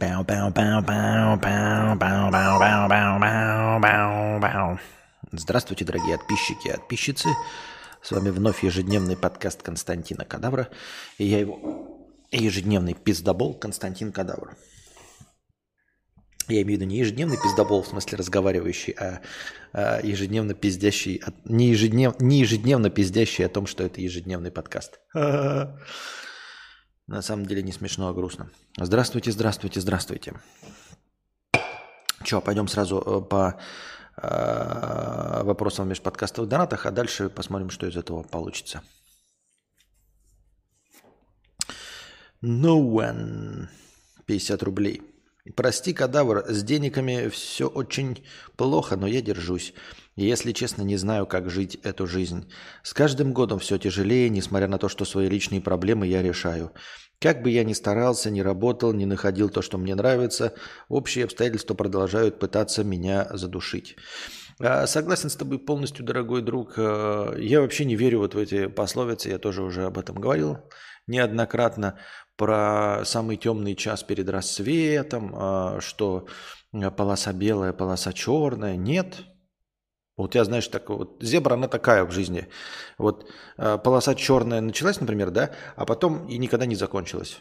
Бау, 0.00 0.22
бау, 0.22 0.52
бау, 0.52 0.80
бау, 0.80 1.36
бау, 1.36 1.96
бау, 1.98 2.30
бау, 2.30 2.58
бау, 2.60 2.88
бау, 2.88 3.18
бау, 3.18 3.80
бау, 3.80 4.40
бау. 4.40 4.78
Здравствуйте, 5.32 5.84
дорогие 5.84 6.18
подписчики 6.18 6.68
и 6.68 6.70
подписчицы. 6.70 7.28
С 8.00 8.12
вами 8.12 8.30
вновь 8.30 8.62
ежедневный 8.62 9.16
подкаст 9.16 9.60
Константина 9.64 10.24
Кадавра. 10.24 10.68
И 11.18 11.24
я 11.24 11.40
его 11.40 11.98
ежедневный 12.30 12.94
пиздобол 12.94 13.54
Константин 13.54 14.12
Кадавр. 14.12 14.56
Я 16.46 16.62
имею 16.62 16.78
в 16.78 16.80
виду 16.80 16.84
не 16.84 16.98
ежедневный 16.98 17.36
пиздобол, 17.36 17.82
в 17.82 17.88
смысле 17.88 18.18
разговаривающий, 18.18 18.92
а, 18.92 19.20
а 19.72 20.00
ежедневно 20.04 20.54
пиздящий, 20.54 21.20
не, 21.44 21.70
ежеднев, 21.70 22.20
не 22.20 22.38
ежедневно 22.38 22.88
пиздящий 22.88 23.44
о 23.44 23.48
том, 23.48 23.66
что 23.66 23.82
это 23.82 24.00
ежедневный 24.00 24.52
подкаст. 24.52 25.00
На 27.08 27.22
самом 27.22 27.46
деле 27.46 27.62
не 27.62 27.72
смешно, 27.72 28.08
а 28.08 28.12
грустно. 28.12 28.50
Здравствуйте, 28.76 29.32
здравствуйте, 29.32 29.80
здравствуйте. 29.80 30.34
Че, 32.22 32.42
пойдем 32.42 32.68
сразу 32.68 32.98
э, 32.98 33.26
по 33.26 33.58
э, 34.18 35.42
вопросам 35.42 35.86
в 35.86 35.88
межподкастовых 35.88 36.50
донатах, 36.50 36.84
а 36.84 36.90
дальше 36.90 37.30
посмотрим, 37.30 37.70
что 37.70 37.86
из 37.86 37.96
этого 37.96 38.22
получится. 38.24 38.82
No 42.42 42.78
one. 42.78 43.68
50 44.26 44.62
рублей. 44.62 45.00
Прости, 45.56 45.94
кадавр, 45.94 46.44
с 46.46 46.62
денегами 46.62 47.28
все 47.28 47.68
очень 47.68 48.22
плохо, 48.56 48.96
но 48.96 49.06
я 49.06 49.22
держусь. 49.22 49.72
Если 50.24 50.52
честно, 50.52 50.82
не 50.82 50.96
знаю, 50.96 51.26
как 51.26 51.50
жить 51.50 51.76
эту 51.82 52.06
жизнь. 52.06 52.50
С 52.82 52.92
каждым 52.94 53.32
годом 53.32 53.58
все 53.58 53.78
тяжелее, 53.78 54.28
несмотря 54.28 54.68
на 54.68 54.78
то, 54.78 54.88
что 54.88 55.04
свои 55.04 55.28
личные 55.28 55.60
проблемы 55.60 56.06
я 56.06 56.22
решаю. 56.22 56.72
Как 57.20 57.42
бы 57.42 57.50
я 57.50 57.64
ни 57.64 57.72
старался, 57.72 58.30
ни 58.30 58.40
работал, 58.40 58.92
не 58.92 59.06
находил 59.06 59.48
то, 59.48 59.60
что 59.60 59.76
мне 59.76 59.94
нравится, 59.94 60.54
общие 60.88 61.24
обстоятельства 61.24 61.74
продолжают 61.74 62.38
пытаться 62.38 62.84
меня 62.84 63.28
задушить. 63.32 63.96
А, 64.60 64.86
согласен 64.86 65.28
с 65.28 65.36
тобой 65.36 65.58
полностью, 65.58 66.04
дорогой 66.04 66.42
друг. 66.42 66.74
А, 66.76 67.34
я 67.36 67.60
вообще 67.60 67.84
не 67.84 67.96
верю 67.96 68.18
вот 68.18 68.34
в 68.34 68.38
эти 68.38 68.66
пословицы, 68.66 69.30
я 69.30 69.38
тоже 69.38 69.62
уже 69.62 69.84
об 69.86 69.98
этом 69.98 70.16
говорил 70.16 70.58
неоднократно 71.08 71.98
про 72.36 73.02
самый 73.04 73.36
темный 73.36 73.74
час 73.74 74.04
перед 74.04 74.28
рассветом, 74.28 75.34
а, 75.34 75.80
что 75.80 76.26
полоса 76.96 77.32
белая, 77.32 77.72
полоса 77.72 78.12
черная. 78.12 78.76
Нет. 78.76 79.24
Вот 80.18 80.34
я, 80.34 80.44
знаешь, 80.44 80.66
так 80.68 80.90
вот, 80.90 81.16
зебра, 81.20 81.54
она 81.54 81.68
такая 81.68 82.04
в 82.04 82.10
жизни. 82.10 82.48
Вот 82.98 83.30
а, 83.56 83.78
полоса 83.78 84.14
черная 84.14 84.60
началась, 84.60 85.00
например, 85.00 85.30
да, 85.30 85.52
а 85.76 85.86
потом 85.86 86.26
и 86.26 86.36
никогда 86.36 86.66
не 86.66 86.74
закончилась. 86.74 87.38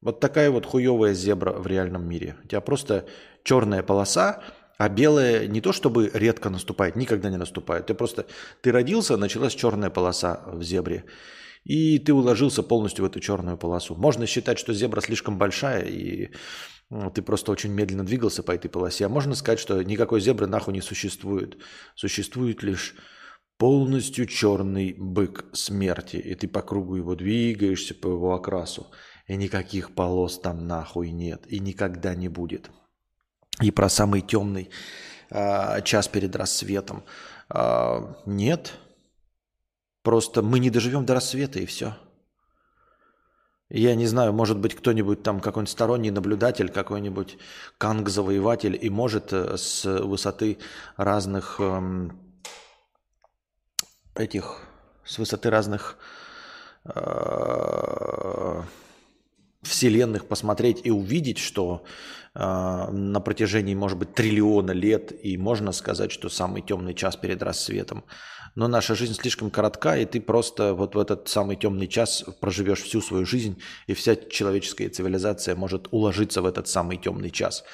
Вот 0.00 0.18
такая 0.18 0.50
вот 0.50 0.66
хуевая 0.66 1.12
зебра 1.12 1.52
в 1.52 1.66
реальном 1.66 2.08
мире. 2.08 2.36
У 2.42 2.48
тебя 2.48 2.62
просто 2.62 3.06
черная 3.44 3.82
полоса, 3.82 4.42
а 4.78 4.88
белая 4.88 5.46
не 5.46 5.60
то 5.60 5.72
чтобы 5.72 6.10
редко 6.12 6.50
наступает, 6.50 6.96
никогда 6.96 7.30
не 7.30 7.36
наступает. 7.36 7.86
Ты 7.86 7.94
просто, 7.94 8.26
ты 8.62 8.72
родился, 8.72 9.16
началась 9.16 9.54
черная 9.54 9.90
полоса 9.90 10.42
в 10.46 10.62
зебре 10.62 11.04
и 11.64 11.98
ты 11.98 12.12
уложился 12.12 12.62
полностью 12.62 13.04
в 13.04 13.08
эту 13.08 13.20
черную 13.20 13.56
полосу. 13.56 13.94
Можно 13.94 14.26
считать, 14.26 14.58
что 14.58 14.72
зебра 14.72 15.00
слишком 15.00 15.38
большая, 15.38 15.84
и 15.84 16.30
ты 17.14 17.22
просто 17.22 17.52
очень 17.52 17.72
медленно 17.72 18.04
двигался 18.04 18.42
по 18.42 18.52
этой 18.52 18.68
полосе. 18.68 19.06
А 19.06 19.08
можно 19.08 19.34
сказать, 19.34 19.58
что 19.58 19.82
никакой 19.82 20.20
зебры 20.20 20.46
нахуй 20.46 20.74
не 20.74 20.80
существует. 20.80 21.56
Существует 21.94 22.62
лишь 22.62 22.94
полностью 23.58 24.26
черный 24.26 24.94
бык 24.98 25.44
смерти, 25.52 26.16
и 26.16 26.34
ты 26.34 26.48
по 26.48 26.62
кругу 26.62 26.96
его 26.96 27.14
двигаешься 27.14 27.94
по 27.94 28.08
его 28.08 28.34
окрасу. 28.34 28.86
И 29.26 29.36
никаких 29.36 29.94
полос 29.94 30.38
там 30.40 30.66
нахуй 30.66 31.10
нет, 31.10 31.44
и 31.46 31.60
никогда 31.60 32.14
не 32.14 32.28
будет. 32.28 32.70
И 33.60 33.70
про 33.70 33.88
самый 33.88 34.20
темный 34.20 34.70
э, 35.30 35.82
час 35.82 36.08
перед 36.08 36.34
рассветом. 36.34 37.04
Э, 37.48 38.14
нет, 38.26 38.72
Просто 40.02 40.42
мы 40.42 40.58
не 40.58 40.70
доживем 40.70 41.06
до 41.06 41.14
рассвета 41.14 41.60
и 41.60 41.66
все. 41.66 41.96
Я 43.74 43.94
не 43.94 44.06
знаю, 44.06 44.34
может 44.34 44.58
быть, 44.58 44.74
кто-нибудь 44.74 45.22
там, 45.22 45.40
какой-нибудь 45.40 45.72
сторонний 45.72 46.10
наблюдатель, 46.10 46.68
какой-нибудь 46.68 47.38
канг-завоеватель 47.78 48.78
и 48.78 48.90
может 48.90 49.32
э, 49.32 49.56
с 49.56 49.86
высоты 49.86 50.58
разных 50.98 51.58
эм, 51.58 52.12
этих, 54.14 54.60
с 55.06 55.16
высоты 55.16 55.48
разных 55.48 55.96
э, 56.84 58.62
вселенных 59.62 60.26
посмотреть 60.26 60.82
и 60.84 60.90
увидеть, 60.90 61.38
что 61.38 61.82
э, 62.34 62.40
на 62.40 63.20
протяжении, 63.20 63.74
может 63.74 63.96
быть, 63.96 64.12
триллиона 64.12 64.72
лет, 64.72 65.24
и 65.24 65.38
можно 65.38 65.72
сказать, 65.72 66.12
что 66.12 66.28
самый 66.28 66.60
темный 66.60 66.92
час 66.92 67.16
перед 67.16 67.42
рассветом– 67.42 68.04
но 68.54 68.68
наша 68.68 68.94
жизнь 68.94 69.14
слишком 69.14 69.50
коротка, 69.50 69.96
и 69.96 70.04
ты 70.04 70.20
просто 70.20 70.74
вот 70.74 70.94
в 70.94 70.98
этот 70.98 71.28
самый 71.28 71.56
темный 71.56 71.88
час 71.88 72.24
проживешь 72.40 72.82
всю 72.82 73.00
свою 73.00 73.24
жизнь, 73.24 73.60
и 73.86 73.94
вся 73.94 74.16
человеческая 74.16 74.88
цивилизация 74.88 75.56
может 75.56 75.88
уложиться 75.90 76.42
в 76.42 76.46
этот 76.46 76.68
самый 76.68 76.98
темный 76.98 77.30
час. 77.30 77.64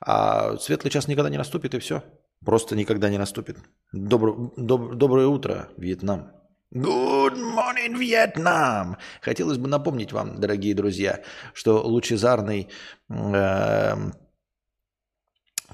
А 0.00 0.56
светлый 0.58 0.90
час 0.90 1.08
никогда 1.08 1.30
не 1.30 1.38
наступит, 1.38 1.74
и 1.74 1.78
все. 1.78 2.02
Просто 2.44 2.76
никогда 2.76 3.08
не 3.08 3.18
наступит. 3.18 3.58
Добро, 3.92 4.52
доб, 4.56 4.94
доброе 4.94 5.26
утро, 5.26 5.68
Вьетнам. 5.76 6.30
Good 6.72 7.34
morning, 7.34 7.98
Vietnam! 7.98 8.98
Хотелось 9.22 9.56
бы 9.56 9.68
напомнить 9.68 10.12
вам, 10.12 10.38
дорогие 10.38 10.74
друзья, 10.74 11.22
что 11.54 11.82
лучезарный, 11.82 12.68
э, 13.08 13.94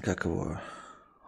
как 0.01 0.23
его, 0.23 0.61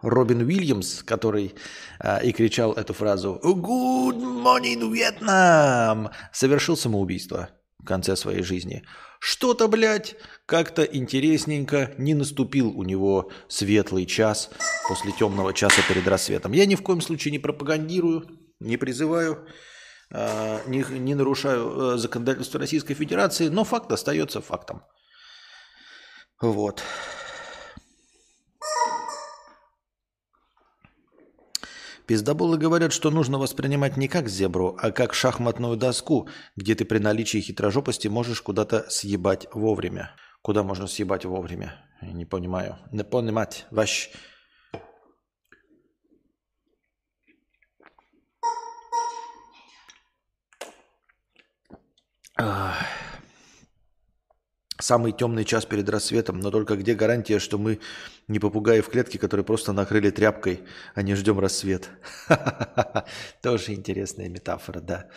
Робин 0.02 0.42
Уильямс, 0.42 1.02
который 1.02 1.54
э, 2.00 2.24
и 2.24 2.32
кричал 2.32 2.72
эту 2.72 2.94
фразу 2.94 3.40
«Good 3.42 4.18
morning, 4.18 4.92
Vietnam!» 4.92 6.10
совершил 6.32 6.76
самоубийство 6.76 7.48
в 7.78 7.84
конце 7.84 8.16
своей 8.16 8.42
жизни. 8.42 8.84
Что-то, 9.20 9.66
блядь, 9.66 10.16
как-то 10.46 10.82
интересненько 10.82 11.92
не 11.98 12.14
наступил 12.14 12.70
у 12.70 12.84
него 12.84 13.30
светлый 13.48 14.06
час 14.06 14.50
после 14.88 15.12
темного 15.12 15.52
часа 15.52 15.82
перед 15.88 16.06
рассветом. 16.06 16.52
Я 16.52 16.66
ни 16.66 16.76
в 16.76 16.82
коем 16.82 17.00
случае 17.00 17.32
не 17.32 17.40
пропагандирую, 17.40 18.28
не 18.60 18.76
призываю, 18.76 19.46
э, 20.10 20.60
не, 20.66 20.84
не 20.98 21.14
нарушаю 21.14 21.94
э, 21.94 21.98
законодательство 21.98 22.60
Российской 22.60 22.94
Федерации, 22.94 23.48
но 23.48 23.64
факт 23.64 23.90
остается 23.90 24.40
фактом. 24.40 24.82
Вот. 26.40 26.82
Пиздоболы 32.08 32.56
говорят, 32.56 32.94
что 32.94 33.10
нужно 33.10 33.38
воспринимать 33.38 33.98
не 33.98 34.08
как 34.08 34.30
зебру, 34.30 34.74
а 34.80 34.92
как 34.92 35.12
шахматную 35.12 35.76
доску, 35.76 36.26
где 36.56 36.74
ты 36.74 36.86
при 36.86 36.96
наличии 37.00 37.36
хитрожопости 37.36 38.08
можешь 38.08 38.40
куда-то 38.40 38.88
съебать 38.88 39.46
вовремя. 39.52 40.16
Куда 40.40 40.62
можно 40.62 40.86
съебать 40.86 41.26
вовремя? 41.26 41.74
Не 42.00 42.24
понимаю. 42.24 42.78
Не 42.92 43.04
понимать. 43.04 43.66
Ваш... 43.70 44.10
Ах. 52.38 52.87
Самый 54.80 55.10
темный 55.12 55.44
час 55.44 55.64
перед 55.64 55.88
рассветом, 55.88 56.38
но 56.38 56.50
только 56.52 56.76
где 56.76 56.94
гарантия, 56.94 57.40
что 57.40 57.58
мы 57.58 57.80
не 58.28 58.38
попугаи 58.38 58.80
в 58.80 58.88
клетке, 58.88 59.18
которые 59.18 59.44
просто 59.44 59.72
накрыли 59.72 60.10
тряпкой, 60.10 60.60
а 60.94 61.02
не 61.02 61.16
ждем 61.16 61.40
рассвет? 61.40 61.90
Тоже 63.42 63.72
интересная 63.72 64.28
метафора, 64.28 64.80
да. 64.80 65.08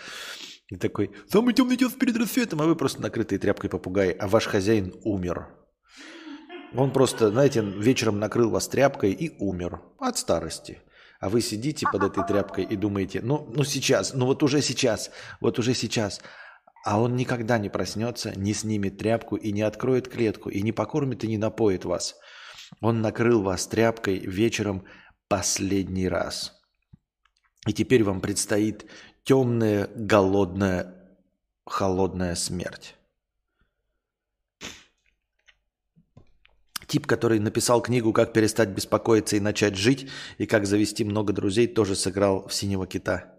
И 0.68 0.78
такой, 0.78 1.12
самый 1.30 1.54
темный 1.54 1.78
час 1.78 1.94
перед 1.94 2.18
рассветом, 2.18 2.62
а 2.62 2.66
вы 2.66 2.76
просто 2.76 3.02
накрытые 3.02 3.38
тряпкой 3.38 3.70
попугаи, 3.70 4.16
а 4.18 4.28
ваш 4.28 4.48
хозяин 4.48 4.96
умер. 5.04 5.50
Он 6.74 6.92
просто, 6.92 7.30
знаете, 7.30 7.62
вечером 7.62 8.20
накрыл 8.20 8.50
вас 8.50 8.68
тряпкой 8.68 9.12
и 9.12 9.36
умер 9.38 9.82
от 10.00 10.18
старости. 10.18 10.80
А 11.20 11.30
вы 11.30 11.42
сидите 11.42 11.86
под 11.92 12.04
этой 12.04 12.26
тряпкой 12.26 12.64
и 12.64 12.76
думаете, 12.76 13.22
ну, 13.22 13.48
ну 13.56 13.64
сейчас, 13.64 14.16
ну 14.16 14.26
вот 14.26 14.42
уже 14.42 14.62
сейчас, 14.62 15.12
вот 15.40 15.60
уже 15.60 15.76
сейчас. 15.76 16.20
А 16.84 17.00
он 17.00 17.16
никогда 17.16 17.58
не 17.58 17.70
проснется, 17.70 18.38
не 18.38 18.54
снимет 18.54 18.98
тряпку 18.98 19.36
и 19.36 19.52
не 19.52 19.62
откроет 19.62 20.08
клетку, 20.08 20.50
и 20.50 20.62
не 20.62 20.72
покормит 20.72 21.24
и 21.24 21.28
не 21.28 21.38
напоит 21.38 21.86
вас. 21.86 22.16
Он 22.80 23.02
накрыл 23.02 23.44
вас 23.44 23.68
тряпкой 23.68 24.20
вечером 24.20 24.86
последний 25.28 26.08
раз. 26.08 26.60
И 27.68 27.74
теперь 27.74 28.04
вам 28.04 28.22
предстоит 28.22 28.86
темная, 29.24 29.90
голодная, 29.96 30.96
холодная 31.66 32.34
смерть. 32.36 32.96
Тип, 36.88 37.08
который 37.08 37.40
написал 37.40 37.82
книгу 37.82 38.12
«Как 38.12 38.34
перестать 38.34 38.70
беспокоиться 38.70 39.38
и 39.38 39.40
начать 39.40 39.78
жить» 39.78 40.10
и 40.38 40.46
«Как 40.46 40.66
завести 40.66 41.06
много 41.06 41.32
друзей», 41.32 41.68
тоже 41.68 41.96
сыграл 41.96 42.48
в 42.48 42.54
«Синего 42.54 42.86
кита». 42.86 43.31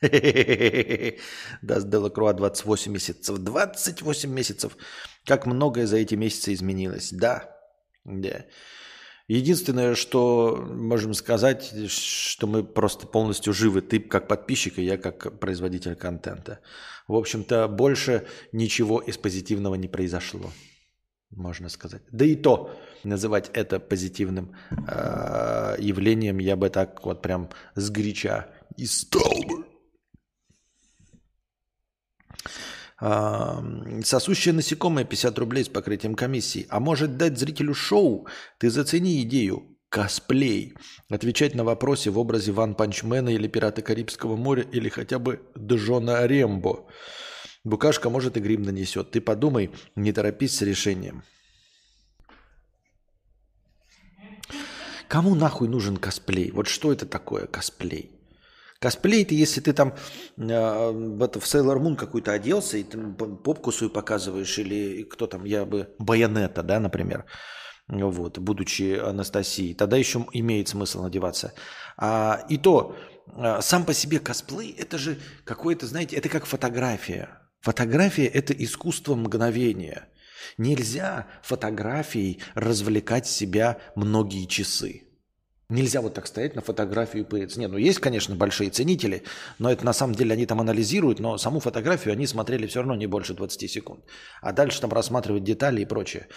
Даст 1.62 1.88
Делакруа 1.88 2.32
28 2.32 2.92
месяцев. 2.92 3.38
28 3.38 4.30
месяцев. 4.30 4.76
Как 5.24 5.46
многое 5.46 5.86
за 5.86 5.96
эти 5.96 6.14
месяцы 6.14 6.52
изменилось. 6.52 7.12
Да. 7.12 7.56
Да. 8.04 8.44
Единственное, 9.28 9.96
что 9.96 10.56
можем 10.56 11.12
сказать, 11.12 11.72
что 11.90 12.46
мы 12.46 12.62
просто 12.62 13.08
полностью 13.08 13.52
живы. 13.52 13.80
Ты 13.80 13.98
как 13.98 14.28
подписчик, 14.28 14.78
и 14.78 14.84
я 14.84 14.98
как 14.98 15.40
производитель 15.40 15.96
контента. 15.96 16.60
В 17.08 17.14
общем-то, 17.14 17.66
больше 17.66 18.26
ничего 18.52 19.00
из 19.00 19.16
позитивного 19.18 19.74
не 19.74 19.88
произошло, 19.88 20.52
можно 21.30 21.68
сказать. 21.68 22.02
Да 22.12 22.24
и 22.24 22.36
то 22.36 22.70
называть 23.02 23.50
это 23.52 23.80
позитивным 23.80 24.54
э, 24.70 25.76
явлением 25.78 26.38
я 26.38 26.56
бы 26.56 26.68
так 26.70 27.04
вот 27.04 27.22
прям 27.22 27.50
сгоряча 27.74 28.48
и 28.76 28.86
стал 28.86 29.32
бы. 29.48 29.75
Сосущее 32.98 34.54
насекомое 34.54 35.04
50 35.04 35.38
рублей 35.38 35.64
с 35.64 35.68
покрытием 35.68 36.14
комиссии. 36.14 36.66
А 36.70 36.80
может 36.80 37.16
дать 37.16 37.38
зрителю 37.38 37.74
шоу? 37.74 38.26
Ты 38.58 38.70
зацени 38.70 39.22
идею. 39.22 39.76
Косплей. 39.88 40.74
Отвечать 41.08 41.54
на 41.54 41.64
вопросы 41.64 42.10
в 42.10 42.18
образе 42.18 42.52
Ван 42.52 42.74
Панчмена 42.74 43.28
или 43.28 43.48
Пираты 43.48 43.82
Карибского 43.82 44.36
моря 44.36 44.62
или 44.72 44.88
хотя 44.88 45.18
бы 45.18 45.40
Джона 45.56 46.26
Рембо. 46.26 46.86
Букашка 47.64 48.10
может 48.10 48.36
и 48.36 48.40
грим 48.40 48.62
нанесет. 48.62 49.10
Ты 49.10 49.20
подумай, 49.20 49.70
не 49.94 50.12
торопись 50.12 50.56
с 50.56 50.62
решением. 50.62 51.22
Кому 55.08 55.34
нахуй 55.34 55.68
нужен 55.68 55.96
косплей? 55.96 56.50
Вот 56.50 56.66
что 56.66 56.92
это 56.92 57.06
такое 57.06 57.46
косплей? 57.46 58.15
Косплей 58.86 59.22
это 59.22 59.34
если 59.34 59.60
ты 59.60 59.72
там 59.72 59.94
э, 60.36 60.90
в, 60.92 61.20
это, 61.20 61.40
в 61.40 61.44
Sailor 61.44 61.80
Moon 61.80 61.96
какую-то 61.96 62.30
оделся 62.30 62.76
и 62.76 62.84
ты 62.84 62.96
попку 62.96 63.72
свою 63.72 63.90
показываешь, 63.90 64.56
или 64.60 65.02
кто 65.02 65.26
там, 65.26 65.44
я 65.44 65.64
бы, 65.64 65.88
Байонета, 65.98 66.62
да, 66.62 66.78
например, 66.78 67.24
вот, 67.88 68.38
будучи 68.38 68.96
Анастасией, 68.96 69.74
тогда 69.74 69.96
еще 69.96 70.24
имеет 70.32 70.68
смысл 70.68 71.02
надеваться. 71.02 71.52
А, 71.96 72.46
и 72.48 72.58
то, 72.58 72.94
а, 73.34 73.60
сам 73.60 73.84
по 73.84 73.92
себе 73.92 74.20
косплей, 74.20 74.72
это 74.78 74.98
же 74.98 75.18
какое-то, 75.42 75.84
знаете, 75.86 76.14
это 76.14 76.28
как 76.28 76.46
фотография. 76.46 77.40
Фотография– 77.62 78.26
это 78.34 78.52
искусство 78.52 79.16
мгновения. 79.16 80.06
Нельзя 80.58 81.26
фотографией 81.42 82.40
развлекать 82.54 83.26
себя 83.26 83.78
многие 83.96 84.46
часы. 84.46 85.05
Нельзя 85.68 86.00
вот 86.00 86.14
так 86.14 86.28
стоять 86.28 86.54
на 86.54 86.62
фотографию 86.62 87.24
и 87.24 87.26
пыриться. 87.26 87.58
Нет, 87.58 87.72
ну 87.72 87.76
есть, 87.76 87.98
конечно, 87.98 88.36
большие 88.36 88.70
ценители, 88.70 89.24
но 89.58 89.68
это 89.68 89.84
на 89.84 89.92
самом 89.92 90.14
деле 90.14 90.32
они 90.32 90.46
там 90.46 90.60
анализируют, 90.60 91.18
но 91.18 91.38
саму 91.38 91.58
фотографию 91.58 92.12
они 92.12 92.28
смотрели 92.28 92.68
все 92.68 92.78
равно 92.78 92.94
не 92.94 93.08
больше 93.08 93.34
20 93.34 93.68
секунд. 93.68 94.04
А 94.40 94.52
дальше 94.52 94.80
там 94.80 94.92
рассматривают 94.92 95.42
детали 95.42 95.80
и 95.80 95.84
прочее. 95.84 96.28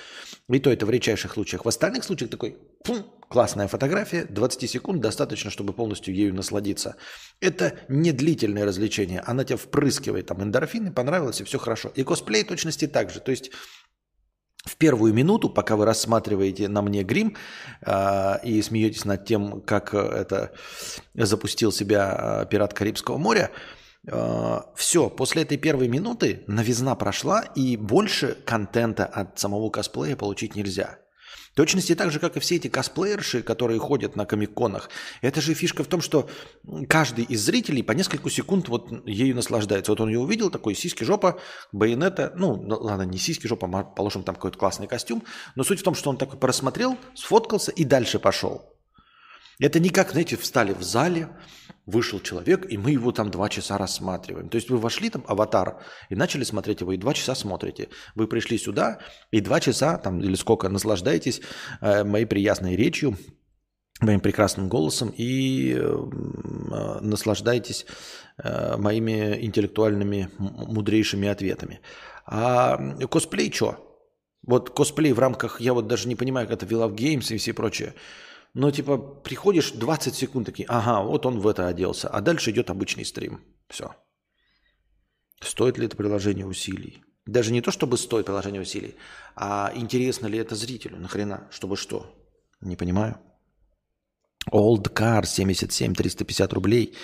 И 0.50 0.60
то 0.60 0.72
это 0.72 0.88
в 0.88 0.90
редчайших 0.90 1.34
случаях. 1.34 1.64
В 1.64 1.68
остальных 1.68 2.06
случаях 2.06 2.32
такой, 2.32 2.58
фу, 2.84 3.06
классная 3.30 3.68
фотография, 3.68 4.26
20 4.26 4.68
секунд 4.68 5.00
достаточно, 5.00 5.52
чтобы 5.52 5.74
полностью 5.74 6.16
ею 6.16 6.34
насладиться. 6.34 6.96
Это 7.40 7.78
не 7.88 8.12
длительное 8.12 8.66
развлечение. 8.66 9.20
Она 9.20 9.44
тебя 9.44 9.58
впрыскивает 9.58 10.26
там 10.26 10.42
эндорфины, 10.42 10.92
понравилось 10.92 11.40
и 11.40 11.44
все 11.44 11.60
хорошо. 11.60 11.92
И 11.96 12.04
косплей 12.04 12.44
точности 12.44 12.88
так 12.88 13.12
же. 13.12 13.20
То 13.20 13.30
есть 13.30 13.52
в 14.66 14.76
первую 14.76 15.14
минуту, 15.14 15.50
пока 15.50 15.76
вы 15.76 15.86
рассматриваете 15.86 16.68
на 16.68 16.82
мне 16.82 17.04
грим 17.04 17.36
э, 17.82 18.36
и 18.44 18.62
смеетесь 18.62 19.06
над 19.06 19.26
тем, 19.26 19.62
как 19.62 19.94
это 19.94 20.52
запустил 21.14 21.72
себя 21.72 22.48
пират 22.50 22.74
Карибского 22.74 23.18
моря, 23.18 23.52
э, 24.08 24.60
все, 24.76 25.10
после 25.10 25.44
этой 25.44 25.58
первой 25.58 25.88
минуты 25.88 26.44
новизна 26.48 26.96
прошла, 26.96 27.42
и 27.56 27.78
больше 27.78 28.38
контента 28.46 29.06
от 29.06 29.40
самого 29.40 29.70
косплея 29.70 30.16
получить 30.16 30.56
нельзя 30.56 31.00
точности 31.56 31.96
так 31.96 32.12
же, 32.12 32.20
как 32.20 32.38
и 32.38 32.40
все 32.40 32.56
эти 32.56 32.68
косплеерши, 32.68 33.42
которые 33.42 33.80
ходят 33.80 34.16
на 34.16 34.26
комик-конах. 34.26 34.90
Это 35.22 35.42
же 35.42 35.54
фишка 35.54 35.84
в 35.84 35.88
том, 35.88 36.02
что 36.02 36.30
каждый 36.88 37.26
из 37.26 37.42
зрителей 37.42 37.84
по 37.84 37.94
несколько 37.94 38.30
секунд 38.30 38.70
вот 38.70 38.90
ею 39.06 39.36
наслаждается. 39.36 39.92
Вот 39.92 40.02
он 40.02 40.10
ее 40.10 40.20
увидел, 40.20 40.50
такой 40.50 40.76
сиськи, 40.76 41.04
жопа, 41.04 41.40
байонета. 41.72 42.34
Ну, 42.36 42.64
ладно, 42.68 43.04
не 43.04 43.18
сиськи, 43.18 43.48
жопа, 43.48 43.68
положим 43.84 44.24
там 44.24 44.36
какой-то 44.36 44.58
классный 44.58 44.88
костюм. 44.88 45.24
Но 45.56 45.64
суть 45.64 45.80
в 45.80 45.84
том, 45.84 45.96
что 45.96 46.10
он 46.10 46.18
такой 46.18 46.40
просмотрел, 46.40 46.98
сфоткался 47.16 47.72
и 47.72 47.84
дальше 47.84 48.20
пошел. 48.20 48.79
Это 49.60 49.80
не 49.80 49.90
как, 49.90 50.12
знаете, 50.12 50.38
встали 50.38 50.74
в 50.74 50.84
зале, 50.84 51.30
вышел 51.86 52.20
человек, 52.20 52.72
и 52.72 52.78
мы 52.78 52.92
его 52.92 53.12
там 53.12 53.30
два 53.30 53.50
часа 53.50 53.78
рассматриваем. 53.78 54.50
То 54.50 54.56
есть 54.56 54.70
вы 54.70 54.78
вошли 54.78 55.10
там, 55.10 55.24
аватар, 55.28 55.82
и 56.10 56.16
начали 56.16 56.44
смотреть 56.44 56.82
его, 56.82 56.94
и 56.94 56.98
два 56.98 57.14
часа 57.14 57.36
смотрите. 57.36 57.90
Вы 58.16 58.28
пришли 58.28 58.58
сюда, 58.58 59.00
и 59.32 59.42
два 59.42 59.60
часа, 59.60 59.98
там, 59.98 60.22
или 60.22 60.36
сколько, 60.36 60.70
наслаждаетесь 60.70 61.42
э, 61.82 62.04
моей 62.04 62.26
приятной 62.26 62.76
речью, 62.76 63.18
моим 64.00 64.22
прекрасным 64.22 64.70
голосом, 64.70 65.14
и 65.18 65.76
э, 65.78 67.00
наслаждаетесь 67.02 67.86
э, 68.38 68.78
моими 68.78 69.44
интеллектуальными, 69.46 70.30
мудрейшими 70.38 71.28
ответами. 71.28 71.82
А 72.26 72.78
косплей 73.08 73.52
что? 73.52 73.86
Вот 74.48 74.70
косплей 74.70 75.12
в 75.12 75.20
рамках, 75.20 75.60
я 75.60 75.74
вот 75.74 75.88
даже 75.88 76.08
не 76.08 76.16
понимаю, 76.16 76.48
как 76.48 76.62
это 76.62 76.66
We 76.66 76.80
Love 76.80 76.96
Games 76.96 77.34
и 77.34 77.38
все 77.38 77.54
прочее. 77.54 77.94
Но 78.54 78.72
типа 78.72 78.98
приходишь 78.98 79.72
20 79.72 80.16
секунд 80.16 80.46
такие, 80.46 80.68
ага, 80.68 81.02
вот 81.04 81.26
он 81.26 81.40
в 81.40 81.48
это 81.48 81.68
оделся, 81.68 82.10
а 82.10 82.22
дальше 82.22 82.52
идет 82.52 82.70
обычный 82.70 83.06
стрим. 83.06 83.44
Все. 83.68 83.96
Стоит 85.42 85.78
ли 85.78 85.86
это 85.86 85.96
приложение 85.96 86.46
усилий? 86.46 87.04
Даже 87.26 87.52
не 87.52 87.62
то, 87.62 87.72
чтобы 87.72 87.98
стоит 87.98 88.26
приложение 88.26 88.62
усилий, 88.62 88.96
а 89.36 89.72
интересно 89.76 90.28
ли 90.28 90.40
это 90.40 90.56
зрителю, 90.56 90.98
нахрена, 90.98 91.48
чтобы 91.52 91.78
что? 91.78 92.16
Не 92.60 92.76
понимаю. 92.76 93.20
Old 94.52 94.92
Car 94.94 95.26
77 95.26 95.94
350 95.94 96.54
рублей. 96.54 96.96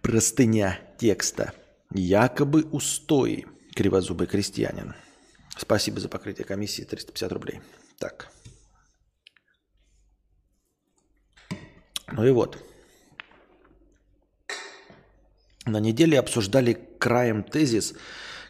Простыня 0.00 0.80
текста. 0.98 1.52
Якобы 1.94 2.64
устои. 2.64 3.46
Кривозубый 3.74 4.26
крестьянин. 4.26 4.94
Спасибо 5.56 6.00
за 6.00 6.08
покрытие 6.08 6.44
комиссии 6.44 6.82
350 6.82 7.32
рублей. 7.32 7.60
Так. 7.98 8.30
Ну 12.10 12.24
и 12.26 12.30
вот. 12.30 12.58
На 15.64 15.78
неделе 15.78 16.18
обсуждали 16.18 16.76
краем 16.98 17.44
тезис, 17.44 17.94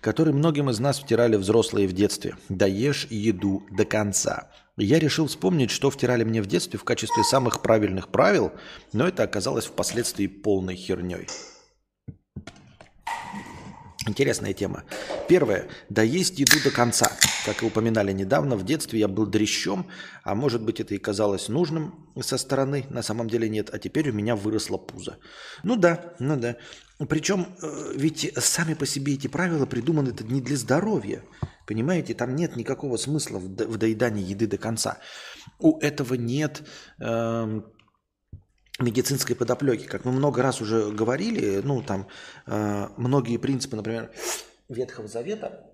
который 0.00 0.32
многим 0.32 0.70
из 0.70 0.80
нас 0.80 0.98
втирали 0.98 1.36
взрослые 1.36 1.86
в 1.86 1.92
детстве. 1.92 2.36
Даешь 2.48 3.06
еду 3.10 3.64
до 3.70 3.84
конца. 3.84 4.50
я 4.78 4.98
решил 4.98 5.26
вспомнить, 5.26 5.70
что 5.70 5.90
втирали 5.90 6.24
мне 6.24 6.40
в 6.40 6.46
детстве 6.46 6.78
в 6.78 6.84
качестве 6.84 7.22
самых 7.22 7.60
правильных 7.60 8.08
правил, 8.08 8.52
но 8.92 9.06
это 9.06 9.22
оказалось 9.22 9.66
впоследствии 9.66 10.26
полной 10.26 10.74
херней. 10.74 11.28
Интересная 14.06 14.52
тема. 14.52 14.82
Первое. 15.28 15.68
Да 15.88 16.02
есть 16.02 16.38
еду 16.38 16.56
до 16.64 16.70
конца. 16.70 17.12
Как 17.46 17.62
и 17.62 17.66
упоминали 17.66 18.12
недавно, 18.12 18.56
в 18.56 18.64
детстве 18.64 19.00
я 19.00 19.08
был 19.08 19.26
дрещом, 19.26 19.86
а 20.24 20.34
может 20.34 20.62
быть 20.62 20.80
это 20.80 20.94
и 20.94 20.98
казалось 20.98 21.48
нужным 21.48 22.08
со 22.20 22.36
стороны, 22.36 22.84
на 22.90 23.02
самом 23.02 23.28
деле 23.28 23.48
нет, 23.48 23.70
а 23.72 23.78
теперь 23.78 24.10
у 24.10 24.12
меня 24.12 24.36
выросло 24.36 24.76
пузо. 24.76 25.18
Ну 25.62 25.76
да, 25.76 26.14
ну 26.18 26.36
да. 26.36 26.56
Причем 27.08 27.46
э, 27.62 27.92
ведь 27.96 28.32
сами 28.36 28.74
по 28.74 28.86
себе 28.86 29.14
эти 29.14 29.26
правила 29.28 29.66
придуманы 29.66 30.10
это 30.10 30.24
не 30.24 30.40
для 30.40 30.56
здоровья. 30.56 31.22
Понимаете, 31.66 32.14
там 32.14 32.34
нет 32.34 32.56
никакого 32.56 32.96
смысла 32.96 33.38
в 33.38 33.76
доедании 33.76 34.24
еды 34.24 34.46
до 34.46 34.58
конца. 34.58 34.98
У 35.58 35.78
этого 35.78 36.14
нет 36.14 36.62
э, 37.00 37.60
медицинской 38.82 39.36
подоплеки. 39.36 39.86
Как 39.86 40.04
мы 40.04 40.12
много 40.12 40.42
раз 40.42 40.60
уже 40.60 40.90
говорили, 40.90 41.60
ну 41.64 41.82
там 41.82 42.06
э, 42.46 42.88
многие 42.96 43.38
принципы, 43.38 43.76
например, 43.76 44.10
Ветхого 44.68 45.08
Завета, 45.08 45.66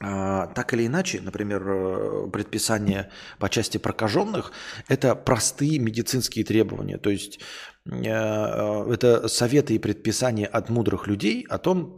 э, 0.00 0.48
так 0.54 0.74
или 0.74 0.86
иначе, 0.86 1.20
например, 1.20 1.62
э, 1.66 2.30
предписание 2.32 3.10
по 3.38 3.48
части 3.48 3.78
прокаженных, 3.78 4.52
это 4.88 5.14
простые 5.14 5.78
медицинские 5.78 6.44
требования. 6.44 6.98
То 6.98 7.10
есть 7.10 7.40
э, 7.86 7.90
э, 8.04 8.92
это 8.92 9.28
советы 9.28 9.74
и 9.74 9.78
предписания 9.78 10.46
от 10.46 10.70
мудрых 10.70 11.06
людей 11.06 11.46
о 11.48 11.58
том, 11.58 11.96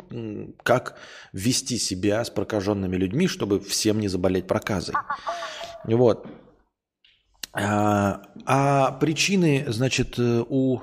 как 0.62 0.98
вести 1.32 1.78
себя 1.78 2.24
с 2.24 2.30
прокаженными 2.30 2.96
людьми, 2.96 3.28
чтобы 3.28 3.60
всем 3.60 4.00
не 4.00 4.08
заболеть 4.08 4.46
проказой. 4.46 4.94
Вот. 5.84 6.26
А, 7.58 8.22
а 8.44 8.92
причины, 8.92 9.64
значит, 9.68 10.18
э, 10.18 10.44
у 10.46 10.80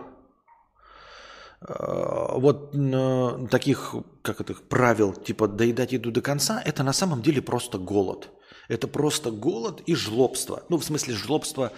э, 1.62 1.68
вот 2.36 2.72
таких, 3.52 3.96
как 4.24 4.42
это, 4.42 4.56
правил, 4.56 5.14
типа 5.14 5.48
доедать 5.48 5.92
еду 5.92 6.12
до 6.12 6.22
конца, 6.22 6.62
это 6.66 6.84
на 6.84 6.94
самом 6.94 7.22
деле 7.22 7.42
просто 7.42 7.78
голод. 7.78 8.30
Это 8.70 8.88
просто 8.88 9.30
голод 9.30 9.82
и 9.86 9.94
жлобство. 9.94 10.64
Ну, 10.70 10.78
в 10.78 10.84
смысле, 10.84 11.14
жлобство 11.14 11.72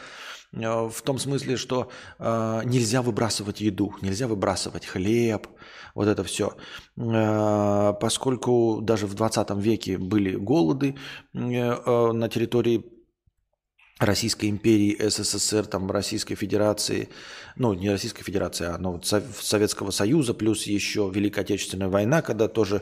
э, 0.53 0.59
в 0.61 1.01
том 1.01 1.19
смысле, 1.19 1.57
что 1.57 1.89
э, 2.17 2.61
нельзя 2.63 3.01
выбрасывать 3.01 3.59
еду, 3.59 3.93
нельзя 4.01 4.27
выбрасывать 4.27 4.85
хлеб, 4.85 5.47
вот 5.93 6.07
это 6.07 6.23
все. 6.23 6.55
Э, 6.95 7.93
поскольку 7.99 8.79
даже 8.81 9.07
в 9.07 9.13
20 9.13 9.49
веке 9.57 9.97
были 9.97 10.35
голоды 10.35 10.95
э, 11.33 11.39
э, 11.39 12.11
на 12.13 12.29
территории 12.29 12.94
Российской 13.99 14.49
империи, 14.49 14.97
СССР, 14.99 15.65
там, 15.67 15.89
Российской 15.89 16.35
Федерации, 16.35 17.07
ну, 17.55 17.73
не 17.73 17.89
Российской 17.89 18.23
Федерации, 18.23 18.65
а 18.65 18.77
ну, 18.77 19.01
Советского 19.01 19.91
Союза, 19.91 20.33
плюс 20.33 20.63
еще 20.63 21.09
Великая 21.13 21.41
Отечественная 21.41 21.87
война, 21.87 22.21
когда 22.21 22.49
тоже 22.49 22.81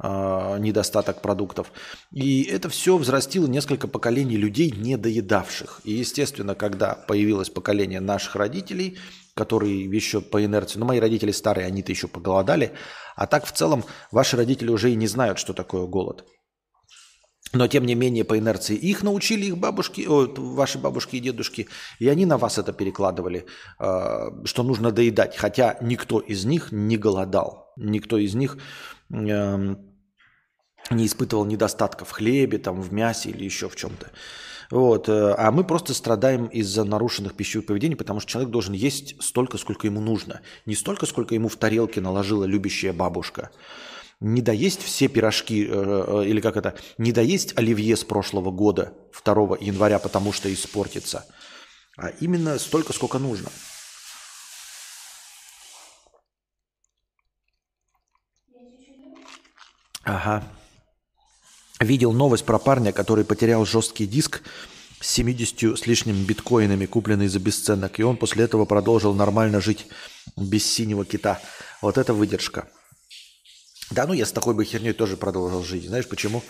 э, 0.00 0.56
недостаток 0.60 1.20
продуктов. 1.20 1.72
И 2.12 2.44
это 2.44 2.68
все 2.68 2.96
взрастило 2.96 3.48
несколько 3.48 3.88
поколений 3.88 4.36
людей, 4.36 4.70
недоедавших. 4.70 5.80
И, 5.82 5.94
естественно, 5.94 6.54
когда 6.54 6.94
появилось 6.94 7.50
поколение 7.50 7.98
наших 7.98 8.36
родителей, 8.36 8.98
которые 9.34 9.84
еще 9.86 10.20
по 10.20 10.44
инерции, 10.44 10.78
ну, 10.78 10.84
мои 10.84 11.00
родители 11.00 11.32
старые, 11.32 11.66
они-то 11.66 11.90
еще 11.90 12.06
поголодали, 12.06 12.72
а 13.16 13.26
так 13.26 13.46
в 13.46 13.52
целом 13.52 13.84
ваши 14.12 14.36
родители 14.36 14.70
уже 14.70 14.92
и 14.92 14.94
не 14.94 15.08
знают, 15.08 15.40
что 15.40 15.54
такое 15.54 15.86
голод. 15.86 16.24
Но, 17.52 17.68
тем 17.68 17.84
не 17.84 17.94
менее, 17.94 18.24
по 18.24 18.38
инерции 18.38 18.76
их 18.76 19.02
научили 19.02 19.46
их 19.46 19.58
бабушки, 19.58 20.06
о, 20.08 20.26
ваши 20.36 20.78
бабушки 20.78 21.16
и 21.16 21.20
дедушки, 21.20 21.68
и 21.98 22.08
они 22.08 22.24
на 22.26 22.38
вас 22.38 22.58
это 22.58 22.72
перекладывали, 22.72 23.44
э, 23.78 24.44
что 24.44 24.62
нужно 24.62 24.90
доедать. 24.90 25.36
Хотя 25.36 25.76
никто 25.82 26.18
из 26.18 26.44
них 26.44 26.72
не 26.72 26.96
голодал, 26.96 27.72
никто 27.76 28.16
из 28.16 28.34
них 28.34 28.56
э, 29.10 29.76
не 30.90 31.06
испытывал 31.06 31.44
недостатка 31.44 32.04
в 32.04 32.10
хлебе, 32.10 32.58
там, 32.58 32.80
в 32.80 32.92
мясе 32.92 33.30
или 33.30 33.44
еще 33.44 33.68
в 33.68 33.76
чем-то. 33.76 34.10
Вот. 34.70 35.10
Э, 35.10 35.34
а 35.36 35.50
мы 35.50 35.64
просто 35.64 35.92
страдаем 35.92 36.46
из-за 36.46 36.84
нарушенных 36.84 37.34
пищевых 37.34 37.66
поведений, 37.66 37.96
потому 37.96 38.20
что 38.20 38.30
человек 38.30 38.50
должен 38.50 38.72
есть 38.72 39.22
столько, 39.22 39.58
сколько 39.58 39.86
ему 39.86 40.00
нужно. 40.00 40.40
Не 40.64 40.74
столько, 40.74 41.04
сколько 41.04 41.34
ему 41.34 41.48
в 41.48 41.56
тарелке 41.56 42.00
наложила 42.00 42.44
любящая 42.44 42.94
бабушка 42.94 43.50
не 44.22 44.40
доесть 44.40 44.82
все 44.82 45.08
пирожки, 45.08 45.66
э, 45.68 45.70
э, 45.70 46.24
или 46.26 46.40
как 46.40 46.56
это, 46.56 46.74
не 46.96 47.12
доесть 47.12 47.58
оливье 47.58 47.96
с 47.96 48.04
прошлого 48.04 48.50
года, 48.50 48.94
2 49.24 49.58
января, 49.60 49.98
потому 49.98 50.32
что 50.32 50.52
испортится, 50.52 51.26
а 51.96 52.08
именно 52.20 52.58
столько, 52.58 52.92
сколько 52.92 53.18
нужно. 53.18 53.50
Ага. 60.04 60.44
Видел 61.80 62.12
новость 62.12 62.44
про 62.44 62.58
парня, 62.58 62.92
который 62.92 63.24
потерял 63.24 63.64
жесткий 63.64 64.06
диск 64.06 64.42
с 65.00 65.08
70 65.08 65.78
с 65.78 65.86
лишним 65.86 66.24
биткоинами, 66.24 66.86
купленный 66.86 67.28
за 67.28 67.40
бесценок, 67.40 67.98
и 67.98 68.04
он 68.04 68.16
после 68.16 68.44
этого 68.44 68.66
продолжил 68.66 69.14
нормально 69.14 69.60
жить 69.60 69.86
без 70.36 70.64
синего 70.64 71.04
кита. 71.04 71.40
Вот 71.80 71.98
это 71.98 72.14
выдержка. 72.14 72.68
Да, 73.92 74.06
ну 74.06 74.14
я 74.14 74.24
с 74.24 74.32
такой 74.32 74.54
бы 74.54 74.64
херней 74.64 74.94
тоже 74.94 75.16
продолжил 75.16 75.62
жить. 75.62 75.86
Знаешь 75.86 76.08
почему? 76.08 76.42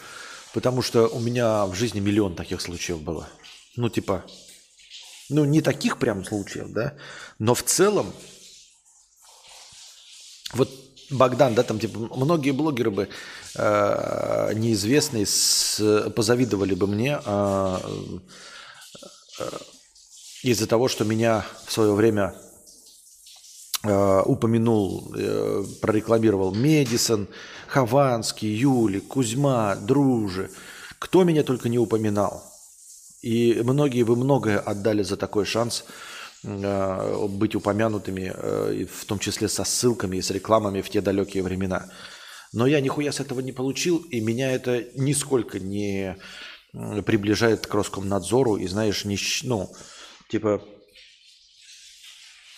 Потому 0.54 0.82
что 0.82 1.08
у 1.08 1.18
меня 1.18 1.66
в 1.66 1.75
жизни 1.75 1.99
миллион 1.99 2.37
таких 2.37 2.61
случаев 2.61 3.00
было. 3.00 3.28
Ну, 3.76 3.88
типа, 3.88 4.25
ну, 5.28 5.44
не 5.44 5.61
таких 5.61 5.99
прям 5.99 6.25
случаев, 6.25 6.68
да, 6.68 6.94
но 7.38 7.54
в 7.54 7.62
целом, 7.62 8.12
вот 10.52 10.70
Богдан, 11.11 11.54
да, 11.54 11.62
там, 11.62 11.78
типа, 11.78 11.99
многие 12.16 12.52
блогеры 12.52 12.90
бы 12.90 13.08
э, 13.54 14.52
неизвестные 14.54 15.26
с, 15.26 16.11
позавидовали 16.14 16.75
бы 16.75 16.87
мне 16.87 17.18
э, 17.25 17.78
э, 19.40 19.49
из-за 20.42 20.66
того, 20.66 20.88
что 20.88 21.04
меня 21.04 21.44
в 21.66 21.72
свое 21.72 21.92
время 21.92 22.34
упомянул, 23.84 25.12
э, 25.16 25.64
прорекламировал 25.80 26.54
Медисон, 26.54 27.28
Хованский, 27.66 28.48
Юли, 28.48 29.00
Кузьма, 29.00 29.76
Дружи. 29.76 30.50
Кто 30.98 31.24
меня 31.24 31.42
только 31.42 31.68
не 31.68 31.78
упоминал. 31.78 32.44
И 33.22 33.60
многие 33.64 34.02
вы 34.04 34.16
многое 34.16 34.58
отдали 34.58 35.02
за 35.02 35.16
такой 35.16 35.46
шанс 35.46 35.84
э, 36.44 37.26
быть 37.28 37.56
упомянутыми, 37.56 38.86
в 38.86 39.04
том 39.06 39.18
числе 39.18 39.48
со 39.48 39.64
ссылками 39.64 40.16
и 40.16 40.22
с 40.22 40.30
рекламами 40.30 40.80
в 40.80 40.88
те 40.88 41.00
далекие 41.00 41.42
времена. 41.42 41.88
Но 42.52 42.66
я 42.66 42.80
нихуя 42.80 43.10
с 43.10 43.20
этого 43.20 43.40
не 43.40 43.52
получил, 43.52 43.98
и 43.98 44.20
меня 44.20 44.52
это 44.52 44.84
нисколько 44.94 45.58
не 45.58 46.16
приближает 46.72 47.66
к 47.66 47.74
Роскомнадзору. 47.74 48.56
И 48.56 48.66
знаешь, 48.66 49.04
не, 49.04 49.18
ну, 49.44 49.70
типа, 50.28 50.62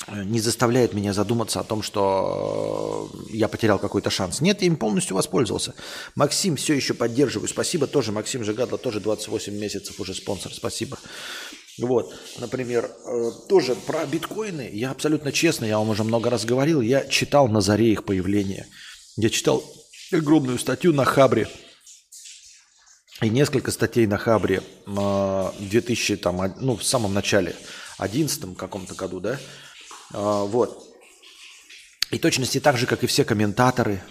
не 0.09 0.41
заставляет 0.41 0.93
меня 0.93 1.13
задуматься 1.13 1.61
о 1.61 1.65
том, 1.65 1.83
что 1.83 3.11
я 3.31 3.49
потерял 3.49 3.79
какой-то 3.79 4.11
шанс. 4.11 4.41
Нет, 4.41 4.61
я 4.61 4.67
им 4.67 4.77
полностью 4.77 5.17
воспользовался. 5.17 5.75
Максим 6.15 6.57
все 6.57 6.75
еще 6.75 6.95
поддерживаю. 6.95 7.49
Спасибо 7.49 7.87
тоже. 7.87 8.13
Максим 8.13 8.45
Жигадла 8.45 8.79
тоже 8.79 9.01
28 9.01 9.55
месяцев 9.55 9.99
уже 10.01 10.15
спонсор. 10.15 10.53
Спасибо. 10.53 10.99
Вот, 11.79 12.15
например, 12.39 12.91
э, 13.05 13.31
тоже 13.49 13.75
про 13.75 14.07
биткоины. 14.07 14.71
Я 14.73 14.93
абсолютно 14.93 15.33
честно, 15.33 15.65
я 15.65 15.79
вам 15.79 15.89
уже 15.89 16.05
много 16.05 16.31
раз 16.31 16.45
говорил, 16.45 16.81
я 16.81 17.05
читал 17.05 17.49
на 17.49 17.61
заре 17.61 17.91
их 17.91 18.05
появления. 18.05 18.69
Я 19.17 19.29
читал 19.29 19.65
огромную 20.13 20.59
статью 20.59 20.93
на 20.93 21.05
Хабре 21.05 21.49
и 23.21 23.29
несколько 23.29 23.73
статей 23.73 24.07
на 24.07 24.19
Хабре 24.19 24.63
в 24.87 25.53
2000, 25.59 26.17
там, 26.17 26.55
ну, 26.61 26.77
в 26.77 26.85
самом 26.85 27.13
начале, 27.13 27.57
11 27.99 28.57
каком-то 28.57 28.95
году, 28.95 29.19
да, 29.19 29.41
вот. 30.15 30.85
И 32.11 32.19
точности 32.19 32.61
так 32.61 32.77
же, 32.77 32.87
как 32.87 33.03
и 33.03 33.07
все 33.07 33.25
комментаторы, 33.25 34.03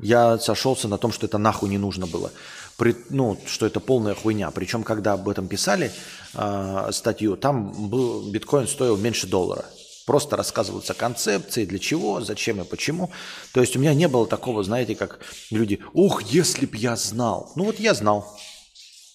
я 0.00 0.38
сошелся 0.38 0.86
на 0.86 0.96
том, 0.96 1.12
что 1.12 1.26
это 1.26 1.38
нахуй 1.38 1.68
не 1.68 1.78
нужно 1.78 2.06
было. 2.06 2.30
При, 2.76 2.94
ну, 3.10 3.36
что 3.46 3.66
это 3.66 3.80
полная 3.80 4.14
хуйня. 4.14 4.50
Причем, 4.52 4.84
когда 4.84 5.14
об 5.14 5.28
этом 5.28 5.48
писали 5.48 5.90
э, 6.34 6.88
статью, 6.92 7.36
там 7.36 7.90
был, 7.90 8.30
биткоин 8.30 8.68
стоил 8.68 8.96
меньше 8.96 9.26
доллара. 9.26 9.64
Просто 10.06 10.36
рассказываются 10.36 10.94
концепции, 10.94 11.64
для 11.64 11.80
чего, 11.80 12.20
зачем 12.20 12.60
и 12.60 12.64
почему. 12.64 13.10
То 13.52 13.60
есть 13.60 13.76
у 13.76 13.80
меня 13.80 13.92
не 13.92 14.06
было 14.06 14.26
такого, 14.26 14.62
знаете, 14.62 14.94
как 14.94 15.18
люди, 15.50 15.80
ух, 15.92 16.22
если 16.22 16.64
б 16.64 16.76
я 16.76 16.94
знал. 16.94 17.52
Ну 17.56 17.64
вот 17.64 17.80
я 17.80 17.92
знал. 17.92 18.38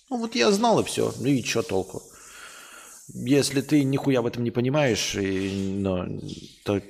Ну 0.10 0.18
вот 0.18 0.36
я 0.36 0.52
знал 0.52 0.82
и 0.82 0.84
все. 0.84 1.14
Ну 1.18 1.28
и 1.28 1.42
что 1.42 1.62
толку? 1.64 2.04
Если 3.08 3.62
ты 3.62 3.84
нихуя 3.84 4.22
в 4.22 4.26
этом 4.26 4.44
не 4.44 4.52
понимаешь, 4.52 5.16
и, 5.16 5.76
но, 5.80 6.08
то 6.64 6.82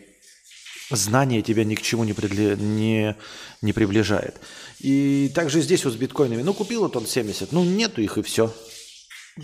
знание 0.91 1.41
тебя 1.41 1.63
ни 1.63 1.75
к 1.75 1.81
чему 1.81 2.03
не, 2.03 2.13
предли... 2.13 2.55
не, 2.55 3.15
не 3.61 3.73
приближает. 3.73 4.39
И 4.79 5.31
также 5.33 5.61
здесь 5.61 5.83
вот 5.85 5.93
с 5.93 5.97
биткоинами. 5.97 6.43
Ну, 6.43 6.53
купил 6.53 6.81
вот 6.81 6.95
он 6.95 7.07
70, 7.07 7.51
ну, 7.51 7.63
нету 7.63 8.01
их 8.01 8.17
и 8.17 8.21
все. 8.21 8.53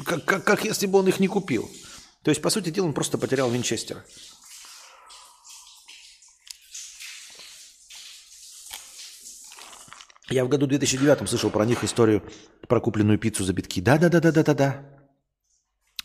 Как, 0.06 0.24
как, 0.26 0.44
как 0.44 0.66
если 0.66 0.86
бы 0.86 1.00
он 1.00 1.08
их 1.08 1.20
не 1.20 1.28
купил. 1.28 1.70
То 2.24 2.30
есть, 2.30 2.42
по 2.42 2.50
сути 2.50 2.70
дела, 2.70 2.86
он 2.86 2.94
просто 2.94 3.18
потерял 3.18 3.50
Винчестер. 3.50 4.04
Я 10.30 10.46
в 10.46 10.50
году 10.50 10.68
2009 10.68 11.28
слышал 11.28 11.50
про 11.50 11.66
них 11.66 11.84
историю 11.84 12.22
про 12.68 12.80
купленную 12.80 13.18
пиццу 13.18 13.44
за 13.44 13.54
битки. 13.54 13.82
Да-да-да-да-да-да 13.82 14.99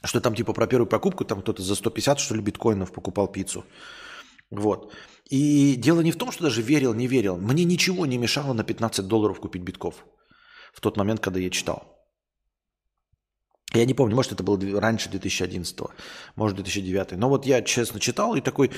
что 0.07 0.21
там 0.21 0.35
типа 0.35 0.53
про 0.53 0.67
первую 0.67 0.89
покупку, 0.89 1.25
там 1.25 1.41
кто-то 1.41 1.63
за 1.63 1.75
150, 1.75 2.19
что 2.19 2.35
ли, 2.35 2.43
биткоинов 2.43 2.93
покупал 2.93 3.29
пиццу. 3.29 3.65
Вот. 4.51 4.93
И 5.31 5.77
дело 5.77 6.01
не 6.01 6.13
в 6.13 6.17
том, 6.17 6.31
что 6.33 6.45
даже 6.45 6.63
верил, 6.63 6.95
не 6.95 7.07
верил. 7.07 7.37
Мне 7.37 7.65
ничего 7.65 8.07
не 8.07 8.19
мешало 8.19 8.53
на 8.53 8.65
15 8.65 9.07
долларов 9.07 9.41
купить 9.41 9.63
битков 9.63 10.05
в 10.73 10.81
тот 10.81 10.97
момент, 10.97 11.21
когда 11.21 11.41
я 11.41 11.51
читал. 11.51 11.95
Я 13.73 13.87
не 13.87 13.95
помню, 13.95 14.15
может, 14.15 14.33
это 14.33 14.45
было 14.45 14.59
раньше 14.81 15.11
2011, 15.11 15.77
может, 16.37 16.57
2009. 16.57 17.13
Но 17.13 17.29
вот 17.29 17.45
я 17.45 17.61
честно 17.63 17.99
читал 17.99 18.37
и 18.37 18.41
такой, 18.41 18.71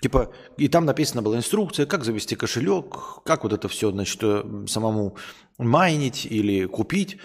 типа, 0.00 0.32
и 0.56 0.68
там 0.68 0.84
написана 0.84 1.22
была 1.22 1.36
инструкция, 1.36 1.86
как 1.86 2.04
завести 2.04 2.36
кошелек, 2.36 3.22
как 3.24 3.42
вот 3.42 3.52
это 3.52 3.68
все, 3.68 3.90
значит, 3.90 4.22
э, 4.22 4.44
самому 4.68 5.16
майнить 5.58 6.26
или 6.26 6.66
купить. 6.66 7.18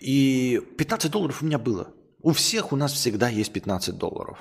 И 0.00 0.60
15 0.76 1.10
долларов 1.10 1.40
у 1.40 1.46
меня 1.46 1.58
было. 1.58 1.94
У 2.22 2.32
всех 2.32 2.72
у 2.72 2.76
нас 2.76 2.92
всегда 2.92 3.28
есть 3.28 3.52
15 3.52 3.96
долларов. 3.96 4.38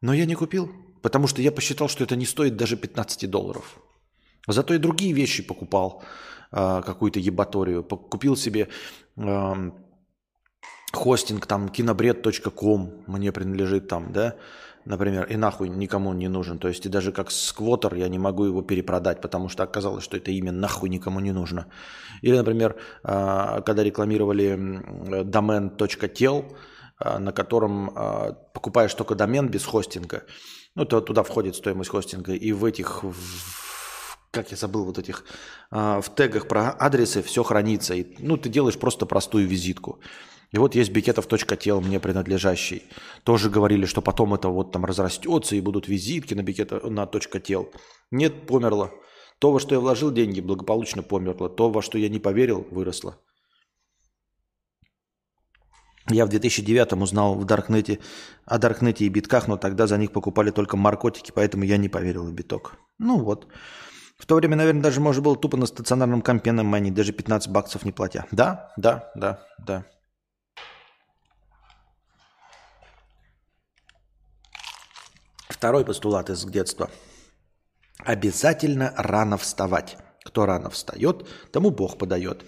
Но 0.00 0.12
я 0.12 0.24
не 0.24 0.34
купил, 0.34 0.70
потому 1.02 1.26
что 1.26 1.42
я 1.42 1.50
посчитал, 1.50 1.88
что 1.88 2.04
это 2.04 2.16
не 2.16 2.26
стоит 2.26 2.56
даже 2.56 2.76
15 2.76 3.28
долларов. 3.30 3.78
Зато 4.46 4.74
и 4.74 4.78
другие 4.78 5.12
вещи 5.12 5.42
покупал, 5.42 6.02
э, 6.52 6.82
какую-то 6.84 7.18
ебаторию. 7.18 7.82
Купил 7.82 8.36
себе 8.36 8.68
хостинг, 10.92 11.46
там, 11.46 11.68
кинобред.ком 11.68 13.04
мне 13.06 13.32
принадлежит 13.32 13.88
там, 13.88 14.12
да, 14.12 14.36
например, 14.84 15.24
и 15.24 15.36
нахуй 15.36 15.68
никому 15.68 16.12
не 16.12 16.28
нужен. 16.28 16.58
То 16.58 16.68
есть 16.68 16.86
и 16.86 16.88
даже 16.88 17.12
как 17.12 17.30
сквотер 17.30 17.94
я 17.94 18.08
не 18.08 18.18
могу 18.18 18.44
его 18.44 18.62
перепродать, 18.62 19.20
потому 19.20 19.48
что 19.48 19.62
оказалось, 19.62 20.04
что 20.04 20.16
это 20.16 20.30
имя 20.30 20.52
нахуй 20.52 20.88
никому 20.88 21.20
не 21.20 21.32
нужно. 21.32 21.66
Или, 22.22 22.36
например, 22.36 22.76
а, 23.02 23.60
когда 23.62 23.82
рекламировали 23.82 25.22
домен.тел, 25.24 26.44
а, 26.98 27.18
на 27.18 27.32
котором 27.32 27.90
а, 27.94 28.32
покупаешь 28.52 28.94
только 28.94 29.14
домен 29.14 29.48
без 29.48 29.64
хостинга. 29.64 30.24
Ну, 30.74 30.84
то 30.84 31.00
туда 31.00 31.22
входит 31.22 31.56
стоимость 31.56 31.90
хостинга. 31.90 32.34
И 32.34 32.52
в 32.52 32.64
этих, 32.64 33.04
в, 33.04 34.18
как 34.30 34.50
я 34.50 34.56
забыл, 34.56 34.84
вот 34.84 34.98
этих, 34.98 35.24
в 35.70 36.04
тегах 36.16 36.48
про 36.48 36.70
адресы 36.70 37.22
все 37.22 37.44
хранится. 37.44 37.94
И, 37.94 38.16
ну, 38.18 38.36
ты 38.36 38.48
делаешь 38.48 38.76
просто 38.76 39.06
простую 39.06 39.46
визитку. 39.46 40.00
И 40.54 40.58
вот 40.58 40.76
есть 40.76 40.92
бикетов.тел, 40.92 41.80
мне 41.80 41.98
принадлежащий. 41.98 42.84
Тоже 43.24 43.50
говорили, 43.50 43.86
что 43.86 44.00
потом 44.02 44.34
это 44.34 44.48
вот 44.48 44.70
там 44.70 44.84
разрастется 44.84 45.56
и 45.56 45.60
будут 45.60 45.88
визитки 45.88 46.34
на 46.34 46.44
бикетов 46.44 46.84
на 46.84 47.06
.тел. 47.06 47.72
Нет, 48.12 48.46
померло. 48.46 48.92
То, 49.40 49.50
во 49.50 49.58
что 49.58 49.74
я 49.74 49.80
вложил 49.80 50.12
деньги, 50.12 50.40
благополучно 50.40 51.02
померло. 51.02 51.48
То, 51.48 51.70
во 51.70 51.82
что 51.82 51.98
я 51.98 52.08
не 52.08 52.20
поверил, 52.20 52.64
выросло. 52.70 53.16
Я 56.08 56.24
в 56.24 56.28
2009 56.28 56.92
узнал 57.02 57.34
в 57.34 57.44
Даркнете, 57.44 57.98
о 58.46 58.58
Даркнете 58.58 59.06
и 59.06 59.08
битках, 59.08 59.48
но 59.48 59.56
тогда 59.56 59.88
за 59.88 59.98
них 59.98 60.12
покупали 60.12 60.52
только 60.52 60.76
наркотики, 60.76 61.32
поэтому 61.34 61.64
я 61.64 61.78
не 61.78 61.88
поверил 61.88 62.26
в 62.26 62.32
биток. 62.32 62.76
Ну 62.98 63.18
вот. 63.18 63.48
В 64.18 64.26
то 64.26 64.36
время, 64.36 64.54
наверное, 64.54 64.82
даже 64.82 65.00
можно 65.00 65.20
было 65.20 65.34
тупо 65.34 65.56
на 65.56 65.66
стационарном 65.66 66.22
компе 66.22 66.52
на 66.52 66.62
мани, 66.62 66.92
даже 66.92 67.12
15 67.12 67.50
баксов 67.50 67.84
не 67.84 67.90
платя. 67.90 68.26
Да, 68.30 68.72
да, 68.76 69.10
да, 69.16 69.40
да. 69.58 69.84
Второй 75.64 75.86
постулат 75.86 76.28
из 76.28 76.44
детства. 76.44 76.90
Обязательно 77.96 78.92
рано 78.98 79.38
вставать. 79.38 79.96
Кто 80.22 80.44
рано 80.44 80.68
встает, 80.68 81.26
тому 81.52 81.70
Бог 81.70 81.96
подает. 81.96 82.44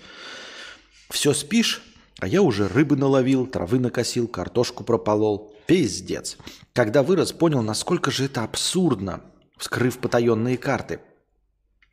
Все 1.08 1.32
спишь, 1.32 1.82
а 2.18 2.28
я 2.28 2.42
уже 2.42 2.68
рыбы 2.68 2.94
наловил, 2.94 3.46
травы 3.46 3.78
накосил, 3.78 4.28
картошку 4.28 4.84
прополол. 4.84 5.54
Пиздец. 5.66 6.36
Когда 6.74 7.02
вырос, 7.02 7.32
понял, 7.32 7.62
насколько 7.62 8.10
же 8.10 8.26
это 8.26 8.44
абсурдно, 8.44 9.22
вскрыв 9.56 9.96
потаенные 9.96 10.58
карты. 10.58 11.00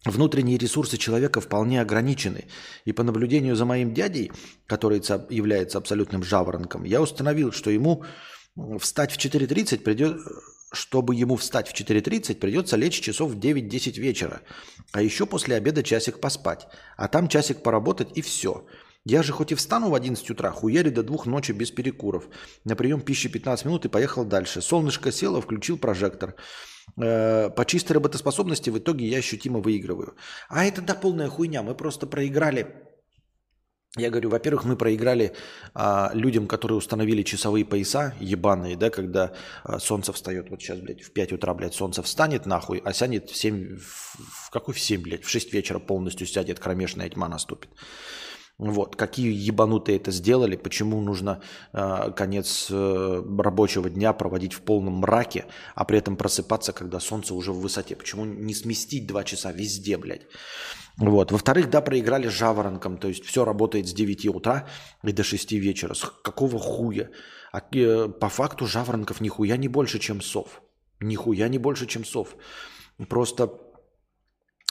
Внутренние 0.03 0.57
ресурсы 0.57 0.97
человека 0.97 1.39
вполне 1.39 1.79
ограничены. 1.79 2.49
И 2.83 2.91
по 2.91 3.03
наблюдению 3.03 3.55
за 3.55 3.63
моим 3.63 3.93
дядей, 3.93 4.33
который 4.67 5.01
является 5.33 5.77
абсолютным 5.77 6.21
жаворонком, 6.21 6.83
я 6.83 7.01
установил, 7.01 7.53
что 7.53 7.69
ему 7.69 8.03
встать 8.81 9.13
в 9.13 9.17
4.30 9.17 9.79
придет, 9.79 10.17
чтобы 10.73 11.15
ему 11.15 11.35
встать 11.35 11.69
в 11.69 11.73
4.30, 11.73 12.35
придется 12.35 12.77
лечь 12.77 12.99
часов 12.99 13.31
в 13.31 13.39
9-10 13.39 13.99
вечера. 13.99 14.41
А 14.91 15.01
еще 15.01 15.25
после 15.25 15.55
обеда 15.55 15.83
часик 15.83 16.19
поспать. 16.19 16.67
А 16.97 17.07
там 17.07 17.27
часик 17.27 17.63
поработать 17.63 18.09
и 18.15 18.21
все. 18.21 18.65
Я 19.05 19.21
же 19.21 19.33
хоть 19.33 19.51
и 19.51 19.55
встану 19.55 19.89
в 19.89 19.95
11 19.95 20.29
утра, 20.29 20.51
хуяри 20.51 20.89
до 20.89 21.03
двух 21.03 21.25
ночи 21.25 21.51
без 21.51 21.71
перекуров. 21.71 22.27
На 22.63 22.75
прием 22.75 23.01
пищи 23.01 23.27
15 23.27 23.65
минут 23.65 23.85
и 23.85 23.89
поехал 23.89 24.23
дальше. 24.23 24.61
Солнышко 24.61 25.11
село, 25.11 25.41
включил 25.41 25.77
прожектор. 25.77 26.35
Э, 26.97 27.49
по 27.49 27.65
чистой 27.65 27.93
работоспособности 27.93 28.69
в 28.69 28.77
итоге 28.77 29.05
я 29.07 29.17
ощутимо 29.17 29.59
выигрываю. 29.59 30.15
А 30.47 30.63
это 30.63 30.81
да 30.81 30.95
полная 30.95 31.27
хуйня. 31.27 31.63
Мы 31.63 31.75
просто 31.75 32.07
проиграли 32.07 32.92
я 33.95 34.09
говорю, 34.09 34.29
во-первых, 34.29 34.65
мы 34.65 34.75
проиграли 34.75 35.33
а, 35.75 36.09
людям, 36.15 36.47
которые 36.47 36.77
установили 36.77 37.21
часовые 37.21 37.63
пояса 37.63 38.15
ебаные, 38.19 38.75
да, 38.75 38.89
когда 38.89 39.33
а, 39.63 39.79
солнце 39.79 40.11
встает, 40.13 40.49
вот 40.49 40.61
сейчас, 40.61 40.79
блядь, 40.79 41.03
в 41.03 41.11
5 41.11 41.33
утра, 41.33 41.53
блядь, 41.53 41.75
солнце 41.75 42.01
встанет 42.01 42.47
нахуй, 42.47 42.81
а 42.83 42.91
сядет 42.91 43.29
в 43.29 43.35
7, 43.35 43.77
в, 43.77 44.15
в 44.47 44.49
какой 44.49 44.73
в 44.73 44.79
7, 44.79 45.01
блядь, 45.01 45.23
в 45.23 45.29
6 45.29 45.53
вечера 45.53 45.77
полностью 45.77 46.25
сядет, 46.25 46.59
кромешная 46.59 47.09
тьма 47.09 47.29
наступит. 47.29 47.69
Вот, 48.57 48.95
какие 48.95 49.31
ебанутые 49.31 49.97
это 49.97 50.11
сделали, 50.11 50.55
почему 50.55 51.01
нужно 51.01 51.41
э, 51.73 52.11
конец 52.15 52.67
э, 52.69 53.23
рабочего 53.39 53.89
дня 53.89 54.13
проводить 54.13 54.53
в 54.53 54.61
полном 54.61 54.99
мраке, 54.99 55.45
а 55.73 55.85
при 55.85 55.97
этом 55.97 56.15
просыпаться, 56.15 56.71
когда 56.71 56.99
солнце 56.99 57.33
уже 57.33 57.51
в 57.51 57.59
высоте. 57.59 57.95
Почему 57.95 58.25
не 58.25 58.53
сместить 58.53 59.07
два 59.07 59.23
часа 59.23 59.51
везде, 59.51 59.97
блядь? 59.97 60.27
Вот. 60.97 61.31
Во-вторых, 61.31 61.69
да, 61.69 61.81
проиграли 61.81 62.27
жаворонком, 62.27 62.97
то 62.97 63.07
есть 63.07 63.25
все 63.25 63.45
работает 63.45 63.87
с 63.87 63.93
9 63.93 64.27
утра 64.27 64.67
и 65.03 65.11
до 65.11 65.23
6 65.23 65.51
вечера. 65.53 65.93
С 65.93 66.11
какого 66.23 66.59
хуя? 66.59 67.09
А 67.51 67.61
э, 67.71 68.09
по 68.09 68.29
факту 68.29 68.67
жаворонков 68.67 69.21
нихуя 69.21 69.57
не 69.57 69.67
больше, 69.67 69.99
чем 69.99 70.21
сов. 70.21 70.61
Нихуя 70.99 71.47
не 71.49 71.57
больше, 71.57 71.87
чем 71.87 72.05
сов. 72.05 72.35
Просто 73.09 73.49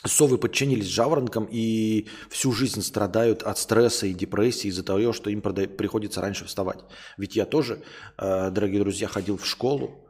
совы 0.05 0.39
подчинились 0.39 0.87
жаворонкам 0.87 1.49
и 1.51 2.09
всю 2.31 2.53
жизнь 2.53 2.83
страдают 2.83 3.43
от 3.43 3.59
стресса 3.59 4.07
и 4.07 4.15
депрессии 4.15 4.69
из-за 4.69 4.83
того, 4.83 5.13
что 5.13 5.31
им 5.31 5.41
приходится 5.41 6.21
раньше 6.21 6.45
вставать. 6.45 6.81
Ведь 7.19 7.37
я 7.37 7.47
тоже, 7.47 7.83
э, 8.19 8.51
дорогие 8.51 8.81
друзья, 8.81 9.09
ходил 9.09 9.37
в 9.37 9.47
школу, 9.47 10.09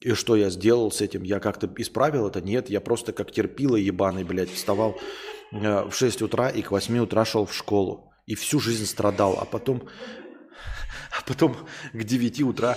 и 0.00 0.12
что 0.12 0.36
я 0.36 0.50
сделал 0.50 0.90
с 0.92 1.00
этим? 1.00 1.22
Я 1.22 1.40
как-то 1.40 1.70
исправил 1.78 2.26
это? 2.26 2.42
Нет, 2.42 2.68
я 2.68 2.80
просто 2.80 3.12
как 3.12 3.32
терпила 3.32 3.76
ебаный, 3.76 4.24
блядь, 4.24 4.52
вставал 4.52 4.98
в 5.52 5.92
6 5.92 6.22
утра 6.22 6.48
и 6.50 6.62
к 6.62 6.70
8 6.70 6.98
утра 6.98 7.24
шел 7.24 7.46
в 7.46 7.54
школу. 7.54 8.12
И 8.26 8.34
всю 8.34 8.60
жизнь 8.60 8.86
страдал. 8.86 9.38
А 9.40 9.44
потом, 9.44 9.88
а 11.10 11.22
потом 11.26 11.56
к 11.92 12.02
9 12.02 12.42
утра 12.42 12.76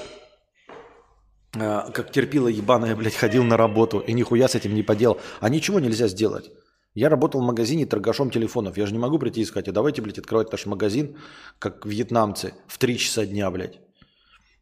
Э, 1.55 1.91
как 1.91 2.11
терпила 2.11 2.47
ебаная, 2.47 2.95
блядь, 2.95 3.15
ходил 3.15 3.43
на 3.43 3.57
работу 3.57 3.99
и 3.99 4.13
нихуя 4.13 4.47
с 4.47 4.55
этим 4.55 4.75
не 4.75 4.83
поделал. 4.83 5.19
А 5.39 5.49
ничего 5.49 5.79
нельзя 5.79 6.07
сделать. 6.07 6.51
Я 6.93 7.09
работал 7.09 7.41
в 7.41 7.45
магазине 7.45 7.85
торгашом 7.85 8.29
телефонов. 8.29 8.77
Я 8.77 8.85
же 8.85 8.93
не 8.93 8.99
могу 8.99 9.19
прийти 9.19 9.41
и 9.41 9.45
сказать, 9.45 9.67
а 9.67 9.71
давайте, 9.71 10.01
блядь, 10.01 10.19
открывать 10.19 10.51
наш 10.51 10.65
магазин, 10.65 11.17
как 11.59 11.85
вьетнамцы, 11.85 12.53
в 12.67 12.77
3 12.77 12.97
часа 12.97 13.25
дня, 13.25 13.49
блядь. 13.51 13.79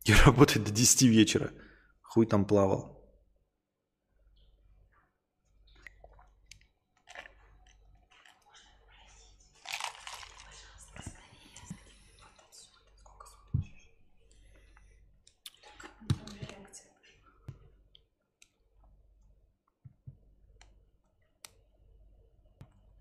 И 0.05 0.13
работать 0.25 0.63
до 0.63 0.71
10 0.71 1.03
вечера. 1.03 1.51
Хуй 2.01 2.25
там 2.25 2.45
плавал. 2.45 2.96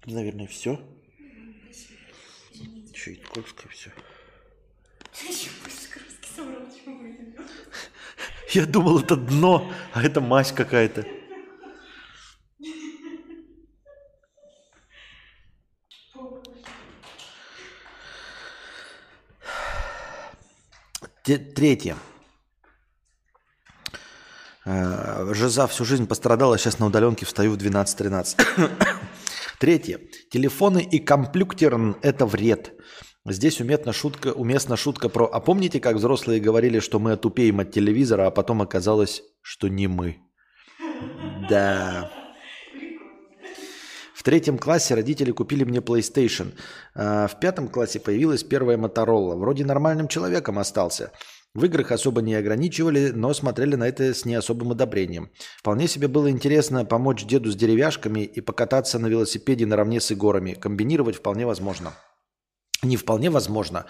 Наверное, 0.07 0.47
все. 0.47 0.81
Еще 2.93 3.15
и 3.15 3.17
Ткольское 3.17 3.69
все. 3.71 3.91
Я 8.51 8.67
думал, 8.67 9.01
это 9.01 9.17
дно, 9.17 9.71
а 9.93 10.03
это 10.03 10.21
мазь 10.21 10.53
какая-то. 10.53 11.05
Третье. 21.25 21.97
Э, 24.65 25.33
Жиза 25.35 25.67
всю 25.67 25.85
жизнь 25.85 26.07
пострадала, 26.07 26.57
сейчас 26.57 26.79
на 26.79 26.87
удаленке 26.87 27.27
встаю 27.27 27.53
в 27.53 27.57
12-13. 27.57 28.39
Третье. 29.59 30.01
Телефоны 30.31 30.83
и 30.83 30.99
комплюктерн– 30.99 31.97
это 32.03 32.27
вред. 32.27 32.75
Здесь 33.25 33.61
уместна 33.61 33.93
шутка, 33.93 34.33
уместна 34.33 34.77
шутка 34.77 35.09
про 35.09 35.27
«А 35.27 35.41
помните, 35.41 35.81
как 35.81 35.97
взрослые 35.97 36.41
говорили, 36.41 36.79
что 36.79 36.99
мы 36.99 37.13
отупеем 37.13 37.61
от 37.61 37.73
телевизора, 37.73 38.27
а 38.27 38.31
потом 38.31 38.63
оказалось, 38.63 39.23
что 39.41 39.69
не 39.69 39.89
мы?» 39.89 40.19
Да. 41.49 42.11
В 44.15 44.23
третьем 44.23 44.59
классе 44.59 44.95
родители 44.95 45.31
купили 45.31 45.65
мне 45.65 45.79
PlayStation. 45.79 46.53
А 46.95 47.27
в 47.27 47.41
пятом 47.41 47.69
классе 47.69 47.99
появилась 47.99 48.43
первая 48.43 48.77
Motorola. 48.77 49.37
Вроде 49.37 49.65
нормальным 49.65 50.09
человеком 50.09 50.59
остался– 50.59 51.13
в 51.57 51.65
играх 51.65 51.91
особо 51.91 52.21
не 52.21 52.35
ограничивали, 52.35 53.11
но 53.11 53.33
смотрели 53.33 53.77
на 53.77 53.89
это 53.89 54.13
с 54.13 54.25
не 54.27 54.35
особым 54.35 54.73
одобрением. 54.73 55.31
Вполне 55.59 55.89
себе 55.89 56.07
было 56.07 56.31
интересно 56.31 56.85
помочь 56.85 57.25
деду 57.25 57.51
с 57.51 57.57
деревяшками 57.57 58.21
и 58.21 58.41
покататься 58.43 58.99
на 58.99 59.07
велосипеде 59.07 59.65
наравне 59.65 60.01
с 60.01 60.11
игорами. 60.11 60.53
Комбинировать 60.53 61.17
вполне 61.17 61.47
возможно. 61.47 61.95
Не 62.83 62.99
вполне 62.99 63.31
возможно, 63.31 63.87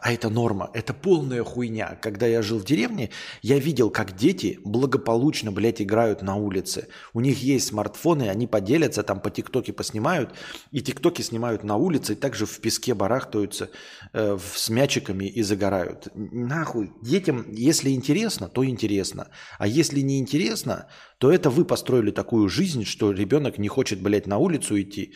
а 0.00 0.12
это 0.12 0.28
норма, 0.28 0.70
это 0.74 0.94
полная 0.94 1.42
хуйня. 1.42 1.98
Когда 2.00 2.26
я 2.26 2.42
жил 2.42 2.58
в 2.58 2.64
деревне, 2.64 3.10
я 3.42 3.58
видел, 3.58 3.90
как 3.90 4.16
дети 4.16 4.60
благополучно, 4.64 5.52
блядь, 5.52 5.82
играют 5.82 6.22
на 6.22 6.36
улице. 6.36 6.88
У 7.12 7.20
них 7.20 7.42
есть 7.42 7.68
смартфоны, 7.68 8.28
они 8.28 8.46
поделятся, 8.46 9.02
там 9.02 9.20
по 9.20 9.30
ТикТоке 9.30 9.72
поснимают, 9.72 10.34
и 10.70 10.80
ТикТоки 10.80 11.22
снимают 11.22 11.64
на 11.64 11.76
улице, 11.76 12.12
и 12.12 12.16
также 12.16 12.46
в 12.46 12.60
песке 12.60 12.94
барахтаются 12.94 13.70
э, 14.12 14.38
с 14.54 14.68
мячиками 14.68 15.24
и 15.24 15.42
загорают. 15.42 16.08
Нахуй, 16.14 16.92
детям, 17.02 17.46
если 17.52 17.90
интересно, 17.90 18.48
то 18.48 18.64
интересно. 18.64 19.28
А 19.58 19.66
если 19.66 20.00
не 20.00 20.18
интересно, 20.18 20.88
то 21.18 21.32
это 21.32 21.50
вы 21.50 21.64
построили 21.64 22.10
такую 22.10 22.48
жизнь, 22.48 22.84
что 22.84 23.12
ребенок 23.12 23.58
не 23.58 23.68
хочет, 23.68 24.00
блядь, 24.00 24.26
на 24.26 24.38
улицу 24.38 24.80
идти, 24.80 25.14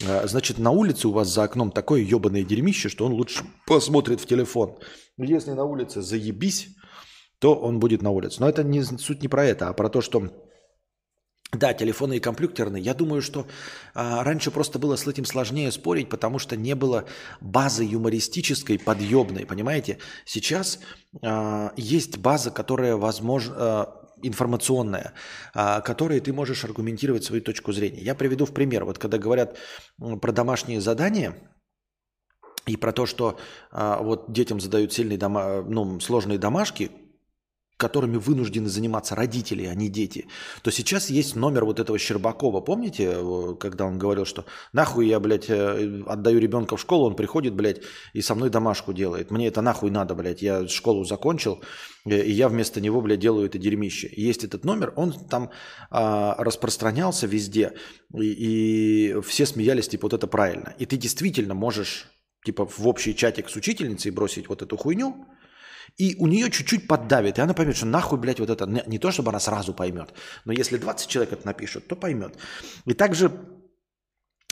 значит, 0.00 0.58
на 0.58 0.70
улице 0.70 1.08
у 1.08 1.12
вас 1.12 1.28
за 1.28 1.44
окном 1.44 1.70
такое 1.70 2.00
ебаное 2.00 2.42
дерьмище, 2.42 2.88
что 2.88 3.06
он 3.06 3.12
лучше 3.12 3.44
посмотрит 3.66 4.20
в 4.20 4.26
телефон. 4.26 4.76
Если 5.16 5.52
на 5.52 5.64
улице 5.64 6.02
заебись, 6.02 6.68
то 7.38 7.54
он 7.54 7.78
будет 7.78 8.02
на 8.02 8.10
улице. 8.10 8.40
Но 8.40 8.48
это 8.48 8.64
не, 8.64 8.82
суть 8.82 9.22
не 9.22 9.28
про 9.28 9.44
это, 9.44 9.68
а 9.68 9.72
про 9.72 9.88
то, 9.88 10.00
что 10.00 10.30
да, 11.52 11.72
телефоны 11.72 12.16
и 12.16 12.20
компьютерные. 12.20 12.82
Я 12.82 12.94
думаю, 12.94 13.22
что 13.22 13.46
а, 13.94 14.24
раньше 14.24 14.50
просто 14.50 14.78
было 14.78 14.96
с 14.96 15.06
этим 15.06 15.24
сложнее 15.24 15.70
спорить, 15.70 16.08
потому 16.08 16.38
что 16.38 16.56
не 16.56 16.74
было 16.74 17.04
базы 17.40 17.84
юмористической, 17.84 18.78
подъемной, 18.78 19.46
понимаете? 19.46 19.98
Сейчас 20.24 20.80
а, 21.22 21.72
есть 21.76 22.18
база, 22.18 22.50
которая 22.50 22.96
возможно 22.96 23.54
а, 23.56 24.03
информационная, 24.26 25.14
которой 25.52 26.20
ты 26.20 26.32
можешь 26.32 26.64
аргументировать 26.64 27.24
свою 27.24 27.42
точку 27.42 27.72
зрения. 27.72 28.00
Я 28.00 28.14
приведу 28.14 28.46
в 28.46 28.52
пример. 28.52 28.84
Вот 28.84 28.98
когда 28.98 29.18
говорят 29.18 29.58
про 29.98 30.32
домашние 30.32 30.80
задания 30.80 31.34
и 32.66 32.76
про 32.76 32.92
то, 32.92 33.06
что 33.06 33.38
а, 33.70 34.02
вот 34.02 34.32
детям 34.32 34.60
задают 34.60 34.92
сильные 34.92 35.18
дома, 35.18 35.62
ну, 35.62 36.00
сложные 36.00 36.38
домашки, 36.38 36.90
которыми 37.76 38.16
вынуждены 38.16 38.68
заниматься 38.68 39.14
родители, 39.14 39.64
а 39.64 39.74
не 39.74 39.88
дети, 39.88 40.28
то 40.62 40.70
сейчас 40.70 41.10
есть 41.10 41.34
номер 41.34 41.64
вот 41.64 41.80
этого 41.80 41.98
Щербакова. 41.98 42.60
Помните, 42.60 43.16
когда 43.58 43.84
он 43.86 43.98
говорил, 43.98 44.24
что 44.24 44.44
нахуй 44.72 45.08
я, 45.08 45.18
блядь, 45.18 45.50
э, 45.50 46.02
отдаю 46.06 46.38
ребенка 46.38 46.76
в 46.76 46.80
школу, 46.80 47.06
он 47.06 47.16
приходит, 47.16 47.54
блядь, 47.54 47.82
и 48.12 48.22
со 48.22 48.34
мной 48.34 48.50
домашку 48.50 48.92
делает. 48.92 49.30
Мне 49.30 49.48
это 49.48 49.60
нахуй 49.60 49.90
надо, 49.90 50.14
блядь. 50.14 50.42
Я 50.42 50.68
школу 50.68 51.04
закончил, 51.04 51.62
э, 52.04 52.22
и 52.22 52.30
я 52.30 52.48
вместо 52.48 52.80
него, 52.80 53.00
блядь, 53.00 53.20
делаю 53.20 53.46
это 53.46 53.58
дерьмище. 53.58 54.08
Есть 54.16 54.44
этот 54.44 54.64
номер, 54.64 54.92
он 54.96 55.12
там 55.12 55.50
а, 55.90 56.36
распространялся 56.38 57.26
везде, 57.26 57.72
и, 58.14 59.14
и 59.14 59.20
все 59.22 59.46
смеялись, 59.46 59.88
типа, 59.88 60.06
вот 60.06 60.12
это 60.12 60.26
правильно. 60.26 60.74
И 60.78 60.86
ты 60.86 60.96
действительно 60.96 61.54
можешь, 61.54 62.06
типа, 62.44 62.66
в 62.66 62.86
общий 62.86 63.14
чатик 63.16 63.48
с 63.48 63.56
учительницей 63.56 64.12
бросить 64.12 64.48
вот 64.48 64.62
эту 64.62 64.76
хуйню, 64.76 65.26
и 65.96 66.16
у 66.18 66.26
нее 66.26 66.50
чуть-чуть 66.50 66.88
поддавит, 66.88 67.38
и 67.38 67.42
она 67.42 67.54
поймет, 67.54 67.76
что 67.76 67.86
нахуй, 67.86 68.18
блядь, 68.18 68.40
вот 68.40 68.50
это, 68.50 68.66
не 68.66 68.98
то, 68.98 69.10
чтобы 69.10 69.30
она 69.30 69.40
сразу 69.40 69.72
поймет, 69.72 70.12
но 70.44 70.52
если 70.52 70.76
20 70.76 71.08
человек 71.08 71.32
это 71.32 71.46
напишут, 71.46 71.86
то 71.86 71.96
поймет. 71.96 72.36
И 72.84 72.94
также 72.94 73.30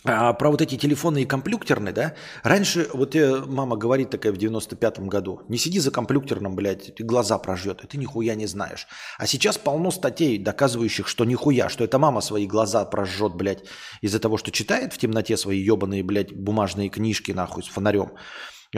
а, 0.04 0.32
про 0.32 0.50
вот 0.50 0.60
эти 0.60 0.76
телефоны 0.76 1.22
и 1.22 1.26
компьютерные, 1.26 1.92
да, 1.92 2.14
раньше, 2.42 2.88
вот 2.92 3.14
э, 3.14 3.44
мама 3.46 3.76
говорит 3.76 4.10
такая 4.10 4.32
в 4.32 4.36
95-м 4.36 5.08
году, 5.08 5.42
не 5.48 5.58
сиди 5.58 5.78
за 5.78 5.92
компьютерным, 5.92 6.56
блядь, 6.56 6.96
ты 6.96 7.04
глаза 7.04 7.38
прожжет, 7.38 7.84
и 7.84 7.86
ты 7.86 7.98
нихуя 7.98 8.34
не 8.34 8.46
знаешь. 8.46 8.88
А 9.18 9.28
сейчас 9.28 9.58
полно 9.58 9.92
статей, 9.92 10.38
доказывающих, 10.38 11.06
что 11.06 11.24
нихуя, 11.24 11.68
что 11.68 11.84
это 11.84 12.00
мама 12.00 12.20
свои 12.20 12.46
глаза 12.46 12.84
прожжет, 12.84 13.34
блядь, 13.34 13.64
из-за 14.00 14.18
того, 14.18 14.38
что 14.38 14.50
читает 14.50 14.92
в 14.92 14.98
темноте 14.98 15.36
свои 15.36 15.60
ебаные, 15.60 16.02
блядь, 16.02 16.32
бумажные 16.32 16.88
книжки, 16.88 17.30
нахуй, 17.30 17.62
с 17.62 17.68
фонарем 17.68 18.12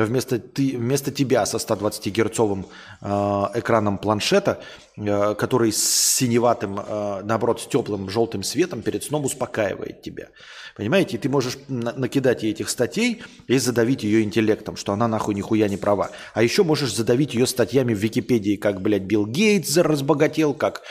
вместо, 0.03 0.39
ты, 0.39 0.77
вместо 0.77 1.13
тебя 1.13 1.47
со 1.47 1.59
120-герцовым 1.59 2.67
э, 3.01 3.07
экраном 3.55 3.99
планшета, 3.99 4.61
э, 4.97 5.35
который 5.35 5.73
с 5.73 6.17
синеватым, 6.17 6.81
э, 6.81 7.23
наоборот, 7.23 7.61
с 7.61 7.67
теплым 7.67 8.11
желтым 8.11 8.43
светом 8.43 8.83
перед 8.83 9.05
сном 9.05 9.25
успокаивает 9.25 10.03
тебя. 10.03 10.29
Понимаете? 10.77 11.17
И 11.17 11.21
ты 11.21 11.29
можешь 11.29 11.59
на- 11.69 11.93
накидать 11.93 12.43
ей 12.43 12.51
этих 12.51 12.69
статей 12.69 13.23
и 13.47 13.59
задавить 13.59 14.03
ее 14.03 14.23
интеллектом, 14.25 14.77
что 14.77 14.93
она 14.93 15.07
нахуй 15.07 15.35
нихуя 15.35 15.69
не 15.69 15.77
права. 15.77 16.11
А 16.35 16.43
еще 16.43 16.65
можешь 16.65 16.95
задавить 16.95 17.35
ее 17.35 17.47
статьями 17.47 17.95
в 17.95 17.99
Википедии, 17.99 18.57
как, 18.57 18.81
блядь, 18.81 19.03
Билл 19.03 19.27
Гейтс 19.27 19.77
разбогател, 19.77 20.55
как 20.55 20.83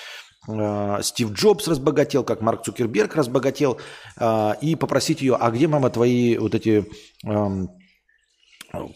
э, 0.47 0.99
Стив 1.01 1.33
Джобс 1.33 1.67
разбогател, 1.67 2.23
как 2.23 2.39
Марк 2.39 2.63
Цукерберг 2.63 3.15
разбогател, 3.15 3.79
э, 4.17 4.53
и 4.61 4.75
попросить 4.75 5.21
ее, 5.21 5.35
а 5.35 5.51
где, 5.51 5.67
мама, 5.67 5.89
твои 5.89 6.37
вот 6.37 6.55
эти... 6.55 6.85
Э, 7.25 7.67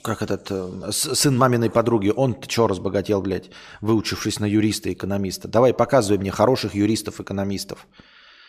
как 0.01 0.21
этот 0.21 0.49
э, 0.49 0.91
сын 0.91 1.37
маминой 1.37 1.69
подруги, 1.69 2.11
он 2.15 2.35
что 2.47 2.67
разбогател, 2.67 3.21
блядь, 3.21 3.51
выучившись 3.81 4.39
на 4.39 4.45
юриста-экономиста. 4.45 5.47
Давай, 5.47 5.73
показывай 5.73 6.17
мне 6.17 6.31
хороших 6.31 6.75
юристов-экономистов. 6.75 7.87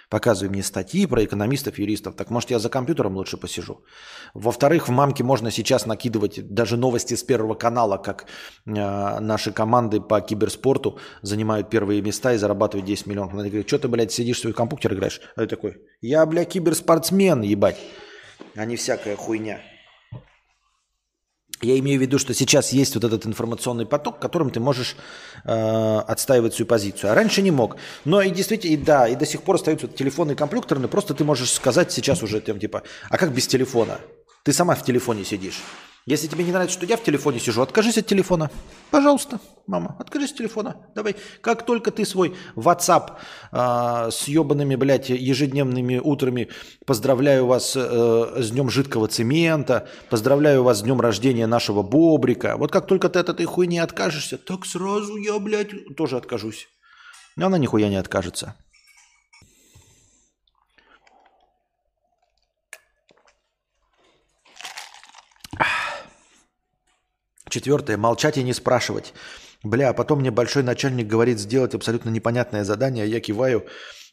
Показывай 0.08 0.48
мне 0.48 0.62
статьи 0.62 1.04
про 1.06 1.22
экономистов-юристов. 1.22 2.14
Так 2.14 2.30
может 2.30 2.50
я 2.50 2.58
за 2.58 2.70
компьютером 2.70 3.16
лучше 3.16 3.36
посижу. 3.36 3.84
Во-вторых, 4.32 4.88
в 4.88 4.90
мамке 4.90 5.22
можно 5.22 5.50
сейчас 5.50 5.84
накидывать 5.84 6.54
даже 6.54 6.78
новости 6.78 7.14
с 7.14 7.22
Первого 7.22 7.54
канала, 7.54 7.98
как 7.98 8.24
э, 8.64 9.20
наши 9.20 9.52
команды 9.52 10.00
по 10.00 10.22
киберспорту 10.22 10.98
занимают 11.20 11.68
первые 11.68 12.00
места 12.00 12.32
и 12.32 12.38
зарабатывают 12.38 12.86
10 12.86 13.06
миллионов. 13.06 13.34
Она 13.34 13.42
говорит, 13.42 13.68
что 13.68 13.78
ты, 13.78 13.88
блядь, 13.88 14.12
сидишь 14.12 14.38
в 14.38 14.40
свой 14.40 14.54
компьютер 14.54 14.94
играешь? 14.94 15.20
А 15.36 15.42
я 15.42 15.46
такой, 15.46 15.76
я, 16.00 16.24
блядь, 16.24 16.48
киберспортсмен, 16.48 17.42
ебать, 17.42 17.76
а 18.56 18.64
не 18.64 18.76
всякая 18.76 19.16
хуйня. 19.16 19.60
Я 21.60 21.78
имею 21.78 21.98
в 21.98 22.02
виду, 22.02 22.18
что 22.18 22.34
сейчас 22.34 22.72
есть 22.72 22.94
вот 22.94 23.04
этот 23.04 23.26
информационный 23.26 23.84
поток, 23.84 24.20
которым 24.20 24.50
ты 24.50 24.60
можешь 24.60 24.96
э, 25.44 25.98
отстаивать 26.06 26.54
свою 26.54 26.66
позицию. 26.66 27.10
А 27.10 27.14
раньше 27.14 27.42
не 27.42 27.50
мог. 27.50 27.76
Но 28.04 28.22
и 28.22 28.30
действительно, 28.30 28.74
и 28.74 28.76
да, 28.76 29.08
и 29.08 29.16
до 29.16 29.26
сих 29.26 29.42
пор 29.42 29.56
остаются 29.56 29.88
телефоны 29.88 30.34
компьютерные. 30.34 30.88
Просто 30.88 31.14
ты 31.14 31.24
можешь 31.24 31.50
сказать 31.50 31.90
сейчас 31.90 32.22
уже, 32.22 32.40
там, 32.40 32.60
типа, 32.60 32.82
а 33.10 33.18
как 33.18 33.32
без 33.32 33.46
телефона? 33.46 33.98
Ты 34.44 34.52
сама 34.52 34.74
в 34.74 34.84
телефоне 34.84 35.24
сидишь. 35.24 35.60
Если 36.08 36.26
тебе 36.26 36.42
не 36.42 36.52
нравится, 36.52 36.74
что 36.74 36.86
я 36.86 36.96
в 36.96 37.02
телефоне 37.02 37.38
сижу, 37.38 37.60
откажись 37.60 37.98
от 37.98 38.06
телефона. 38.06 38.50
Пожалуйста, 38.90 39.40
мама, 39.66 39.94
откажись 39.98 40.30
от 40.30 40.38
телефона. 40.38 40.76
Давай. 40.94 41.16
Как 41.42 41.66
только 41.66 41.90
ты 41.90 42.06
свой 42.06 42.34
WhatsApp 42.56 43.10
э, 43.52 44.10
с 44.10 44.26
ебаными, 44.26 44.74
блядь, 44.76 45.10
ежедневными 45.10 45.98
утрами 45.98 46.48
поздравляю 46.86 47.44
вас 47.44 47.74
э, 47.76 48.36
с 48.38 48.50
днем 48.50 48.70
жидкого 48.70 49.08
цемента, 49.08 49.86
поздравляю 50.08 50.62
вас 50.62 50.78
с 50.78 50.82
днем 50.82 50.98
рождения 50.98 51.46
нашего 51.46 51.82
бобрика. 51.82 52.56
Вот 52.56 52.72
как 52.72 52.86
только 52.86 53.10
ты 53.10 53.18
от 53.18 53.28
этой 53.28 53.44
хуйни 53.44 53.78
откажешься, 53.78 54.38
так 54.38 54.64
сразу 54.64 55.14
я, 55.16 55.38
блядь, 55.38 55.94
тоже 55.94 56.16
откажусь. 56.16 56.68
Но 57.36 57.48
она 57.48 57.58
нихуя 57.58 57.90
не 57.90 57.96
откажется. 57.96 58.54
Четвертое. 67.48 67.96
Молчать 67.96 68.38
и 68.38 68.42
не 68.42 68.52
спрашивать. 68.52 69.14
Бля, 69.62 69.90
а 69.90 69.92
потом 69.92 70.20
мне 70.20 70.30
большой 70.30 70.62
начальник 70.62 71.06
говорит 71.06 71.38
сделать 71.38 71.74
абсолютно 71.74 72.10
непонятное 72.10 72.64
задание, 72.64 73.04
а 73.04 73.06
я 73.06 73.20
киваю 73.20 73.66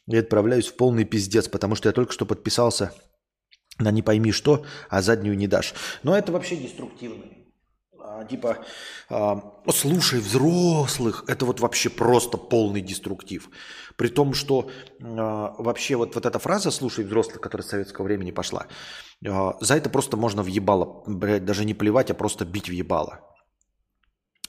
и 0.08 0.16
отправляюсь 0.16 0.66
в 0.66 0.76
полный 0.76 1.04
пиздец, 1.04 1.48
потому 1.48 1.74
что 1.74 1.88
я 1.88 1.92
только 1.92 2.12
что 2.12 2.26
подписался 2.26 2.92
на 3.78 3.90
не 3.90 4.02
пойми 4.02 4.32
что, 4.32 4.64
а 4.88 5.02
заднюю 5.02 5.36
не 5.36 5.46
дашь. 5.46 5.74
Но 6.02 6.16
это 6.16 6.32
вообще 6.32 6.56
деструктивно. 6.56 7.24
А, 8.08 8.24
типа, 8.24 8.64
а, 9.08 9.40
слушай 9.72 10.20
взрослых, 10.20 11.24
это 11.26 11.44
вот 11.44 11.58
вообще 11.58 11.90
просто 11.90 12.38
полный 12.38 12.80
деструктив. 12.80 13.50
При 13.96 14.08
том, 14.08 14.32
что 14.32 14.70
а, 15.02 15.54
вообще 15.58 15.96
вот, 15.96 16.14
вот 16.14 16.24
эта 16.24 16.38
фраза 16.38 16.70
«слушай 16.70 17.04
взрослых», 17.04 17.40
которая 17.40 17.66
с 17.66 17.70
советского 17.70 18.04
времени 18.04 18.30
пошла, 18.30 18.66
за 19.20 19.74
это 19.74 19.90
просто 19.90 20.16
можно 20.16 20.42
въебало, 20.42 21.02
блядь, 21.06 21.44
даже 21.44 21.64
не 21.64 21.74
плевать, 21.74 22.10
а 22.10 22.14
просто 22.14 22.44
бить 22.44 22.68
въебало. 22.68 23.20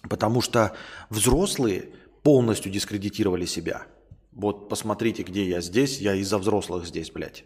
Потому 0.08 0.42
что 0.42 0.76
взрослые 1.10 1.90
полностью 2.22 2.72
дискредитировали 2.72 3.46
себя. 3.46 3.88
Вот 4.34 4.70
посмотрите, 4.70 5.24
где 5.24 5.50
я 5.50 5.62
здесь, 5.62 6.00
я 6.00 6.14
из-за 6.14 6.38
взрослых 6.38 6.86
здесь, 6.86 7.10
блядь. 7.10 7.44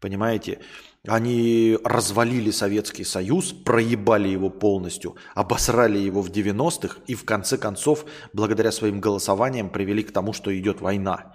Понимаете? 0.00 0.58
Они 1.06 1.78
развалили 1.84 2.50
Советский 2.50 3.04
Союз, 3.04 3.52
проебали 3.52 4.28
его 4.28 4.48
полностью, 4.48 5.16
обосрали 5.34 5.98
его 5.98 6.22
в 6.22 6.30
90-х 6.30 6.98
и 7.06 7.14
в 7.14 7.24
конце 7.24 7.58
концов, 7.58 8.06
благодаря 8.32 8.72
своим 8.72 9.00
голосованиям, 9.00 9.68
привели 9.68 10.02
к 10.02 10.12
тому, 10.12 10.32
что 10.32 10.56
идет 10.58 10.80
война. 10.80 11.34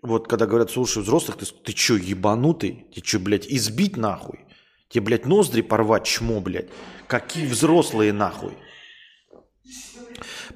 Вот 0.00 0.28
когда 0.28 0.46
говорят, 0.46 0.70
слушай, 0.70 1.02
взрослых, 1.02 1.38
ты, 1.38 1.46
ты 1.46 1.76
что, 1.76 1.96
ебанутый? 1.96 2.86
Ты 2.94 3.02
что, 3.04 3.18
блядь, 3.18 3.48
избить 3.48 3.96
нахуй? 3.96 4.44
Тебе, 4.88 5.06
блядь, 5.06 5.26
ноздри 5.26 5.62
порвать, 5.62 6.04
чмо, 6.04 6.40
блядь? 6.40 6.68
Какие 7.08 7.46
взрослые 7.46 8.12
нахуй? 8.12 8.56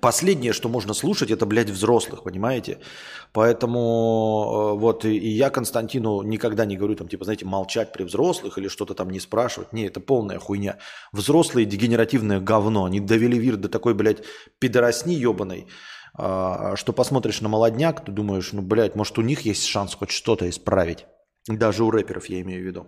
Последнее, 0.02 0.52
что 0.52 0.68
можно 0.68 0.94
слушать, 0.94 1.30
это, 1.30 1.46
блядь, 1.46 1.70
взрослых, 1.70 2.24
понимаете? 2.24 2.78
Поэтому 3.32 3.78
э, 4.74 4.78
вот 4.80 5.04
и, 5.04 5.16
я 5.28 5.48
Константину 5.48 6.22
никогда 6.22 6.64
не 6.64 6.76
говорю, 6.76 6.96
там, 6.96 7.06
типа, 7.06 7.24
знаете, 7.24 7.44
молчать 7.46 7.92
при 7.92 8.02
взрослых 8.02 8.58
или 8.58 8.66
что-то 8.66 8.94
там 8.94 9.10
не 9.10 9.20
спрашивать. 9.20 9.72
Не, 9.72 9.86
это 9.86 10.00
полная 10.00 10.40
хуйня. 10.40 10.78
Взрослые 11.12 11.66
дегенеративное 11.66 12.40
говно. 12.40 12.84
Они 12.84 12.98
довели 12.98 13.38
вир 13.38 13.56
до 13.56 13.68
такой, 13.68 13.94
блядь, 13.94 14.24
пидоросни 14.58 15.14
ебаной, 15.14 15.68
а, 16.14 16.74
что 16.74 16.92
посмотришь 16.92 17.40
на 17.40 17.48
молодняк, 17.48 18.04
ты 18.04 18.10
думаешь, 18.10 18.52
ну, 18.52 18.60
блядь, 18.60 18.96
может, 18.96 19.18
у 19.18 19.22
них 19.22 19.42
есть 19.42 19.64
шанс 19.66 19.94
хоть 19.94 20.10
что-то 20.10 20.50
исправить. 20.50 21.06
Даже 21.46 21.84
у 21.84 21.92
рэперов 21.92 22.26
я 22.28 22.40
имею 22.40 22.60
в 22.60 22.66
виду. 22.66 22.86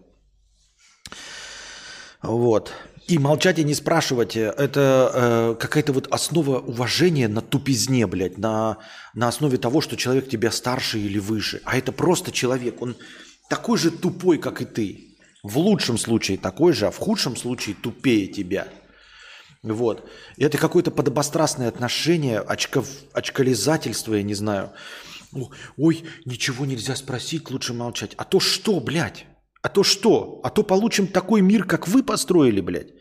Вот. 2.23 2.73
И 3.07 3.19
молчать 3.19 3.59
и 3.59 3.65
не 3.65 3.75
спрашивать, 3.75 4.35
э, 4.35 4.55
это 4.57 5.11
э, 5.13 5.57
какая-то 5.61 5.93
вот 5.93 6.09
основа 6.11 6.59
уважения 6.59 7.29
на 7.29 7.43
тупизне, 7.43 8.07
блядь, 8.07 8.39
на, 8.39 8.79
на 9.13 9.29
основе 9.29 9.59
того, 9.59 9.83
что 9.83 9.97
человек 9.97 10.29
тебя 10.29 10.51
старше 10.51 10.99
или 10.99 11.19
выше. 11.19 11.61
А 11.65 11.77
это 11.77 11.93
просто 11.93 12.33
человек, 12.33 12.81
он 12.81 12.97
такой 13.51 13.77
же 13.77 13.91
тупой, 13.91 14.39
как 14.39 14.63
и 14.63 14.65
ты. 14.65 15.17
В 15.43 15.59
лучшем 15.59 15.99
случае 15.99 16.39
такой 16.39 16.73
же, 16.73 16.87
а 16.87 16.91
в 16.91 16.97
худшем 16.97 17.37
случае 17.37 17.77
тупее 17.77 18.27
тебя. 18.27 18.69
Вот. 19.63 20.09
И 20.37 20.45
это 20.45 20.57
какое-то 20.57 20.91
подобострастное 20.91 21.69
отношение, 21.69 22.39
очков, 22.39 22.89
очкализательство, 23.13 24.15
я 24.15 24.23
не 24.23 24.35
знаю. 24.35 24.73
Ой, 25.77 26.05
ничего 26.25 26.65
нельзя 26.65 26.97
спросить, 26.97 27.51
лучше 27.51 27.75
молчать. 27.75 28.13
А 28.17 28.25
то 28.25 28.41
что, 28.41 28.81
блядь? 28.81 29.27
А 29.65 29.71
то 29.71 29.83
что? 29.83 30.41
А 30.43 30.51
то 30.51 30.63
получим 30.63 31.07
такой 31.07 31.41
мир, 31.41 31.65
как 31.65 31.89
вы 31.89 32.03
построили, 32.03 32.61
блядь. 32.61 32.93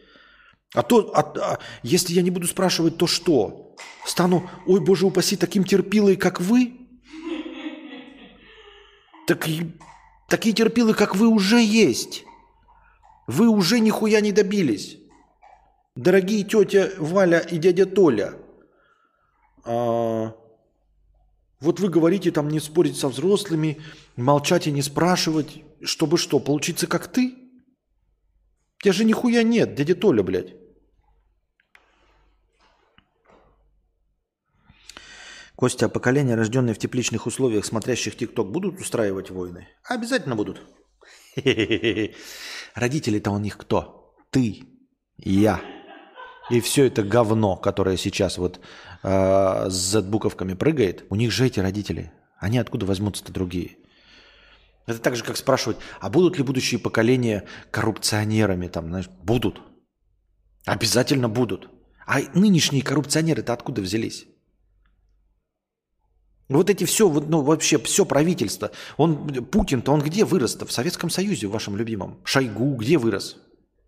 А 0.73 0.81
то, 0.81 1.11
а, 1.13 1.19
а, 1.19 1.59
если 1.83 2.13
я 2.13 2.21
не 2.21 2.31
буду 2.31 2.47
спрашивать, 2.47 2.97
то 2.97 3.05
что? 3.05 3.75
Стану, 4.05 4.49
ой, 4.65 4.79
боже 4.79 5.05
упаси, 5.05 5.35
таким 5.35 5.65
терпилой, 5.65 6.15
как 6.15 6.39
вы? 6.39 6.73
Так, 9.27 9.45
такие 10.29 10.55
терпилы, 10.55 10.93
как 10.93 11.17
вы, 11.17 11.27
уже 11.27 11.61
есть. 11.61 12.23
Вы 13.27 13.49
уже 13.49 13.81
нихуя 13.81 14.21
не 14.21 14.31
добились. 14.31 14.97
Дорогие 15.97 16.45
тетя 16.45 16.91
Валя 16.97 17.39
и 17.39 17.57
дядя 17.57 17.85
Толя, 17.85 18.35
а, 19.65 20.33
вот 21.59 21.79
вы 21.81 21.89
говорите 21.89 22.31
там 22.31 22.47
не 22.47 22.61
спорить 22.61 22.97
со 22.97 23.09
взрослыми, 23.09 23.81
молчать 24.15 24.67
и 24.67 24.71
не 24.71 24.81
спрашивать, 24.81 25.61
чтобы 25.85 26.17
что, 26.17 26.39
получиться 26.39 26.87
как 26.87 27.07
ты? 27.07 27.35
У 28.79 28.83
тебя 28.83 28.93
же 28.93 29.05
нихуя 29.05 29.43
нет, 29.43 29.75
дядя 29.75 29.95
Толя, 29.95 30.23
блядь. 30.23 30.55
Костя, 35.55 35.85
а 35.85 35.89
поколения, 35.89 36.35
рожденные 36.35 36.73
в 36.73 36.79
тепличных 36.79 37.25
условиях, 37.25 37.65
смотрящих 37.65 38.17
ТикТок, 38.17 38.51
будут 38.51 38.79
устраивать 38.79 39.29
войны? 39.29 39.67
Обязательно 39.83 40.35
будут. 40.35 40.61
Родители-то 42.75 43.31
у 43.31 43.39
них 43.39 43.57
кто? 43.57 44.13
Ты, 44.31 44.63
я. 45.17 45.61
И 46.49 46.59
все 46.59 46.85
это 46.87 47.03
говно, 47.03 47.55
которое 47.55 47.97
сейчас 47.97 48.37
вот 48.37 48.59
э, 49.03 49.69
с 49.69 49.91
зетбуковками 49.91 50.53
прыгает, 50.53 51.05
у 51.09 51.15
них 51.15 51.31
же 51.31 51.45
эти 51.45 51.59
родители. 51.61 52.11
Они 52.39 52.57
откуда 52.57 52.85
возьмутся-то 52.85 53.31
другие? 53.31 53.77
Это 54.85 54.99
так 54.99 55.15
же, 55.15 55.23
как 55.23 55.37
спрашивать, 55.37 55.77
а 55.99 56.09
будут 56.09 56.37
ли 56.37 56.43
будущие 56.43 56.79
поколения 56.79 57.45
коррупционерами? 57.71 58.67
Там, 58.67 58.89
знаешь, 58.89 59.09
будут. 59.23 59.61
Обязательно 60.65 61.29
будут. 61.29 61.69
А 62.05 62.19
нынешние 62.33 62.83
коррупционеры-то 62.83 63.53
откуда 63.53 63.81
взялись? 63.81 64.25
Вот 66.49 66.69
эти 66.69 66.83
все, 66.83 67.09
ну 67.09 67.41
вообще 67.41 67.79
все 67.79 68.05
правительство. 68.05 68.71
Он, 68.97 69.45
Путин-то 69.45 69.91
он 69.91 70.01
где 70.01 70.25
вырос-то? 70.25 70.65
В 70.65 70.71
Советском 70.71 71.09
Союзе, 71.09 71.47
в 71.47 71.51
вашем 71.51 71.77
любимом. 71.77 72.19
Шойгу 72.25 72.75
где 72.75 72.97
вырос? 72.97 73.37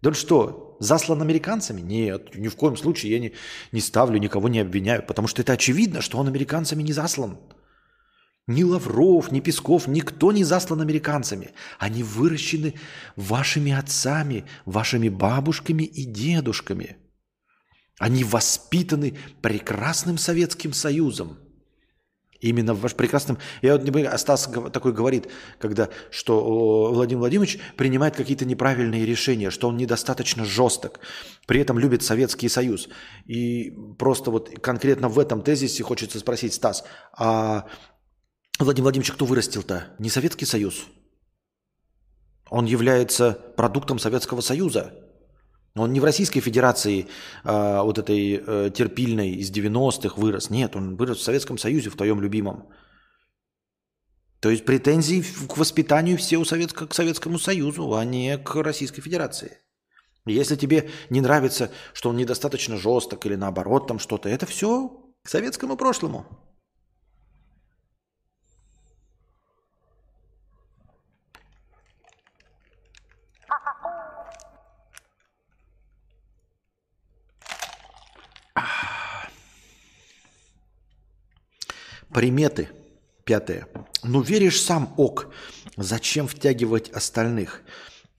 Да 0.02 0.10
он 0.10 0.16
что, 0.16 0.78
заслан 0.80 1.22
американцами? 1.22 1.82
Нет, 1.82 2.36
ни 2.36 2.48
в 2.48 2.56
коем 2.56 2.78
случае 2.78 3.12
я 3.12 3.20
не, 3.20 3.34
не 3.72 3.82
ставлю, 3.82 4.18
никого 4.18 4.48
не 4.48 4.60
обвиняю, 4.60 5.04
потому 5.04 5.28
что 5.28 5.42
это 5.42 5.54
очевидно, 5.54 6.02
что 6.02 6.18
он 6.18 6.28
американцами 6.28 6.84
не 6.84 6.94
заслан. 6.94 7.38
Ни 8.48 8.64
Лавров, 8.64 9.32
ни 9.32 9.40
Песков, 9.40 9.88
никто 9.88 10.32
не 10.32 10.44
заслан 10.44 10.82
американцами. 10.82 11.52
Они 11.80 12.04
выращены 12.04 12.76
вашими 13.16 13.72
отцами, 13.72 14.46
вашими 14.66 15.10
бабушками 15.10 15.84
и 15.84 16.06
дедушками. 16.06 16.98
Они 18.00 18.24
воспитаны 18.24 19.18
прекрасным 19.42 20.18
Советским 20.18 20.74
Союзом– 20.74 21.40
Именно 22.46 22.74
в 22.74 22.82
ваш 22.82 22.94
прекрасном... 22.96 23.40
Я 23.64 23.74
вот 23.74 23.84
не 23.84 23.92
понимаю, 23.92 24.18
Стас 24.20 24.50
такой 24.72 24.94
говорит, 24.94 25.30
когда, 25.58 25.90
что 26.12 26.92
Владимир 26.94 27.22
Владимирович 27.22 27.60
принимает 27.76 28.16
какие-то 28.16 28.46
неправильные 28.46 29.06
решения, 29.06 29.50
что 29.50 29.70
он 29.70 29.78
недостаточно 29.78 30.46
жесток, 30.46 31.00
при 31.48 31.62
этом 31.62 31.80
любит 31.80 32.04
Советский 32.04 32.50
Союз. 32.50 32.90
И 33.26 33.74
просто 33.98 34.30
вот 34.30 34.50
конкретно 34.62 35.08
в 35.08 35.18
этом 35.18 35.42
тезисе 35.42 35.84
хочется 35.84 36.20
спросить, 36.20 36.54
Стас, 36.54 36.84
а 37.18 37.66
Владимир 38.60 38.84
Владимирович 38.84 39.12
кто 39.12 39.26
вырастил-то? 39.26 39.88
Не 40.00 40.10
Советский 40.10 40.46
Союз? 40.46 40.86
Он 42.50 42.66
является 42.66 43.34
продуктом 43.58 44.00
Советского 44.00 44.40
Союза. 44.42 44.94
Он 45.76 45.92
не 45.92 46.00
в 46.00 46.06
Российской 46.06 46.40
Федерации 46.40 47.08
а, 47.44 47.84
вот 47.84 47.98
этой 47.98 48.38
а, 48.38 48.70
терпильной 48.70 49.32
из 49.32 49.52
90-х 49.52 50.16
вырос. 50.16 50.50
Нет, 50.50 50.76
он 50.78 50.96
вырос 50.96 51.18
в 51.18 51.24
Советском 51.24 51.58
Союзе, 51.58 51.90
в 51.90 51.98
твоем 51.98 52.22
любимом. 52.22 52.70
То 54.40 54.50
есть 54.50 54.64
претензии 54.64 55.22
к 55.50 55.58
воспитанию 55.58 56.18
все 56.18 56.38
у 56.38 56.46
Советско, 56.46 56.88
к 56.88 56.94
Советскому 56.94 57.40
Союзу, 57.40 57.94
а 57.94 58.06
не 58.06 58.38
к 58.38 58.56
Российской 58.56 59.02
Федерации. 59.02 59.58
Если 60.26 60.56
тебе 60.56 60.90
не 61.10 61.20
нравится, 61.20 61.72
что 61.94 62.10
он 62.10 62.18
недостаточно 62.18 62.78
жесток 62.78 63.26
или 63.26 63.36
наоборот 63.36 63.88
там 63.88 64.00
что-то, 64.00 64.30
это 64.30 64.46
все 64.46 65.02
к 65.24 65.30
советскому 65.30 65.76
прошлому. 65.76 66.45
Приметы. 82.16 82.70
Пятое. 83.26 83.68
Ну 84.02 84.22
веришь 84.22 84.62
сам 84.62 84.94
ок. 84.96 85.34
Зачем 85.76 86.30
втягивать 86.30 86.90
остальных? 86.92 87.62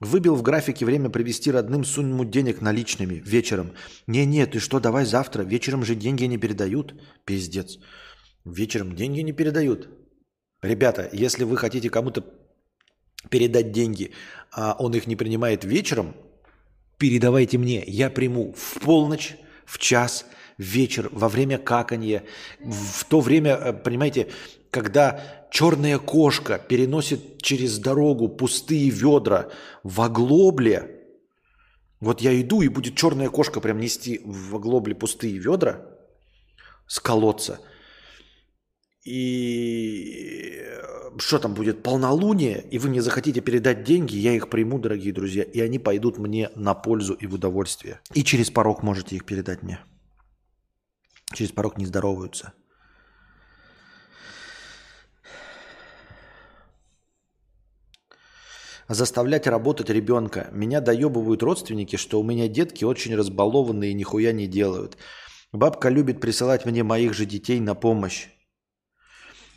Выбил 0.00 0.34
в 0.34 0.42
графике 0.42 0.84
время 0.84 1.08
привести 1.08 1.50
родным 1.50 1.82
сумму 1.82 2.26
денег 2.26 2.60
наличными 2.60 3.14
вечером. 3.14 3.72
Не-не, 4.06 4.44
ты 4.44 4.58
что, 4.58 4.80
давай 4.80 5.06
завтра. 5.06 5.44
Вечером 5.44 5.82
же 5.82 5.94
деньги 5.94 6.24
не 6.24 6.36
передают. 6.36 6.94
Пиздец. 7.24 7.78
Вечером 8.44 8.94
деньги 8.94 9.20
не 9.20 9.32
передают. 9.32 9.88
Ребята, 10.60 11.08
если 11.14 11.44
вы 11.44 11.56
хотите 11.56 11.88
кому-то 11.88 12.22
передать 13.30 13.72
деньги, 13.72 14.12
а 14.52 14.76
он 14.78 14.92
их 14.92 15.06
не 15.06 15.16
принимает 15.16 15.64
вечером, 15.64 16.14
передавайте 16.98 17.56
мне. 17.56 17.82
Я 17.86 18.10
приму 18.10 18.52
в 18.52 18.78
полночь, 18.78 19.36
в 19.64 19.78
час, 19.78 20.26
вечер, 20.58 21.08
во 21.12 21.28
время 21.28 21.58
каканья, 21.58 22.24
в 22.60 23.04
то 23.04 23.20
время, 23.20 23.56
э, 23.56 23.72
понимаете, 23.72 24.28
когда 24.70 25.48
черная 25.50 25.98
кошка 25.98 26.58
переносит 26.58 27.40
через 27.42 27.78
дорогу 27.78 28.28
пустые 28.28 28.90
ведра 28.90 29.48
в 29.82 30.00
оглобле, 30.00 31.02
вот 32.00 32.20
я 32.20 32.38
иду, 32.40 32.62
и 32.62 32.68
будет 32.68 32.96
черная 32.96 33.30
кошка 33.30 33.60
прям 33.60 33.78
нести 33.78 34.20
в 34.24 34.56
оглобле 34.56 34.94
пустые 34.94 35.38
ведра 35.38 35.86
с 36.86 37.00
колодца. 37.00 37.60
И 39.04 40.58
э, 40.58 41.18
что 41.18 41.38
там 41.38 41.54
будет, 41.54 41.82
полнолуние, 41.82 42.64
и 42.70 42.78
вы 42.78 42.90
мне 42.90 43.00
захотите 43.00 43.40
передать 43.40 43.84
деньги, 43.84 44.16
я 44.16 44.32
их 44.34 44.50
приму, 44.50 44.78
дорогие 44.78 45.12
друзья, 45.12 45.42
и 45.44 45.60
они 45.60 45.78
пойдут 45.78 46.18
мне 46.18 46.50
на 46.54 46.74
пользу 46.74 47.14
и 47.14 47.26
в 47.26 47.34
удовольствие. 47.34 48.00
И 48.14 48.24
через 48.24 48.50
порог 48.50 48.82
можете 48.82 49.16
их 49.16 49.24
передать 49.24 49.62
мне. 49.62 49.78
Через 51.32 51.52
порог 51.52 51.78
не 51.78 51.86
здороваются. 51.86 52.52
Заставлять 58.88 59.48
работать 59.48 59.90
ребенка. 59.90 60.48
Меня 60.52 60.80
доебывают 60.80 61.42
родственники, 61.42 61.96
что 61.96 62.20
у 62.20 62.22
меня 62.22 62.46
детки 62.46 62.84
очень 62.84 63.16
разбалованные 63.16 63.90
и 63.90 63.94
нихуя 63.94 64.32
не 64.32 64.46
делают. 64.46 64.96
Бабка 65.52 65.88
любит 65.88 66.20
присылать 66.20 66.64
мне 66.64 66.84
моих 66.84 67.12
же 67.12 67.26
детей 67.26 67.58
на 67.58 67.74
помощь. 67.74 68.28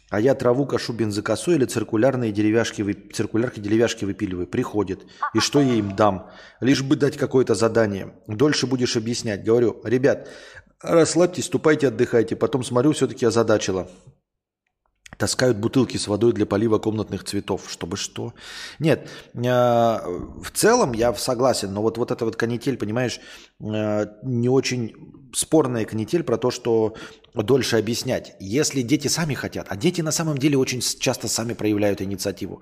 А 0.10 0.20
я 0.20 0.34
траву 0.34 0.66
кашу 0.66 0.94
бензокосой 0.94 1.56
или 1.56 1.66
циркулярные 1.66 2.32
деревяшки, 2.32 2.94
циркулярки 3.14 3.60
деревяшки 3.60 4.06
выпиливаю. 4.06 4.48
Приходит. 4.48 5.06
И 5.36 5.40
что 5.40 5.62
я 5.62 5.76
им 5.76 5.96
дам? 5.96 6.32
Лишь 6.62 6.82
бы 6.82 6.96
дать 6.96 7.16
какое-то 7.16 7.54
задание. 7.54 8.16
Дольше 8.26 8.66
будешь 8.66 8.98
объяснять. 8.98 9.44
Говорю, 9.44 9.80
ребят, 9.84 10.28
Расслабьтесь, 10.82 11.46
ступайте, 11.46 11.88
отдыхайте. 11.88 12.36
Потом 12.36 12.64
смотрю, 12.64 12.94
все-таки 12.94 13.26
озадачило. 13.26 13.90
Таскают 15.18 15.58
бутылки 15.58 15.98
с 15.98 16.08
водой 16.08 16.32
для 16.32 16.46
полива 16.46 16.78
комнатных 16.78 17.26
цветов. 17.26 17.64
Чтобы 17.68 17.98
что? 17.98 18.34
Нет, 18.80 19.10
э, 19.34 19.40
в 19.40 20.50
целом 20.54 20.94
я 20.94 21.14
согласен, 21.14 21.74
но 21.74 21.82
вот, 21.82 21.98
вот 21.98 22.12
эта 22.12 22.24
вот 22.24 22.38
канитель, 22.38 22.78
понимаешь, 22.78 23.20
э, 23.60 24.06
не 24.24 24.48
очень 24.48 24.96
спорная 25.34 25.84
канитель 25.84 26.24
про 26.24 26.38
то, 26.38 26.52
что 26.52 26.96
дольше 27.34 27.78
объяснять. 27.78 28.36
Если 28.40 28.82
дети 28.82 29.08
сами 29.08 29.34
хотят, 29.34 29.68
а 29.70 29.76
дети 29.76 30.02
на 30.02 30.12
самом 30.12 30.38
деле 30.38 30.58
очень 30.58 30.82
часто 30.82 31.28
сами 31.28 31.54
проявляют 31.54 32.02
инициативу. 32.02 32.62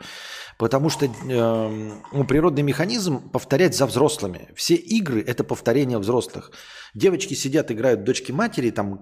Потому 0.58 0.90
что 0.90 1.06
э, 1.06 2.24
природный 2.28 2.64
механизм 2.64 3.30
повторять 3.30 3.76
за 3.76 3.86
взрослыми. 3.86 4.50
Все 4.56 4.76
игры– 4.76 5.22
это 5.28 5.44
повторение 5.44 5.98
взрослых. 6.00 6.52
Девочки 6.94 7.36
сидят, 7.36 7.72
играют 7.72 8.04
дочки 8.04 8.32
матери, 8.32 8.72
там 8.72 8.98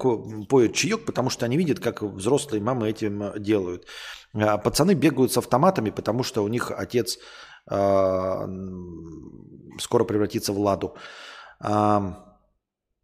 поют 0.50 0.74
чаек, 0.74 1.06
потому 1.06 1.30
что 1.30 1.46
они 1.46 1.58
видят, 1.58 1.80
как 1.80 2.02
взрослые 2.02 2.62
мамы 2.62 2.90
этим 2.90 3.32
делают. 3.38 3.86
А 4.34 4.58
пацаны 4.58 4.96
бегают 4.96 5.32
с 5.32 5.38
автоматами, 5.38 5.92
потому 5.92 6.24
что 6.24 6.44
у 6.44 6.48
них 6.50 6.72
отец 6.72 7.18
э, 7.72 8.48
скоро 9.80 10.04
превратится 10.04 10.52
в 10.52 10.60
Ладу. 10.60 10.96
Э, 11.64 12.14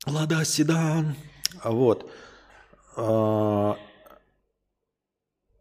Лада 0.05 0.43
Седан. 0.45 1.15
Вот. 1.63 2.11
Э, 2.95 3.73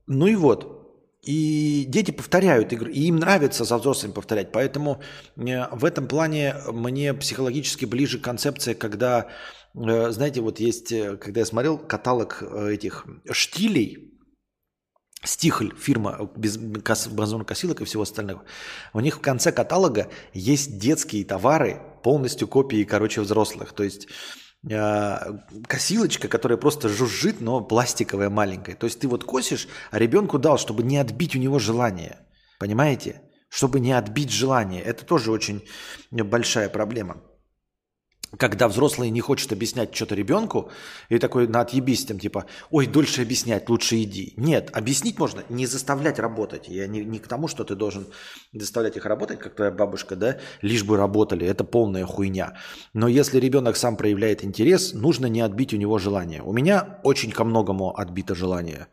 ну 0.07 0.27
и 0.27 0.35
вот. 0.35 0.81
И 1.23 1.85
дети 1.87 2.13
повторяют 2.13 2.73
игры, 2.73 2.91
и 2.93 3.03
им 3.03 3.17
нравится 3.17 3.65
за 3.65 3.77
взрослыми 3.77 4.13
повторять. 4.13 4.53
Поэтому 4.53 5.01
э, 5.37 5.69
в 5.71 5.85
этом 5.85 6.09
плане 6.09 6.57
мне 6.69 7.13
психологически 7.13 7.85
ближе 7.85 8.19
концепция, 8.19 8.75
когда, 8.75 9.29
э, 9.75 10.11
знаете, 10.11 10.41
вот 10.41 10.61
есть, 10.61 10.93
э, 10.93 11.19
когда 11.19 11.41
я 11.41 11.47
смотрел 11.47 11.77
каталог 11.79 12.43
этих 12.43 13.07
штилей, 13.31 14.07
Стихль, 15.23 15.75
фирма 15.77 16.31
без 16.35 16.57
базонокосилок 16.57 17.83
и 17.83 17.85
всего 17.85 18.05
остального. 18.05 18.43
У 18.95 19.01
них 19.01 19.19
в 19.19 19.21
конце 19.21 19.53
каталога 19.53 20.09
есть 20.33 20.79
детские 20.79 21.27
товары, 21.27 21.79
полностью 22.03 22.49
копии, 22.49 22.85
короче, 22.85 23.21
взрослых. 23.21 23.75
То 23.75 23.83
есть 23.83 24.09
косилочка, 24.63 26.29
которая 26.29 26.59
просто 26.59 26.89
жужжит, 26.89 27.41
но 27.41 27.61
пластиковая 27.63 28.29
маленькая. 28.29 28.75
То 28.75 28.87
есть 28.87 29.01
ты 29.01 29.09
вот 29.09 29.25
косишь, 29.25 29.69
а 29.91 29.99
ребенку 29.99 30.39
дал, 30.39 30.59
чтобы 30.59 30.83
не 30.83 30.99
отбить 30.99 31.35
у 31.35 31.39
него 31.39 31.59
желание. 31.59 32.19
Понимаете? 32.59 33.23
Чтобы 33.49 33.81
не 33.81 33.93
отбить 33.93 34.31
желание. 34.31 34.83
Это 34.83 35.05
тоже 35.05 35.33
очень 35.33 35.65
большая 36.11 36.69
проблема 36.69 37.23
когда 38.37 38.69
взрослый 38.69 39.11
не 39.11 39.21
хочет 39.21 39.53
объяснять 39.53 39.95
что-то 39.95 40.15
ребенку, 40.15 40.71
и 41.09 41.19
такой 41.19 41.49
на 41.49 41.61
отъебись 41.61 42.05
там 42.05 42.19
типа, 42.19 42.47
ой, 42.71 42.87
дольше 42.87 43.23
объяснять, 43.23 43.69
лучше 43.69 44.03
иди. 44.03 44.35
Нет, 44.37 44.71
объяснить 44.73 45.19
можно, 45.19 45.43
не 45.49 45.67
заставлять 45.67 46.19
работать. 46.19 46.69
Я 46.69 46.87
не, 46.87 47.05
не 47.05 47.19
к 47.19 47.27
тому, 47.27 47.49
что 47.49 47.65
ты 47.65 47.75
должен 47.75 48.07
заставлять 48.53 48.97
их 48.97 49.05
работать, 49.05 49.39
как 49.39 49.55
твоя 49.55 49.71
бабушка, 49.71 50.17
да, 50.17 50.39
лишь 50.63 50.85
бы 50.85 50.97
работали. 50.97 51.47
Это 51.47 51.65
полная 51.65 52.07
хуйня. 52.07 52.57
Но 52.95 53.09
если 53.09 53.41
ребенок 53.41 53.77
сам 53.77 53.97
проявляет 53.97 54.45
интерес, 54.45 54.93
нужно 54.93 55.27
не 55.27 55.41
отбить 55.41 55.75
у 55.75 55.77
него 55.77 55.99
желание. 55.99 56.43
У 56.43 56.53
меня 56.53 57.01
очень 57.03 57.33
ко 57.33 57.45
многому 57.45 57.99
отбито 57.99 58.35
желание. 58.35 58.87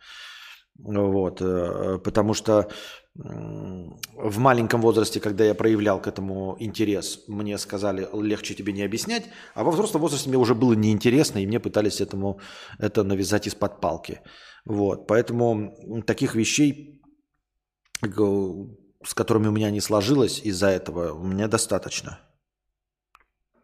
Вот, 0.79 1.41
э, 1.41 1.99
потому 2.03 2.35
что 2.35 2.69
в 3.17 4.37
маленьком 4.37 4.81
возрасте, 4.81 5.19
когда 5.19 5.43
я 5.43 5.55
проявлял 5.55 5.99
к 5.99 6.07
этому 6.07 6.55
интерес, 6.59 7.23
мне 7.27 7.57
сказали, 7.57 8.07
легче 8.13 8.53
тебе 8.53 8.73
не 8.73 8.83
объяснять, 8.83 9.25
а 9.55 9.63
во 9.63 9.71
взрослом 9.71 10.01
возрасте 10.01 10.29
мне 10.29 10.37
уже 10.37 10.53
было 10.53 10.73
неинтересно, 10.73 11.39
и 11.39 11.47
мне 11.47 11.59
пытались 11.59 11.99
этому, 11.99 12.39
это 12.77 13.03
навязать 13.03 13.47
из-под 13.47 13.81
палки. 13.81 14.21
Вот, 14.65 15.07
поэтому 15.07 15.73
таких 16.05 16.35
вещей, 16.35 17.01
с 18.03 19.13
которыми 19.13 19.47
у 19.47 19.51
меня 19.51 19.71
не 19.71 19.81
сложилось 19.81 20.39
из-за 20.43 20.67
этого, 20.67 21.13
у 21.13 21.23
меня 21.23 21.47
достаточно. 21.47 22.19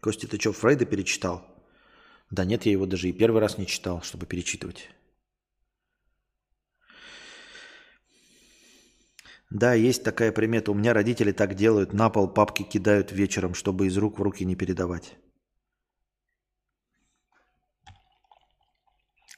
Костя, 0.01 0.27
ты 0.27 0.39
что, 0.39 0.51
Фрейда 0.51 0.85
перечитал? 0.85 1.43
Да 2.31 2.43
нет, 2.43 2.65
я 2.65 2.71
его 2.71 2.87
даже 2.87 3.09
и 3.09 3.13
первый 3.13 3.39
раз 3.39 3.59
не 3.59 3.67
читал, 3.67 4.01
чтобы 4.01 4.25
перечитывать. 4.25 4.89
Да, 9.53 9.75
есть 9.75 10.03
такая 10.03 10.31
примета. 10.31 10.71
У 10.71 10.73
меня 10.73 10.93
родители 10.93 11.31
так 11.31 11.53
делают. 11.53 11.93
На 11.93 12.09
пол 12.09 12.27
папки 12.27 12.63
кидают 12.63 13.11
вечером, 13.11 13.53
чтобы 13.53 13.85
из 13.85 13.95
рук 13.97 14.17
в 14.17 14.21
руки 14.23 14.45
не 14.45 14.55
передавать. 14.55 15.15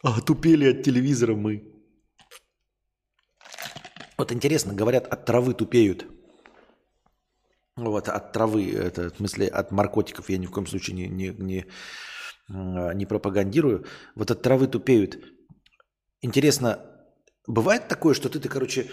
А 0.04 0.22
тупели 0.22 0.72
от 0.72 0.84
телевизора 0.84 1.36
мы. 1.36 1.70
Вот 4.18 4.32
интересно, 4.32 4.74
говорят, 4.74 5.06
от 5.06 5.26
травы 5.26 5.54
тупеют. 5.54 6.08
Вот, 7.76 8.08
от 8.08 8.32
травы, 8.32 8.72
это, 8.72 9.10
в 9.10 9.18
смысле, 9.18 9.48
от 9.48 9.74
наркотиков 9.74 10.30
я 10.30 10.38
ни 10.38 10.46
в 10.46 10.52
коем 10.52 10.66
случае 10.66 10.96
не, 10.96 11.08
не, 11.10 11.30
не, 11.38 11.66
а, 12.48 12.94
не 12.94 13.06
пропагандирую. 13.06 13.86
Вот 14.16 14.32
от 14.32 14.42
травы 14.42 14.68
тупеют. 14.68 15.18
Интересно, 16.22 16.80
бывает 17.48 17.90
такое, 17.90 18.14
что 18.14 18.30
ты, 18.30 18.40
ты, 18.40 18.48
короче, 18.48 18.90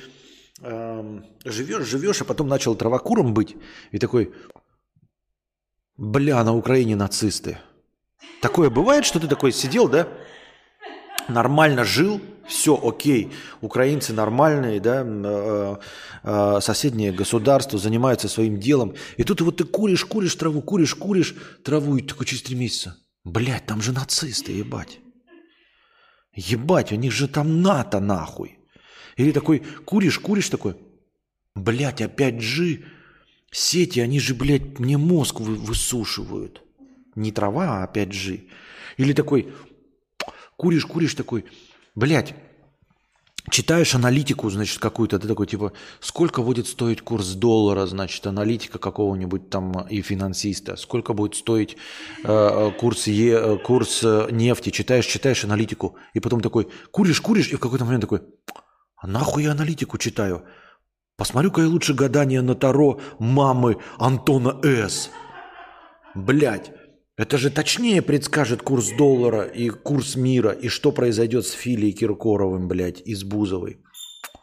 живешь, 0.62 1.86
живешь, 1.86 2.20
а 2.20 2.24
потом 2.24 2.48
начал 2.48 2.74
травокуром 2.74 3.34
быть, 3.34 3.56
и 3.90 3.98
такой, 3.98 4.32
бля, 5.96 6.42
на 6.44 6.54
Украине 6.54 6.96
нацисты. 6.96 7.58
Такое 8.40 8.70
бывает, 8.70 9.04
что 9.04 9.20
ты 9.20 9.28
такой 9.28 9.52
сидел, 9.52 9.88
да, 9.88 10.08
нормально 11.28 11.84
жил, 11.84 12.20
все 12.46 12.78
окей, 12.80 13.32
украинцы 13.60 14.12
нормальные, 14.12 14.80
да, 14.80 15.04
э, 15.04 15.76
э, 16.22 16.58
соседнее 16.60 17.12
государство 17.12 17.78
занимаются 17.78 18.28
своим 18.28 18.58
делом, 18.58 18.94
и 19.16 19.24
тут 19.24 19.40
вот 19.40 19.56
ты 19.58 19.64
куришь, 19.64 20.04
куришь 20.04 20.34
траву, 20.34 20.60
куришь, 20.60 20.94
куришь 20.94 21.34
траву, 21.64 21.96
и 21.96 22.02
такой 22.02 22.26
через 22.26 22.42
три 22.42 22.56
месяца, 22.56 22.96
блядь, 23.24 23.66
там 23.66 23.80
же 23.80 23.92
нацисты, 23.92 24.52
ебать. 24.52 24.98
Ебать, 26.34 26.92
у 26.92 26.96
них 26.96 27.12
же 27.12 27.28
там 27.28 27.62
НАТО 27.62 28.00
нахуй. 28.00 28.58
Или 29.16 29.32
такой 29.32 29.62
куришь, 29.84 30.18
куришь 30.18 30.48
такой, 30.48 30.76
блядь, 31.54 32.00
опять 32.00 32.40
же, 32.40 32.84
сети, 33.50 34.00
они 34.00 34.20
же, 34.20 34.34
блядь, 34.34 34.78
мне 34.78 34.98
мозг 34.98 35.40
вы, 35.40 35.54
высушивают. 35.54 36.62
Не 37.14 37.30
трава, 37.30 37.80
а 37.80 37.84
опять 37.84 38.12
же. 38.12 38.44
Или 38.96 39.12
такой, 39.12 39.52
куришь, 40.56 40.86
куришь 40.86 41.14
такой, 41.14 41.44
блядь, 41.94 42.34
читаешь 43.50 43.94
аналитику, 43.94 44.48
значит, 44.50 44.78
какую-то, 44.78 45.18
ты 45.18 45.28
такой, 45.28 45.46
типа, 45.46 45.72
сколько 46.00 46.42
будет 46.42 46.66
стоить 46.66 47.02
курс 47.02 47.32
доллара, 47.32 47.86
значит, 47.86 48.26
аналитика 48.26 48.78
какого-нибудь 48.78 49.50
там 49.50 49.72
и 49.88 50.00
финансиста, 50.00 50.76
сколько 50.76 51.12
будет 51.12 51.34
стоить 51.34 51.76
э, 52.24 52.70
курс, 52.78 53.06
е, 53.08 53.32
э, 53.32 53.58
курс 53.58 54.00
э, 54.04 54.28
нефти, 54.30 54.70
читаешь, 54.70 55.06
читаешь 55.06 55.44
аналитику, 55.44 55.96
и 56.14 56.20
потом 56.20 56.40
такой, 56.40 56.68
куришь, 56.90 57.20
куришь, 57.20 57.48
и 57.48 57.56
в 57.56 57.60
какой-то 57.60 57.84
момент 57.84 58.02
такой, 58.02 58.22
а 59.02 59.08
нахуй 59.08 59.42
я 59.42 59.50
аналитику 59.50 59.98
читаю? 59.98 60.44
Посмотрю-ка 61.16 61.62
я 61.62 61.68
лучше 61.68 61.92
гадание 61.92 62.40
на 62.40 62.54
Таро 62.54 63.00
мамы 63.18 63.78
Антона 63.98 64.60
С. 64.62 65.10
Блять, 66.14 66.72
это 67.16 67.36
же 67.36 67.50
точнее 67.50 68.00
предскажет 68.00 68.62
курс 68.62 68.92
доллара 68.96 69.42
и 69.42 69.70
курс 69.70 70.14
мира, 70.14 70.52
и 70.52 70.68
что 70.68 70.92
произойдет 70.92 71.46
с 71.46 71.50
Филией 71.50 71.92
Киркоровым, 71.92 72.68
блядь, 72.68 73.00
из 73.00 73.24
Бузовой. 73.24 73.82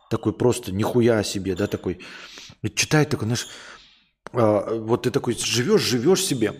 Такой 0.09 0.33
просто 0.33 0.73
нихуя 0.73 1.23
себе, 1.23 1.55
да, 1.55 1.67
такой. 1.67 1.99
Читает 2.75 3.09
такой, 3.09 3.27
знаешь, 3.27 3.47
а, 4.33 4.75
вот 4.75 5.03
ты 5.03 5.11
такой 5.11 5.35
живешь, 5.35 5.81
живешь 5.81 6.25
себе. 6.25 6.53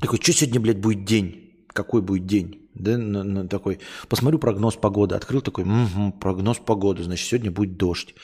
Такой, 0.00 0.18
что 0.22 0.32
сегодня, 0.32 0.60
блядь, 0.60 0.80
будет 0.80 1.04
день? 1.04 1.66
Какой 1.68 2.00
будет 2.00 2.24
день? 2.24 2.67
Да, 2.78 2.96
на, 2.96 3.24
на 3.24 3.48
такой, 3.48 3.80
посмотрю 4.08 4.38
прогноз 4.38 4.76
погоды, 4.76 5.14
открыл 5.14 5.40
такой, 5.40 5.64
угу, 5.64 6.12
прогноз 6.20 6.58
погоды, 6.58 7.02
значит, 7.02 7.26
сегодня 7.26 7.50
будет 7.50 7.76
дождь. 7.76 8.14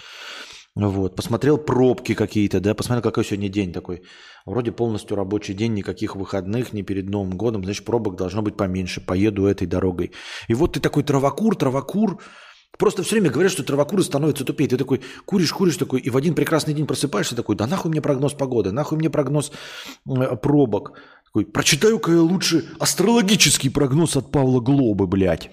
Вот, 0.76 1.14
посмотрел 1.14 1.56
пробки 1.56 2.14
какие-то, 2.14 2.58
да, 2.60 2.74
посмотрел, 2.74 3.02
какой 3.02 3.24
сегодня 3.24 3.48
день 3.48 3.72
такой. 3.72 4.02
Вроде 4.44 4.72
полностью 4.72 5.16
рабочий 5.16 5.54
день, 5.54 5.72
никаких 5.74 6.16
выходных, 6.16 6.72
ни 6.72 6.82
перед 6.82 7.08
Новым 7.08 7.36
годом, 7.36 7.62
значит, 7.64 7.84
пробок 7.84 8.16
должно 8.16 8.42
быть 8.42 8.56
поменьше, 8.56 9.00
поеду 9.00 9.46
этой 9.46 9.66
дорогой. 9.66 10.10
И 10.48 10.54
вот 10.54 10.72
ты 10.72 10.80
такой 10.80 11.04
травокур, 11.04 11.54
травокур, 11.54 12.20
Просто 12.78 13.02
все 13.02 13.12
время 13.12 13.30
говорят, 13.30 13.52
что 13.52 13.62
травокуры 13.62 14.02
становятся 14.02 14.44
тупее. 14.44 14.68
Ты 14.68 14.76
такой 14.76 15.00
куришь, 15.24 15.52
куришь 15.52 15.76
такой, 15.76 16.00
и 16.00 16.10
в 16.10 16.16
один 16.16 16.34
прекрасный 16.34 16.74
день 16.74 16.86
просыпаешься 16.86 17.36
такой, 17.36 17.56
да 17.56 17.66
нахуй 17.66 17.90
мне 17.90 18.00
прогноз 18.00 18.32
погоды, 18.34 18.72
нахуй 18.72 18.98
мне 18.98 19.10
прогноз 19.10 19.52
э, 20.08 20.36
пробок. 20.36 20.98
Такой, 21.34 21.50
прочитаю-ка 21.50 22.12
я 22.12 22.20
лучше 22.20 22.64
астрологический 22.78 23.68
прогноз 23.68 24.16
от 24.16 24.30
Павла 24.30 24.60
Глобы, 24.60 25.08
блядь. 25.08 25.50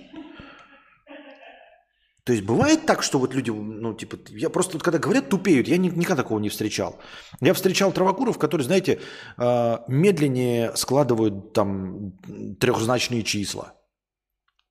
То 2.23 2.33
есть 2.33 2.45
бывает 2.45 2.85
так, 2.85 3.01
что 3.01 3.17
вот 3.17 3.33
люди, 3.33 3.49
ну, 3.49 3.95
типа, 3.95 4.17
я 4.29 4.51
просто, 4.51 4.73
вот, 4.73 4.83
когда 4.83 4.99
говорят, 4.99 5.29
тупеют, 5.29 5.67
я 5.67 5.77
ни, 5.77 5.87
никогда 5.87 6.17
такого 6.17 6.39
не 6.39 6.49
встречал. 6.49 6.99
Я 7.41 7.55
встречал 7.55 7.91
травокуров, 7.91 8.37
которые, 8.37 8.63
знаете, 8.63 8.99
а, 9.37 9.83
медленнее 9.87 10.71
складывают 10.75 11.53
там 11.53 12.11
трехзначные 12.59 13.23
числа. 13.23 13.73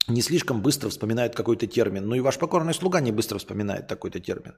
Не 0.06 0.22
слишком 0.22 0.62
быстро 0.62 0.90
вспоминают 0.90 1.34
какой-то 1.34 1.66
термин. 1.66 2.06
Ну 2.06 2.14
и 2.14 2.20
ваш 2.20 2.38
покорный 2.38 2.72
слуга 2.72 3.00
не 3.00 3.10
быстро 3.10 3.38
вспоминает 3.38 3.88
такой-то 3.88 4.20
термин. 4.20 4.54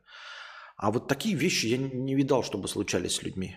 А 0.76 0.90
вот 0.90 1.08
такие 1.08 1.34
вещи 1.34 1.68
я 1.68 1.78
не 1.78 2.14
видал, 2.14 2.44
чтобы 2.44 2.68
случались 2.68 3.14
с 3.14 3.22
людьми. 3.22 3.56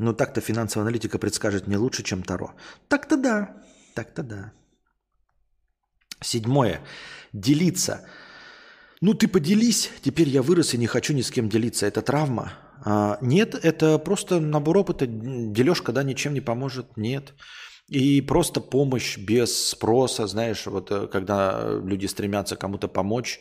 Ну 0.00 0.14
так-то 0.14 0.40
финансовая 0.40 0.86
аналитика 0.86 1.18
предскажет 1.18 1.66
не 1.66 1.76
лучше, 1.76 2.02
чем 2.02 2.22
Таро. 2.22 2.54
Так-то 2.88 3.18
да, 3.18 3.56
так-то 3.94 4.22
да. 4.22 4.52
Седьмое. 6.22 6.80
Делиться. 7.34 8.08
Ну 9.02 9.12
ты 9.12 9.28
поделись, 9.28 9.90
теперь 10.00 10.30
я 10.30 10.40
вырос 10.40 10.72
и 10.72 10.78
не 10.78 10.86
хочу 10.86 11.12
ни 11.12 11.20
с 11.20 11.30
кем 11.30 11.50
делиться. 11.50 11.86
Это 11.86 12.00
травма? 12.00 12.52
А, 12.82 13.18
нет, 13.20 13.54
это 13.54 13.98
просто 13.98 14.40
набор 14.40 14.78
опыта. 14.78 15.06
Дележка, 15.06 15.92
да, 15.92 16.02
ничем 16.02 16.32
не 16.32 16.40
поможет. 16.40 16.96
Нет. 16.96 17.34
И 17.88 18.22
просто 18.22 18.62
помощь 18.62 19.18
без 19.18 19.68
спроса, 19.68 20.26
знаешь, 20.26 20.66
вот 20.66 20.90
э, 20.90 21.08
когда 21.08 21.78
люди 21.84 22.06
стремятся 22.06 22.56
кому-то 22.56 22.88
помочь, 22.88 23.40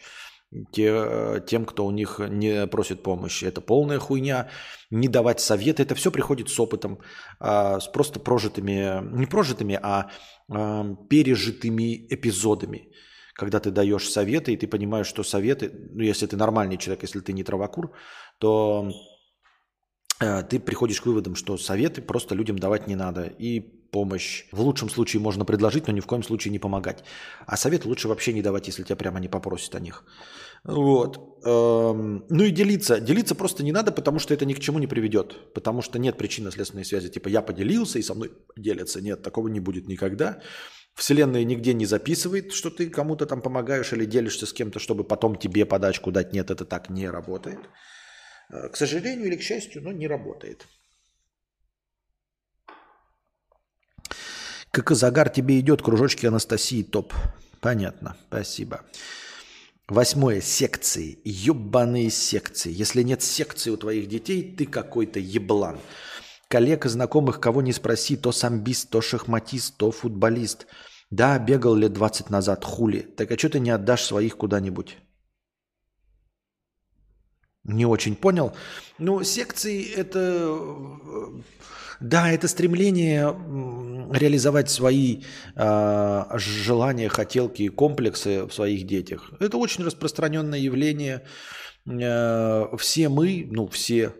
те, 0.72 1.44
тем, 1.48 1.66
кто 1.66 1.86
у 1.86 1.92
них 1.92 2.20
не 2.20 2.68
просит 2.68 3.04
помощи. 3.04 3.46
Это 3.46 3.62
полная 3.62 4.00
хуйня. 4.00 4.50
Не 4.90 5.08
давать 5.08 5.40
советы. 5.40 5.84
Это 5.84 5.96
все 5.96 6.12
приходит 6.12 6.50
с 6.50 6.60
опытом, 6.60 7.00
а, 7.40 7.80
с 7.80 7.88
просто 7.88 8.20
прожитыми, 8.20 9.02
не 9.18 9.26
прожитыми, 9.26 9.80
а, 9.82 10.10
а 10.52 10.96
пережитыми 11.10 12.08
эпизодами. 12.10 12.92
Когда 13.36 13.60
ты 13.60 13.72
даешь 13.72 14.10
советы, 14.10 14.54
и 14.54 14.58
ты 14.58 14.68
понимаешь, 14.68 15.08
что 15.08 15.24
советы, 15.24 15.72
ну, 15.92 16.04
если 16.04 16.26
ты 16.26 16.36
нормальный 16.36 16.78
человек, 16.78 17.04
если 17.04 17.20
ты 17.22 17.32
не 17.32 17.44
травокур, 17.44 17.94
то 18.40 18.92
э, 20.20 20.44
ты 20.44 20.60
приходишь 20.60 21.00
к 21.00 21.06
выводам, 21.06 21.36
что 21.36 21.58
советы 21.58 22.02
просто 22.02 22.36
людям 22.36 22.60
давать 22.60 22.88
не 22.88 22.96
надо. 22.96 23.32
И 23.40 23.79
помощь 23.92 24.46
в 24.52 24.62
лучшем 24.62 24.90
случае 24.90 25.22
можно 25.22 25.46
предложить, 25.46 25.88
но 25.88 25.94
ни 25.94 26.00
в 26.00 26.06
коем 26.06 26.24
случае 26.24 26.52
не 26.52 26.60
помогать. 26.60 27.04
А 27.46 27.58
совет 27.58 27.86
лучше 27.86 28.08
вообще 28.08 28.34
не 28.34 28.42
давать, 28.42 28.68
если 28.68 28.84
тебя 28.84 28.96
прямо 28.96 29.20
не 29.20 29.28
попросят 29.28 29.76
о 29.76 29.80
них. 29.80 30.04
Вот. 30.64 31.40
Эм, 31.46 32.26
ну 32.30 32.44
и 32.44 32.52
делиться. 32.52 33.00
Делиться 33.00 33.36
просто 33.36 33.64
не 33.64 33.72
надо, 33.72 33.92
потому 33.92 34.20
что 34.20 34.34
это 34.34 34.46
ни 34.46 34.54
к 34.54 34.60
чему 34.60 34.80
не 34.80 34.88
приведет. 34.88 35.54
Потому 35.54 35.82
что 35.82 36.00
нет 36.00 36.18
причинно-следственной 36.18 36.86
связи. 36.86 37.10
Типа 37.10 37.30
я 37.30 37.42
поделился 37.42 38.00
и 38.00 38.04
со 38.04 38.14
мной 38.14 38.32
делятся. 38.58 39.02
Нет, 39.02 39.22
такого 39.22 39.48
не 39.48 39.60
будет 39.60 39.88
никогда. 39.88 40.42
Вселенная 40.96 41.46
нигде 41.46 41.74
не 41.74 41.86
записывает, 41.86 42.52
что 42.52 42.70
ты 42.70 42.90
кому-то 42.90 43.26
там 43.26 43.42
помогаешь 43.42 43.94
или 43.94 44.06
делишься 44.06 44.46
с 44.46 44.54
кем-то, 44.54 44.80
чтобы 44.80 45.04
потом 45.04 45.38
тебе 45.38 45.66
подачку 45.66 46.12
дать. 46.12 46.34
Нет, 46.34 46.52
это 46.52 46.66
так 46.66 46.90
не 46.90 47.10
работает. 47.10 47.60
Э, 48.52 48.70
к 48.70 48.76
сожалению 48.76 49.28
или 49.28 49.38
к 49.38 49.42
счастью, 49.42 49.82
но 49.82 49.92
не 49.92 50.08
работает. 50.08 50.68
Как 54.72 54.92
и 54.92 54.96
загар 54.96 55.30
тебе 55.30 55.60
идет, 55.60 55.82
кружочки 55.82 56.26
Анастасии 56.26 56.84
топ. 56.84 57.14
Понятно, 57.60 58.16
спасибо. 58.28 58.82
Восьмое. 59.88 60.42
Секции. 60.42 61.20
Ебаные 61.24 62.12
секции. 62.12 62.72
Если 62.72 63.02
нет 63.02 63.24
секции 63.24 63.72
у 63.72 63.78
твоих 63.78 64.08
детей, 64.08 64.56
ты 64.56 64.68
какой-то 64.68 65.20
еблан. 65.20 65.80
Коллег 66.48 66.86
и 66.86 66.90
знакомых, 66.90 67.40
кого 67.40 67.62
не 67.62 67.74
спроси, 67.74 68.16
то 68.16 68.32
самбист, 68.32 68.90
то 68.90 69.02
шахматист, 69.02 69.78
то 69.78 69.92
футболист. 69.92 70.68
Да, 71.10 71.40
бегал 71.40 71.76
лет 71.76 71.94
20 71.94 72.30
назад, 72.30 72.64
хули. 72.64 73.00
Так 73.00 73.32
а 73.32 73.38
что 73.38 73.50
ты 73.50 73.60
не 73.60 73.72
отдашь 73.72 74.04
своих 74.04 74.38
куда-нибудь? 74.38 74.98
Не 77.64 77.86
очень 77.86 78.16
понял. 78.16 78.54
Ну, 78.98 79.24
секции 79.24 79.94
это 79.94 80.20
э, 80.20 81.42
да, 82.00 82.32
это 82.32 82.48
стремление 82.48 83.36
реализовать 84.14 84.70
свои 84.70 85.24
э, 85.56 86.24
желания, 86.36 87.10
хотелки 87.10 87.64
и 87.64 87.70
комплексы 87.70 88.46
в 88.46 88.54
своих 88.54 88.88
детях. 88.88 89.32
Это 89.40 89.58
очень 89.58 89.84
распространенное 89.84 90.60
явление. 90.60 91.26
Э, 91.86 92.68
все 92.78 93.10
мы, 93.10 93.46
ну 93.52 93.68
все, 93.68 94.14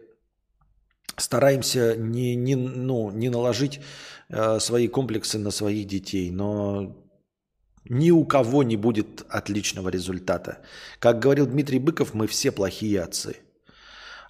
стараемся 1.16 1.96
не, 1.96 2.36
не, 2.36 2.56
ну, 2.56 3.12
не 3.12 3.30
наложить 3.30 3.80
э, 4.28 4.60
свои 4.60 4.90
комплексы 4.90 5.40
на 5.40 5.52
своих 5.52 5.88
детей, 5.88 6.32
но 6.32 7.09
ни 7.90 8.12
у 8.12 8.24
кого 8.24 8.64
не 8.64 8.78
будет 8.78 9.26
отличного 9.30 9.90
результата. 9.90 10.60
Как 11.00 11.20
говорил 11.20 11.46
Дмитрий 11.48 11.80
Быков, 11.80 12.14
мы 12.14 12.28
все 12.28 12.52
плохие 12.52 13.02
отцы– 13.02 13.38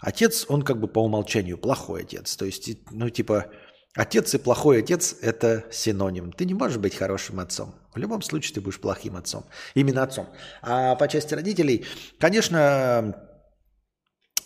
Отец, 0.01 0.45
он 0.47 0.61
как 0.61 0.79
бы 0.79 0.87
по 0.87 1.03
умолчанию 1.03 1.57
плохой 1.57 2.01
отец. 2.01 2.35
То 2.35 2.45
есть, 2.45 2.69
ну, 2.91 3.09
типа, 3.09 3.47
отец 3.95 4.33
и 4.33 4.37
плохой 4.37 4.79
отец– 4.79 5.15
это 5.21 5.65
синоним. 5.71 6.31
Ты 6.31 6.45
не 6.45 6.53
можешь 6.53 6.77
быть 6.77 6.95
хорошим 6.95 7.39
отцом. 7.39 7.75
В 7.93 7.97
любом 7.97 8.21
случае 8.21 8.55
ты 8.55 8.61
будешь 8.61 8.79
плохим 8.79 9.17
отцом. 9.17 9.45
Именно 9.73 10.03
отцом. 10.03 10.29
А 10.61 10.95
по 10.95 11.07
части 11.09 11.33
родителей, 11.33 11.85
конечно, 12.17 13.27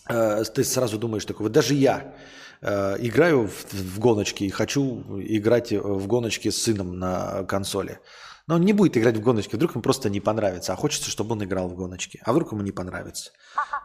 э, 0.10 0.44
ты 0.44 0.64
сразу 0.64 0.98
думаешь 0.98 1.26
такого, 1.26 1.50
даже 1.50 1.76
я 1.76 2.16
э, 2.62 2.96
играю 3.00 3.48
в, 3.48 3.74
в 3.74 4.00
гоночки 4.00 4.46
и 4.46 4.50
хочу 4.50 5.04
играть 5.22 5.72
в 5.72 6.08
гоночки 6.08 6.50
с 6.50 6.64
сыном 6.64 6.98
на 6.98 7.44
консоли. 7.44 8.00
Но 8.46 8.56
он 8.56 8.62
не 8.62 8.74
будет 8.74 8.98
играть 8.98 9.16
в 9.16 9.22
гоночки, 9.22 9.56
вдруг 9.56 9.72
ему 9.72 9.82
просто 9.82 10.10
не 10.10 10.20
понравится, 10.20 10.74
а 10.74 10.76
хочется, 10.76 11.10
чтобы 11.10 11.32
он 11.32 11.44
играл 11.44 11.70
в 11.70 11.76
гоночки, 11.76 12.20
а 12.26 12.34
вдруг 12.34 12.52
ему 12.52 12.62
не 12.62 12.72
понравится. 12.72 13.32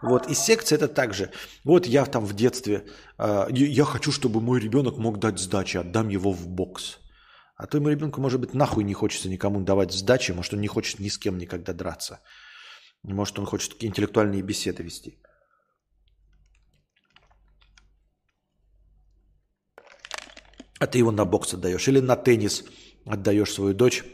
Вот, 0.02 0.28
и 0.28 0.34
секция 0.34 0.76
это 0.76 0.88
также. 0.88 1.30
Вот 1.64 1.86
я 1.86 2.04
там 2.04 2.24
в 2.24 2.34
детстве, 2.34 2.84
э, 3.18 3.46
я 3.52 3.84
хочу, 3.84 4.10
чтобы 4.10 4.40
мой 4.40 4.58
ребенок 4.60 4.98
мог 4.98 5.18
дать 5.18 5.38
сдачи, 5.38 5.76
отдам 5.76 6.08
его 6.08 6.32
в 6.32 6.48
бокс. 6.48 6.98
А 7.56 7.66
то 7.66 7.78
ему 7.78 7.88
ребенку, 7.88 8.20
может 8.20 8.40
быть, 8.40 8.54
нахуй 8.54 8.84
не 8.84 8.94
хочется 8.94 9.28
никому 9.28 9.60
давать 9.60 9.92
сдачи, 9.92 10.32
может, 10.32 10.54
он 10.54 10.60
не 10.60 10.68
хочет 10.68 10.98
ни 10.98 11.08
с 11.08 11.18
кем 11.18 11.38
никогда 11.38 11.72
драться. 11.72 12.20
Может, 13.04 13.38
он 13.38 13.46
хочет 13.46 13.84
интеллектуальные 13.84 14.42
беседы 14.42 14.82
вести. 14.82 15.18
А 20.80 20.86
ты 20.86 20.98
его 20.98 21.12
на 21.12 21.24
бокс 21.24 21.54
отдаешь 21.54 21.88
или 21.88 22.00
на 22.00 22.16
теннис 22.16 22.64
отдаешь 23.04 23.52
свою 23.52 23.74
дочь 23.74 24.04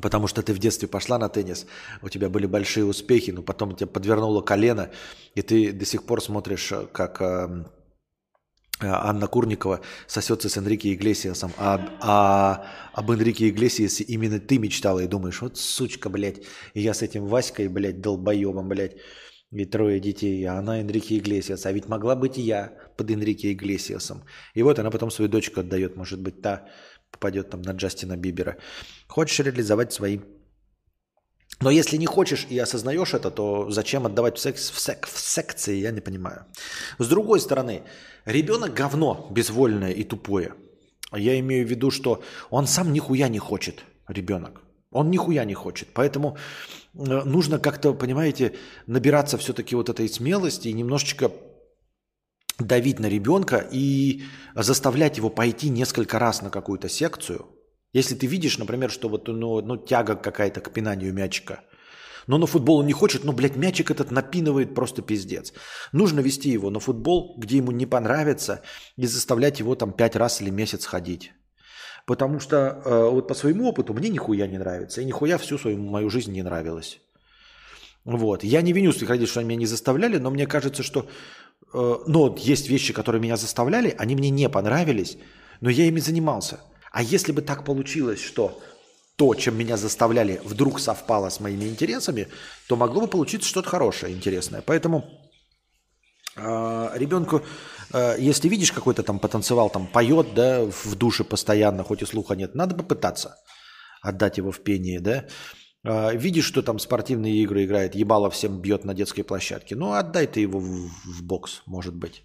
потому 0.00 0.26
что 0.26 0.42
ты 0.42 0.52
в 0.52 0.58
детстве 0.58 0.88
пошла 0.88 1.18
на 1.18 1.28
теннис, 1.28 1.66
у 2.02 2.08
тебя 2.08 2.28
были 2.28 2.46
большие 2.46 2.84
успехи, 2.84 3.30
но 3.30 3.42
потом 3.42 3.74
тебя 3.74 3.86
подвернуло 3.86 4.42
колено, 4.42 4.90
и 5.34 5.42
ты 5.42 5.72
до 5.72 5.84
сих 5.84 6.04
пор 6.04 6.22
смотришь, 6.22 6.72
э, 6.72 6.86
как 6.92 7.20
э, 7.20 7.64
э, 8.80 8.86
Анна 8.86 9.26
Курникова 9.26 9.80
сосется 10.06 10.48
с 10.48 10.56
Энрике 10.56 10.92
Иглесиасом, 10.94 11.52
а, 11.58 11.98
а 12.00 12.66
об 12.92 13.10
Энрике 13.10 13.48
Иглесиасе 13.48 14.04
именно 14.04 14.38
ты 14.38 14.58
мечтала 14.58 15.00
и 15.00 15.06
думаешь, 15.06 15.42
вот 15.42 15.58
сучка, 15.58 16.08
блядь, 16.08 16.42
и 16.74 16.80
я 16.80 16.94
с 16.94 17.02
этим 17.02 17.26
Васькой, 17.26 17.68
блядь, 17.68 18.00
долбоебом, 18.00 18.68
блядь, 18.68 18.96
и 19.50 19.64
трое 19.64 19.98
детей, 19.98 20.44
а 20.44 20.58
она 20.58 20.80
Энрике 20.80 21.16
Иглесиас, 21.16 21.64
а 21.64 21.72
ведь 21.72 21.88
могла 21.88 22.14
быть 22.14 22.36
и 22.36 22.42
я 22.42 22.74
под 22.98 23.10
Энрике 23.10 23.52
Иглесиасом. 23.52 24.24
И 24.52 24.62
вот 24.62 24.78
она 24.78 24.90
потом 24.90 25.10
свою 25.10 25.30
дочку 25.30 25.60
отдает, 25.60 25.96
может 25.96 26.20
быть, 26.20 26.42
та 26.42 26.68
попадет 27.10 27.50
там 27.50 27.62
на 27.62 27.72
Джастина 27.72 28.16
Бибера. 28.16 28.56
Хочешь 29.06 29.40
реализовать 29.40 29.92
свои. 29.92 30.20
Но 31.60 31.70
если 31.70 31.96
не 31.96 32.06
хочешь 32.06 32.46
и 32.50 32.58
осознаешь 32.58 33.14
это, 33.14 33.30
то 33.30 33.70
зачем 33.70 34.06
отдавать 34.06 34.36
в, 34.36 34.40
секс, 34.40 34.70
в, 34.70 34.78
сек, 34.78 35.06
в 35.06 35.18
секции, 35.18 35.76
я 35.76 35.90
не 35.90 36.00
понимаю. 36.00 36.44
С 36.98 37.08
другой 37.08 37.40
стороны, 37.40 37.82
ребенок 38.24 38.74
говно 38.74 39.26
безвольное 39.30 39.90
и 39.90 40.04
тупое. 40.04 40.54
Я 41.12 41.38
имею 41.40 41.66
в 41.66 41.70
виду, 41.70 41.90
что 41.90 42.22
он 42.50 42.66
сам 42.66 42.92
нихуя 42.92 43.28
не 43.28 43.38
хочет, 43.38 43.84
ребенок. 44.06 44.60
Он 44.90 45.10
нихуя 45.10 45.44
не 45.44 45.54
хочет. 45.54 45.88
Поэтому 45.94 46.36
э, 46.94 46.98
нужно 47.24 47.58
как-то, 47.58 47.92
понимаете, 47.92 48.54
набираться 48.86 49.36
все-таки 49.36 49.74
вот 49.74 49.88
этой 49.88 50.08
смелости 50.08 50.68
и 50.68 50.72
немножечко 50.72 51.30
давить 52.58 52.98
на 52.98 53.06
ребенка 53.06 53.66
и 53.70 54.22
заставлять 54.54 55.16
его 55.16 55.30
пойти 55.30 55.68
несколько 55.68 56.18
раз 56.18 56.42
на 56.42 56.50
какую-то 56.50 56.88
секцию. 56.88 57.46
Если 57.92 58.14
ты 58.14 58.26
видишь, 58.26 58.58
например, 58.58 58.90
что 58.90 59.08
вот 59.08 59.28
ну, 59.28 59.62
ну, 59.62 59.76
тяга 59.76 60.16
какая-то 60.16 60.60
к 60.60 60.72
пинанию 60.72 61.14
мячика, 61.14 61.60
но 62.26 62.36
на 62.36 62.46
футбол 62.46 62.78
он 62.78 62.86
не 62.86 62.92
хочет, 62.92 63.24
но, 63.24 63.32
блядь, 63.32 63.56
мячик 63.56 63.90
этот 63.90 64.10
напинывает 64.10 64.74
просто 64.74 65.00
пиздец. 65.00 65.54
Нужно 65.92 66.20
вести 66.20 66.50
его 66.50 66.68
на 66.68 66.78
футбол, 66.78 67.34
где 67.38 67.56
ему 67.56 67.72
не 67.72 67.86
понравится, 67.86 68.60
и 68.96 69.06
заставлять 69.06 69.60
его 69.60 69.74
там 69.74 69.92
пять 69.92 70.14
раз 70.14 70.42
или 70.42 70.50
месяц 70.50 70.84
ходить. 70.84 71.32
Потому 72.06 72.38
что 72.38 72.56
э, 72.56 73.10
вот 73.10 73.28
по 73.28 73.34
своему 73.34 73.68
опыту 73.68 73.94
мне 73.94 74.10
нихуя 74.10 74.46
не 74.46 74.58
нравится. 74.58 75.00
И 75.00 75.06
нихуя 75.06 75.38
всю 75.38 75.58
свою 75.58 75.78
мою 75.78 76.10
жизнь 76.10 76.32
не 76.32 76.42
нравилось. 76.42 77.00
Вот. 78.04 78.44
Я 78.44 78.62
не 78.62 78.72
виню 78.72 78.92
своих 78.92 79.10
родителей, 79.10 79.30
что 79.30 79.40
они 79.40 79.48
меня 79.48 79.60
не 79.60 79.66
заставляли, 79.66 80.18
но 80.18 80.30
мне 80.30 80.46
кажется, 80.46 80.82
что 80.82 81.08
но 81.72 82.34
есть 82.38 82.68
вещи, 82.68 82.92
которые 82.92 83.20
меня 83.20 83.36
заставляли, 83.36 83.94
они 83.98 84.16
мне 84.16 84.30
не 84.30 84.48
понравились, 84.48 85.18
но 85.60 85.70
я 85.70 85.84
ими 85.84 86.00
занимался. 86.00 86.60
А 86.92 87.02
если 87.02 87.32
бы 87.32 87.42
так 87.42 87.64
получилось, 87.64 88.20
что 88.20 88.60
то, 89.18 89.34
чем 89.34 89.58
меня 89.58 89.76
заставляли, 89.76 90.40
вдруг 90.44 90.78
совпало 90.78 91.28
с 91.28 91.40
моими 91.40 91.64
интересами, 91.64 92.28
то 92.68 92.76
могло 92.76 93.00
бы 93.00 93.08
получиться 93.08 93.48
что-то 93.48 93.68
хорошее, 93.68 94.14
интересное. 94.14 94.62
Поэтому 94.62 95.04
э, 96.36 96.90
ребенку, 96.94 97.42
э, 97.92 98.16
если 98.20 98.48
видишь 98.48 98.70
какой-то 98.70 99.02
там 99.02 99.18
потанцевал, 99.18 99.70
там 99.70 99.88
поет, 99.88 100.34
да, 100.34 100.64
в 100.64 100.94
душе 100.94 101.24
постоянно, 101.24 101.82
хоть 101.82 102.02
и 102.02 102.06
слуха 102.06 102.36
нет, 102.36 102.54
надо 102.54 102.76
попытаться 102.76 103.34
отдать 104.02 104.38
его 104.38 104.52
в 104.52 104.60
пение, 104.60 105.00
да. 105.00 105.24
А, 105.84 106.12
видишь, 106.12 106.44
что 106.44 106.62
там 106.62 106.78
спортивные 106.78 107.42
игры 107.42 107.64
играет, 107.64 107.94
ебало 107.94 108.30
всем 108.30 108.60
бьет 108.60 108.84
на 108.84 108.94
детской 108.94 109.22
площадке. 109.22 109.76
Ну, 109.76 109.92
отдай 109.92 110.26
ты 110.26 110.40
его 110.40 110.58
в, 110.58 110.88
в 111.04 111.22
бокс, 111.22 111.62
может 111.66 111.94
быть. 111.94 112.24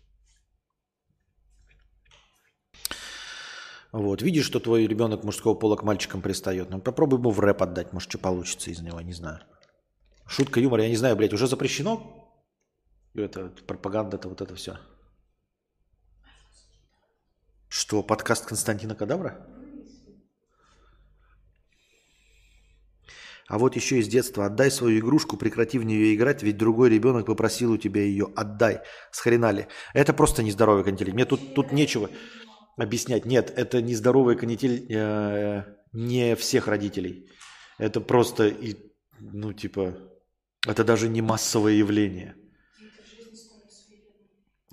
Вот, 3.91 4.23
видишь, 4.23 4.45
что 4.45 4.59
твой 4.59 4.87
ребенок 4.87 5.23
мужского 5.23 5.53
пола 5.53 5.75
к 5.75 5.83
мальчикам 5.83 6.21
пристает. 6.21 6.71
Ну, 6.71 6.81
попробуй 6.81 7.19
ему 7.19 7.29
в 7.29 7.39
рэп 7.39 7.61
отдать, 7.61 7.93
может, 7.93 8.09
что 8.09 8.17
получится 8.17 8.71
из 8.71 8.81
него, 8.81 8.99
не 9.01 9.13
знаю. 9.13 9.41
Шутка, 10.25 10.59
юмор, 10.59 10.79
я 10.79 10.89
не 10.89 10.95
знаю, 10.95 11.15
блядь, 11.15 11.33
уже 11.33 11.47
запрещено? 11.47 12.01
Это 13.13 13.49
пропаганда, 13.67 14.17
это 14.17 14.29
вот 14.29 14.41
это 14.41 14.55
все. 14.55 14.79
Что, 17.67 18.01
подкаст 18.01 18.47
Константина 18.47 18.95
Кадавра? 18.95 19.45
А 23.47 23.57
вот 23.57 23.75
еще 23.75 23.99
из 23.99 24.07
детства 24.07 24.45
отдай 24.45 24.71
свою 24.71 24.99
игрушку, 24.99 25.37
прекрати 25.37 25.77
в 25.77 25.83
нее 25.83 26.15
играть, 26.15 26.43
ведь 26.43 26.57
другой 26.57 26.89
ребенок 26.89 27.25
попросил 27.25 27.73
у 27.73 27.77
тебя 27.77 28.01
ее, 28.01 28.29
отдай. 28.35 28.79
Схренали. 29.11 29.67
Это 29.93 30.13
просто 30.13 30.43
нездоровый 30.43 30.83
канитель. 30.83 31.13
Мне 31.13 31.25
тут, 31.25 31.53
тут 31.53 31.71
нечего 31.71 32.09
объяснять. 32.77 33.25
Нет, 33.25 33.53
это 33.55 33.81
нездоровый 33.81 34.37
канитель 34.37 34.85
э, 34.89 35.63
не 35.91 36.35
всех 36.35 36.67
родителей. 36.67 37.29
Это 37.77 37.99
просто, 37.99 38.47
и, 38.47 38.75
ну 39.19 39.51
типа, 39.53 39.93
это 40.65 40.83
даже 40.83 41.09
не 41.09 41.21
массовое 41.21 41.73
явление. 41.73 42.35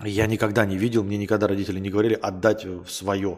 Я 0.03 0.25
никогда 0.27 0.65
не 0.65 0.77
видел, 0.77 1.03
мне 1.03 1.17
никогда 1.17 1.47
родители 1.47 1.79
не 1.79 1.89
говорили 1.89 2.13
отдать 2.13 2.65
в 2.65 2.89
свое. 2.89 3.37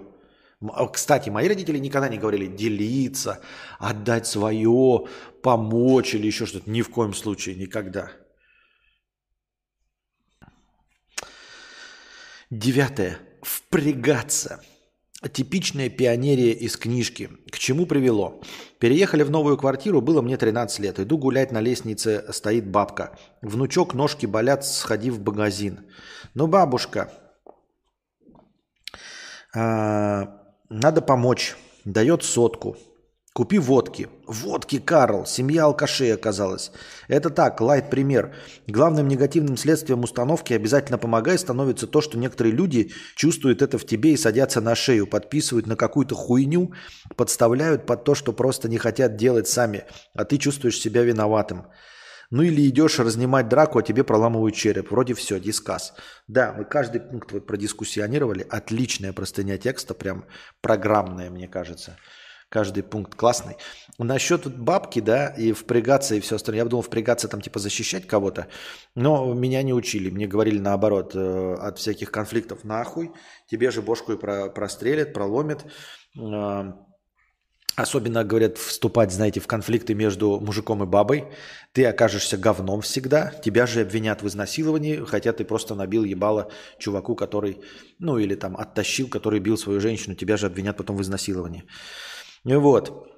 А, 0.71 0.87
кстати, 0.87 1.29
мои 1.29 1.47
родители 1.47 1.77
никогда 1.77 2.07
не 2.07 2.17
говорили 2.17 2.47
делиться, 2.47 3.41
отдать 3.79 4.27
свое, 4.27 5.07
помочь 5.41 6.15
или 6.15 6.27
еще 6.27 6.45
что-то. 6.45 6.69
Ни 6.69 6.81
в 6.81 6.89
коем 6.89 7.13
случае, 7.13 7.55
никогда. 7.55 8.11
Девятое. 12.49 13.19
Впрягаться. 13.41 14.61
Типичная 15.33 15.89
пионерия 15.89 16.51
из 16.51 16.77
книжки. 16.77 17.29
К 17.49 17.57
чему 17.57 17.85
привело? 17.85 18.41
Переехали 18.79 19.23
в 19.23 19.31
новую 19.31 19.57
квартиру, 19.57 20.01
было 20.01 20.21
мне 20.21 20.37
13 20.37 20.79
лет. 20.79 20.99
Иду 20.99 21.17
гулять 21.17 21.51
на 21.51 21.61
лестнице, 21.61 22.25
стоит 22.31 22.67
бабка. 22.67 23.17
Внучок, 23.41 23.93
ножки 23.93 24.25
болят, 24.25 24.65
сходи 24.65 25.09
в 25.09 25.23
магазин. 25.23 25.85
Ну, 26.33 26.47
бабушка, 26.47 27.11
а, 29.55 30.42
надо 30.73 31.01
помочь. 31.01 31.55
Дает 31.85 32.23
сотку. 32.23 32.77
Купи 33.33 33.59
водки. 33.59 34.09
Водки, 34.27 34.79
Карл. 34.79 35.25
Семья 35.25 35.65
алкашей 35.65 36.13
оказалась. 36.13 36.71
Это 37.07 37.29
так, 37.29 37.61
лайт 37.61 37.89
пример. 37.89 38.35
Главным 38.67 39.07
негативным 39.07 39.57
следствием 39.57 40.03
установки 40.03 40.53
«обязательно 40.53 40.97
помогай» 40.97 41.37
становится 41.37 41.87
то, 41.87 41.99
что 42.01 42.17
некоторые 42.17 42.53
люди 42.53 42.91
чувствуют 43.15 43.61
это 43.61 43.77
в 43.77 43.85
тебе 43.85 44.13
и 44.13 44.17
садятся 44.17 44.61
на 44.61 44.75
шею, 44.75 45.07
подписывают 45.07 45.67
на 45.67 45.75
какую-то 45.75 46.15
хуйню, 46.15 46.73
подставляют 47.15 47.85
под 47.85 48.03
то, 48.03 48.15
что 48.15 48.33
просто 48.33 48.69
не 48.69 48.77
хотят 48.77 49.15
делать 49.15 49.47
сами, 49.47 49.85
а 50.15 50.25
ты 50.25 50.37
чувствуешь 50.37 50.79
себя 50.79 51.03
виноватым. 51.03 51.65
Ну 52.33 52.41
или 52.41 52.67
идешь 52.67 52.97
разнимать 52.97 53.47
драку, 53.47 53.77
а 53.77 53.83
тебе 53.83 54.03
проламывают 54.03 54.55
череп. 54.55 54.89
Вроде 54.89 55.13
все, 55.13 55.39
дискас. 55.39 55.93
Да, 56.27 56.51
мы 56.57 56.65
каждый 56.65 56.99
пункт 56.99 57.31
вот 57.31 57.45
продискуссионировали. 57.45 58.43
Отличная 58.49 59.13
простыня 59.13 59.59
текста, 59.59 59.93
прям 59.93 60.25
программная, 60.59 61.29
мне 61.29 61.47
кажется 61.47 61.95
каждый 62.49 62.81
пункт 62.83 63.15
классный. 63.15 63.57
Насчет 63.99 64.45
бабки, 64.55 64.99
да, 64.99 65.27
и 65.27 65.53
впрягаться 65.53 66.15
и 66.15 66.19
все 66.19 66.35
остальное. 66.35 66.63
Я 66.63 66.69
думал, 66.69 66.83
впрягаться 66.83 67.27
там 67.27 67.41
типа 67.41 67.59
защищать 67.59 68.07
кого-то, 68.07 68.47
но 68.95 69.31
меня 69.33 69.61
не 69.61 69.73
учили. 69.73 70.11
Мне 70.11 70.27
говорили 70.27 70.59
наоборот, 70.59 71.15
э, 71.15 71.55
от 71.59 71.79
всяких 71.79 72.11
конфликтов 72.11 72.63
нахуй, 72.63 73.11
тебе 73.47 73.69
же 73.71 73.81
бошку 73.81 74.13
и 74.13 74.17
про 74.17 74.49
прострелят, 74.49 75.13
проломят. 75.13 75.65
Э, 76.19 76.73
особенно, 77.75 78.23
говорят, 78.23 78.57
вступать, 78.57 79.11
знаете, 79.11 79.39
в 79.39 79.47
конфликты 79.47 79.93
между 79.93 80.39
мужиком 80.39 80.83
и 80.83 80.85
бабой. 80.85 81.25
Ты 81.73 81.85
окажешься 81.85 82.37
говном 82.37 82.81
всегда. 82.81 83.31
Тебя 83.43 83.65
же 83.65 83.81
обвинят 83.81 84.21
в 84.21 84.27
изнасиловании, 84.27 85.03
хотя 85.05 85.33
ты 85.33 85.43
просто 85.43 85.73
набил 85.73 86.03
ебало 86.03 86.51
чуваку, 86.77 87.15
который, 87.15 87.61
ну 87.99 88.19
или 88.19 88.35
там 88.35 88.55
оттащил, 88.55 89.09
который 89.09 89.39
бил 89.39 89.57
свою 89.57 89.79
женщину. 89.79 90.15
Тебя 90.15 90.37
же 90.37 90.45
обвинят 90.45 90.77
потом 90.77 90.97
в 90.97 91.01
изнасиловании. 91.01 91.63
Вот. 92.43 93.09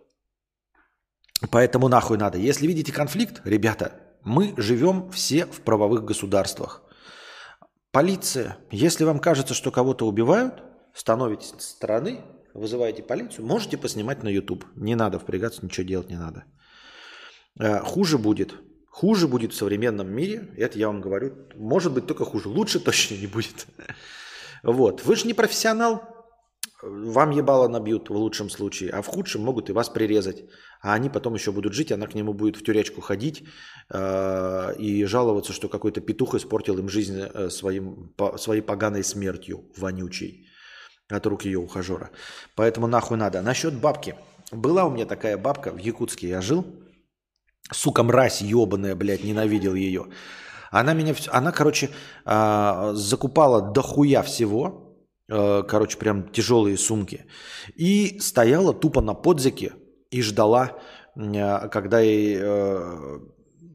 Поэтому 1.51 1.89
нахуй 1.89 2.17
надо. 2.17 2.37
Если 2.37 2.65
видите 2.65 2.93
конфликт, 2.93 3.41
ребята, 3.43 3.91
мы 4.23 4.53
живем 4.55 5.11
все 5.11 5.45
в 5.45 5.59
правовых 5.61 6.05
государствах. 6.05 6.81
Полиция, 7.91 8.57
если 8.71 9.03
вам 9.03 9.19
кажется, 9.19 9.53
что 9.53 9.69
кого-то 9.69 10.07
убивают, 10.07 10.63
становитесь 10.93 11.53
со 11.57 11.59
стороны, 11.59 12.21
вызываете 12.53 13.03
полицию, 13.03 13.45
можете 13.45 13.77
поснимать 13.77 14.23
на 14.23 14.29
YouTube. 14.29 14.65
Не 14.75 14.95
надо 14.95 15.19
впрягаться, 15.19 15.65
ничего 15.65 15.85
делать 15.85 16.09
не 16.09 16.17
надо. 16.17 16.45
Э, 17.59 17.79
хуже 17.79 18.17
будет. 18.17 18.53
Хуже 18.89 19.27
будет 19.27 19.51
в 19.51 19.55
современном 19.55 20.09
мире, 20.09 20.53
это 20.57 20.79
я 20.79 20.87
вам 20.87 21.01
говорю. 21.01 21.33
Может 21.55 21.91
быть 21.91 22.07
только 22.07 22.23
хуже. 22.23 22.47
Лучше 22.47 22.79
точно 22.79 23.15
не 23.15 23.27
будет. 23.27 23.67
Вот. 24.63 25.03
Вы 25.03 25.15
же 25.15 25.27
не 25.27 25.33
профессионал, 25.33 26.15
вам 26.81 27.31
ебало 27.31 27.67
набьют 27.67 28.09
в 28.09 28.13
лучшем 28.13 28.49
случае, 28.49 28.91
а 28.91 29.01
в 29.01 29.07
худшем 29.07 29.41
могут 29.41 29.69
и 29.69 29.73
вас 29.73 29.89
прирезать. 29.89 30.43
А 30.81 30.93
они 30.93 31.09
потом 31.09 31.33
еще 31.33 31.51
будут 31.51 31.73
жить, 31.73 31.91
она 31.91 32.05
к 32.07 32.15
нему 32.15 32.33
будет 32.33 32.57
в 32.57 32.63
тюрячку 32.63 33.01
ходить 33.01 33.43
э, 33.89 34.75
и 34.77 35.03
жаловаться, 35.05 35.51
что 35.51 35.67
какой-то 35.67 36.01
петух 36.01 36.35
испортил 36.35 36.77
им 36.77 36.89
жизнь 36.89 37.19
э, 37.19 37.49
своим, 37.49 38.13
своей 38.37 38.61
поганой 38.61 39.03
смертью 39.03 39.71
вонючей 39.75 40.47
от 41.09 41.25
рук 41.25 41.45
ее 41.45 41.59
ухажера. 41.59 42.11
Поэтому 42.55 42.87
нахуй 42.87 43.17
надо. 43.17 43.41
Насчет 43.41 43.73
бабки. 43.73 44.15
Была 44.51 44.85
у 44.85 44.91
меня 44.91 45.05
такая 45.05 45.37
бабка 45.37 45.71
в 45.71 45.77
Якутске, 45.77 46.29
я 46.29 46.41
жил. 46.41 46.65
Сука, 47.71 48.03
мразь 48.03 48.41
ебаная, 48.41 48.95
блядь, 48.95 49.23
ненавидел 49.23 49.73
ее. 49.73 50.07
Она 50.71 50.93
меня, 50.93 51.15
она, 51.31 51.51
короче, 51.51 51.89
э, 52.25 52.91
закупала 52.93 53.61
дохуя 53.61 54.21
всего, 54.21 54.85
Э, 55.27 55.63
короче, 55.67 55.97
прям 55.97 56.29
тяжелые 56.29 56.77
сумки. 56.77 57.25
И 57.75 58.19
стояла 58.19 58.73
тупо 58.73 59.01
на 59.01 59.13
подзике 59.13 59.73
и 60.11 60.21
ждала, 60.21 60.77
э, 61.15 61.67
когда 61.69 61.99
ей 61.99 62.37
э, 62.39 63.19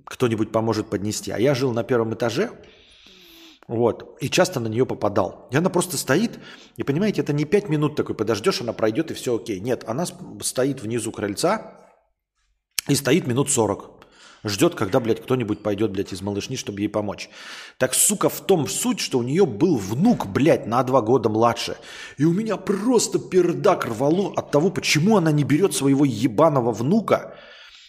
кто-нибудь 0.04 0.52
поможет 0.52 0.88
поднести. 0.88 1.32
А 1.32 1.38
я 1.38 1.54
жил 1.54 1.72
на 1.72 1.82
первом 1.82 2.14
этаже, 2.14 2.50
вот, 3.66 4.16
и 4.20 4.28
часто 4.28 4.60
на 4.60 4.68
нее 4.68 4.86
попадал. 4.86 5.48
И 5.50 5.56
она 5.56 5.70
просто 5.70 5.96
стоит, 5.96 6.38
и 6.76 6.82
понимаете, 6.82 7.22
это 7.22 7.32
не 7.32 7.44
пять 7.44 7.68
минут 7.68 7.96
такой, 7.96 8.14
подождешь, 8.14 8.60
она 8.60 8.72
пройдет 8.72 9.10
и 9.10 9.14
все 9.14 9.36
окей. 9.36 9.60
Нет, 9.60 9.84
она 9.88 10.06
стоит 10.40 10.82
внизу 10.82 11.10
крыльца 11.10 11.79
и 12.88 12.94
стоит 12.94 13.26
минут 13.26 13.50
сорок. 13.50 13.90
Ждет, 14.42 14.74
когда, 14.74 15.00
блядь, 15.00 15.22
кто-нибудь 15.22 15.62
пойдет, 15.62 15.90
блядь, 15.90 16.14
из 16.14 16.22
малышни, 16.22 16.56
чтобы 16.56 16.80
ей 16.80 16.88
помочь. 16.88 17.28
Так, 17.76 17.94
сука, 17.94 18.30
в 18.30 18.40
том 18.40 18.66
суть, 18.68 18.98
что 18.98 19.18
у 19.18 19.22
нее 19.22 19.44
был 19.44 19.76
внук, 19.76 20.26
блядь, 20.26 20.66
на 20.66 20.82
два 20.82 21.02
года 21.02 21.28
младше. 21.28 21.76
И 22.16 22.24
у 22.24 22.32
меня 22.32 22.56
просто 22.56 23.18
пердак 23.18 23.84
рвало 23.84 24.32
от 24.34 24.50
того, 24.50 24.70
почему 24.70 25.18
она 25.18 25.30
не 25.30 25.44
берет 25.44 25.74
своего 25.74 26.06
ебаного 26.06 26.72
внука, 26.72 27.36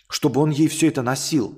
чтобы 0.10 0.42
он 0.42 0.50
ей 0.50 0.68
все 0.68 0.90
это 0.90 1.02
носил. 1.02 1.58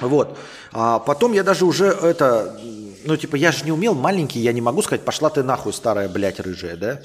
Вот. 0.00 0.38
А 0.72 0.98
потом 0.98 1.32
я 1.32 1.42
даже 1.42 1.66
уже 1.66 1.84
это, 1.84 2.58
ну, 3.04 3.16
типа, 3.18 3.36
я 3.36 3.52
же 3.52 3.64
не 3.66 3.72
умел, 3.72 3.94
маленький, 3.94 4.40
я 4.40 4.54
не 4.54 4.62
могу 4.62 4.80
сказать, 4.80 5.04
пошла 5.04 5.28
ты 5.28 5.42
нахуй, 5.42 5.74
старая, 5.74 6.08
блядь, 6.08 6.40
рыжая, 6.40 6.76
да? 6.78 7.02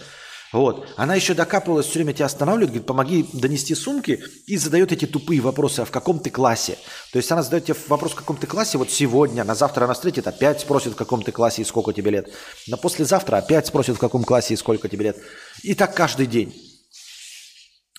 Вот. 0.53 0.87
Она 0.95 1.15
еще 1.15 1.33
докапывалась, 1.33 1.87
все 1.87 1.99
время 1.99 2.13
тебя 2.13 2.27
останавливает, 2.27 2.69
говорит, 2.69 2.87
помоги 2.87 3.29
донести 3.33 3.75
сумки 3.75 4.23
и 4.45 4.57
задает 4.57 4.91
эти 4.91 5.05
тупые 5.05 5.41
вопросы, 5.41 5.81
а 5.81 5.85
в 5.85 5.91
каком 5.91 6.19
ты 6.19 6.29
классе? 6.29 6.77
То 7.11 7.17
есть 7.17 7.31
она 7.31 7.43
задает 7.43 7.65
тебе 7.65 7.77
вопрос, 7.87 8.13
в 8.13 8.15
каком 8.15 8.37
ты 8.37 8.47
классе, 8.47 8.77
вот 8.77 8.89
сегодня, 8.89 9.43
на 9.43 9.55
завтра 9.55 9.85
она 9.85 9.93
встретит, 9.93 10.27
опять 10.27 10.61
спросит, 10.61 10.93
в 10.93 10.95
каком 10.95 11.23
ты 11.23 11.31
классе 11.31 11.61
и 11.61 11.65
сколько 11.65 11.93
тебе 11.93 12.11
лет. 12.11 12.29
На 12.67 12.77
послезавтра 12.77 13.37
опять 13.37 13.67
спросит, 13.67 13.95
в 13.95 13.99
каком 13.99 14.23
классе 14.23 14.53
и 14.53 14.57
сколько 14.57 14.87
тебе 14.87 15.05
лет. 15.05 15.17
И 15.63 15.73
так 15.73 15.93
каждый 15.95 16.27
день. 16.27 16.53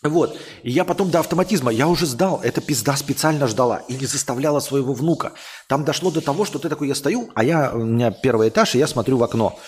Вот. 0.03 0.38
И 0.62 0.70
я 0.70 0.84
потом 0.84 1.11
до 1.11 1.20
автоматизма, 1.20 1.72
я 1.72 1.88
уже 1.88 2.07
сдал, 2.07 2.40
эта 2.42 2.61
пизда 2.61 2.97
специально 2.97 3.47
ждала 3.47 3.78
и 3.88 3.94
не 3.94 4.07
заставляла 4.07 4.61
своего 4.61 4.92
внука. 4.92 5.32
Там 5.68 5.84
дошло 5.84 6.11
до 6.11 6.20
того, 6.20 6.44
что 6.44 6.59
ты 6.59 6.68
такой, 6.68 6.88
я 6.88 6.94
стою, 6.94 7.30
а 7.34 7.42
я, 7.42 7.72
у 7.72 7.78
меня 7.78 8.11
первый 8.11 8.49
этаж, 8.49 8.74
и 8.74 8.78
я 8.78 8.86
смотрю 8.86 9.18
в 9.18 9.24
окно. 9.24 9.59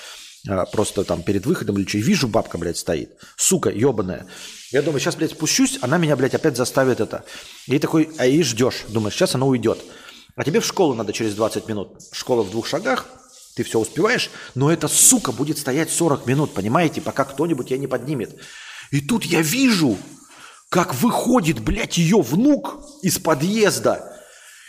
А, 0.49 0.65
просто 0.65 1.05
там 1.05 1.23
перед 1.23 1.45
выходом 1.45 1.77
или 1.77 1.87
что, 1.87 1.99
и 1.99 2.03
вижу, 2.03 2.27
бабка, 2.27 2.57
блядь, 2.57 2.79
стоит. 2.79 3.11
Сука, 3.37 3.69
ебаная. 3.69 4.27
Я 4.73 4.81
думаю, 4.81 4.99
сейчас, 4.99 5.15
блядь, 5.15 5.33
спущусь, 5.33 5.79
она 5.83 5.99
меня, 5.99 6.17
блядь, 6.17 6.35
опять 6.35 6.57
заставит 6.57 7.01
это. 7.01 7.25
И 7.67 7.79
такой, 7.79 8.11
а 8.17 8.27
и 8.27 8.43
ждешь. 8.43 8.85
Думаешь, 8.89 9.15
сейчас 9.15 9.35
она 9.35 9.45
уйдет. 9.45 9.79
А 10.37 10.45
тебе 10.45 10.61
в 10.61 10.67
школу 10.67 10.95
надо 10.95 11.13
через 11.13 11.35
20 11.35 11.69
минут. 11.69 11.99
Школа 12.13 12.43
в 12.43 12.51
двух 12.51 12.67
шагах, 12.67 13.07
ты 13.57 13.63
все 13.63 13.79
успеваешь, 13.79 14.31
но 14.55 14.73
эта 14.73 14.89
сука 14.89 15.33
будет 15.33 15.59
стоять 15.59 15.91
40 15.91 16.27
минут, 16.27 16.55
понимаете, 16.55 17.03
пока 17.03 17.25
кто-нибудь 17.25 17.71
ее 17.71 17.79
не 17.79 17.87
поднимет. 17.87 18.35
И 18.91 19.01
тут 19.01 19.25
я 19.25 19.43
вижу, 19.43 19.99
как 20.71 20.95
выходит, 20.95 21.61
блядь, 21.61 21.99
ее 21.99 22.23
внук 22.23 22.81
из 23.03 23.19
подъезда. 23.19 24.18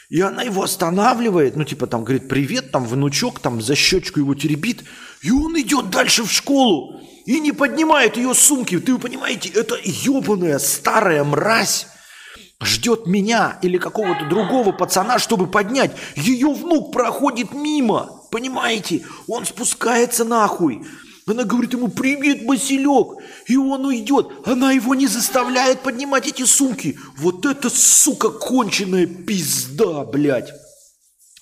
И 0.09 0.21
она 0.21 0.41
его 0.41 0.63
останавливает, 0.63 1.55
ну, 1.55 1.63
типа, 1.63 1.85
там, 1.85 2.03
говорит, 2.03 2.27
привет, 2.27 2.71
там, 2.71 2.85
внучок, 2.85 3.39
там, 3.39 3.61
за 3.61 3.75
щечку 3.75 4.19
его 4.19 4.33
теребит. 4.33 4.83
И 5.21 5.29
он 5.29 5.59
идет 5.59 5.91
дальше 5.91 6.23
в 6.23 6.31
школу 6.31 6.99
и 7.27 7.39
не 7.39 7.51
поднимает 7.51 8.17
ее 8.17 8.33
сумки. 8.33 8.79
Ты 8.79 8.97
понимаете, 8.97 9.49
это 9.49 9.75
ебаная 9.83 10.57
старая 10.57 11.23
мразь 11.23 11.85
ждет 12.59 13.05
меня 13.05 13.59
или 13.61 13.77
какого-то 13.77 14.25
другого 14.27 14.71
пацана, 14.71 15.19
чтобы 15.19 15.45
поднять. 15.45 15.91
Ее 16.15 16.51
внук 16.53 16.91
проходит 16.91 17.53
мимо, 17.53 18.23
понимаете? 18.31 19.05
Он 19.27 19.45
спускается 19.45 20.25
нахуй, 20.25 20.85
Она 21.29 21.43
говорит 21.43 21.73
ему, 21.73 21.87
привет, 21.89 22.43
Василек, 22.45 23.23
и 23.47 23.57
он 23.57 23.85
уйдет. 23.85 24.27
Она 24.45 24.71
его 24.71 24.95
не 24.95 25.07
заставляет 25.07 25.81
поднимать 25.81 26.27
эти 26.27 26.43
сумки. 26.45 26.97
Вот 27.17 27.45
это, 27.45 27.69
сука, 27.69 28.29
конченая 28.29 29.05
пизда, 29.05 30.03
блядь. 30.05 30.51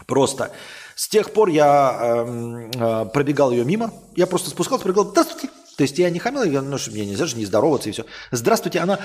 Просто 0.05 0.51
с 0.95 1.07
тех 1.07 1.31
пор 1.31 1.49
я 1.49 1.95
э, 1.99 2.71
э, 2.73 3.05
пробегал 3.13 3.51
ее 3.51 3.63
мимо, 3.63 3.93
я 4.15 4.25
просто 4.25 4.49
спускался, 4.49 4.83
пробегал, 4.83 5.05
здравствуйте, 5.11 5.49
то 5.77 5.83
есть 5.83 5.99
я 5.99 6.09
не 6.09 6.17
хамил, 6.17 6.43
я, 6.43 6.63
ну, 6.63 6.77
мне 6.87 7.05
нельзя 7.05 7.27
же 7.27 7.37
не 7.37 7.45
здороваться 7.45 7.89
и 7.89 7.91
все. 7.91 8.03
Здравствуйте, 8.31 8.79
она... 8.79 8.99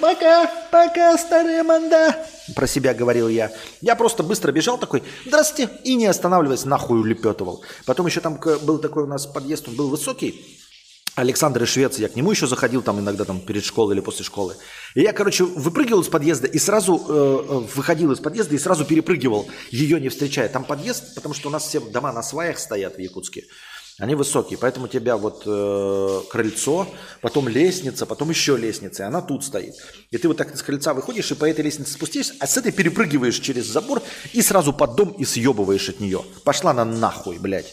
Пока, 0.00 0.50
пока, 0.72 1.18
старая 1.18 1.62
манда. 1.62 2.16
Про 2.54 2.66
себя 2.66 2.94
говорил 2.94 3.28
я. 3.28 3.52
Я 3.82 3.96
просто 3.96 4.22
быстро 4.22 4.50
бежал 4.50 4.78
такой, 4.78 5.02
здравствуйте, 5.26 5.70
и 5.84 5.94
не 5.94 6.06
останавливаясь, 6.06 6.64
нахуй 6.64 7.00
улепетывал. 7.00 7.62
Потом 7.84 8.06
еще 8.06 8.20
там 8.20 8.40
был 8.62 8.78
такой 8.78 9.02
у 9.02 9.06
нас 9.06 9.26
подъезд, 9.26 9.68
он 9.68 9.76
был 9.76 9.90
высокий, 9.90 10.58
Александр 11.16 11.62
из 11.62 11.70
Швеции, 11.70 12.02
я 12.02 12.08
к 12.08 12.14
нему 12.14 12.30
еще 12.30 12.46
заходил 12.46 12.82
там 12.82 13.00
иногда 13.00 13.24
там 13.24 13.40
перед 13.40 13.64
школой 13.64 13.94
или 13.94 14.00
после 14.02 14.22
школы. 14.22 14.54
И 14.94 15.00
я, 15.00 15.14
короче, 15.14 15.44
выпрыгивал 15.44 16.02
из 16.02 16.08
подъезда 16.08 16.46
и 16.46 16.58
сразу 16.58 17.02
э, 17.08 17.66
выходил 17.74 18.12
из 18.12 18.20
подъезда 18.20 18.54
и 18.54 18.58
сразу 18.58 18.84
перепрыгивал, 18.84 19.48
ее 19.70 19.98
не 19.98 20.10
встречая. 20.10 20.50
Там 20.50 20.64
подъезд, 20.64 21.14
потому 21.14 21.34
что 21.34 21.48
у 21.48 21.50
нас 21.50 21.66
все 21.66 21.80
дома 21.80 22.12
на 22.12 22.22
сваях 22.22 22.58
стоят 22.58 22.96
в 22.96 22.98
Якутске. 22.98 23.44
Они 23.98 24.14
высокие, 24.14 24.58
поэтому 24.58 24.84
у 24.86 24.88
тебя 24.88 25.16
вот 25.16 25.44
э, 25.46 26.20
крыльцо, 26.30 26.86
потом 27.22 27.48
лестница, 27.48 28.04
потом 28.04 28.28
еще 28.28 28.58
лестница, 28.58 29.04
и 29.04 29.06
она 29.06 29.22
тут 29.22 29.42
стоит. 29.42 29.74
И 30.10 30.18
ты 30.18 30.28
вот 30.28 30.36
так 30.36 30.54
с 30.54 30.62
крыльца 30.62 30.92
выходишь 30.92 31.30
и 31.30 31.34
по 31.34 31.46
этой 31.46 31.62
лестнице 31.62 31.94
спустишься, 31.94 32.34
а 32.38 32.46
с 32.46 32.58
этой 32.58 32.72
перепрыгиваешь 32.72 33.38
через 33.38 33.64
забор 33.64 34.02
и 34.34 34.42
сразу 34.42 34.74
под 34.74 34.96
дом 34.96 35.12
и 35.12 35.24
съебываешь 35.24 35.88
от 35.88 36.00
нее. 36.00 36.22
Пошла 36.44 36.72
она 36.72 36.84
нахуй, 36.84 37.38
блядь. 37.38 37.72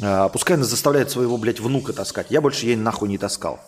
А, 0.00 0.28
пускай 0.28 0.56
она 0.56 0.64
заставляет 0.64 1.10
своего, 1.10 1.36
блядь, 1.36 1.58
внука 1.58 1.92
таскать. 1.92 2.28
Я 2.30 2.40
больше 2.40 2.66
ей 2.66 2.76
нахуй 2.76 3.08
не 3.08 3.18
таскал. 3.18 3.58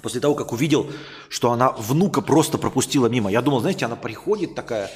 После 0.00 0.20
того, 0.20 0.34
как 0.34 0.52
увидел, 0.52 0.90
что 1.28 1.52
она 1.52 1.72
внука 1.72 2.22
просто 2.22 2.56
пропустила 2.56 3.06
мимо. 3.06 3.30
Я 3.30 3.42
думал, 3.42 3.60
знаете, 3.60 3.84
она 3.84 3.96
приходит 3.96 4.54
такая, 4.54 4.90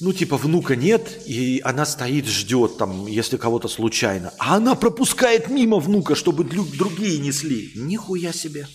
ну, 0.00 0.14
типа, 0.14 0.38
внука 0.38 0.76
нет, 0.76 1.20
и 1.26 1.60
она 1.62 1.84
стоит, 1.84 2.26
ждет 2.26 2.78
там, 2.78 3.06
если 3.06 3.36
кого-то 3.36 3.68
случайно. 3.68 4.32
А 4.38 4.56
она 4.56 4.74
пропускает 4.74 5.48
мимо 5.48 5.78
внука, 5.78 6.14
чтобы 6.14 6.44
другие 6.44 7.18
несли. 7.18 7.72
Нихуя 7.76 8.32
себе. 8.32 8.66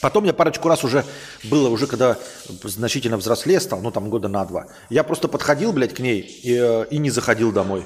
Потом 0.00 0.24
я 0.24 0.32
парочку 0.32 0.68
раз 0.68 0.84
уже 0.84 1.04
было, 1.44 1.68
уже 1.68 1.86
когда 1.86 2.16
значительно 2.62 3.16
взрослее 3.16 3.60
стал, 3.60 3.80
ну 3.80 3.90
там 3.90 4.08
года 4.08 4.28
на 4.28 4.44
два, 4.44 4.68
я 4.88 5.02
просто 5.02 5.26
подходил, 5.26 5.72
блядь, 5.72 5.94
к 5.94 5.98
ней 5.98 6.20
и, 6.20 6.54
э, 6.54 6.86
и 6.90 6.98
не 6.98 7.10
заходил 7.10 7.50
домой. 7.50 7.84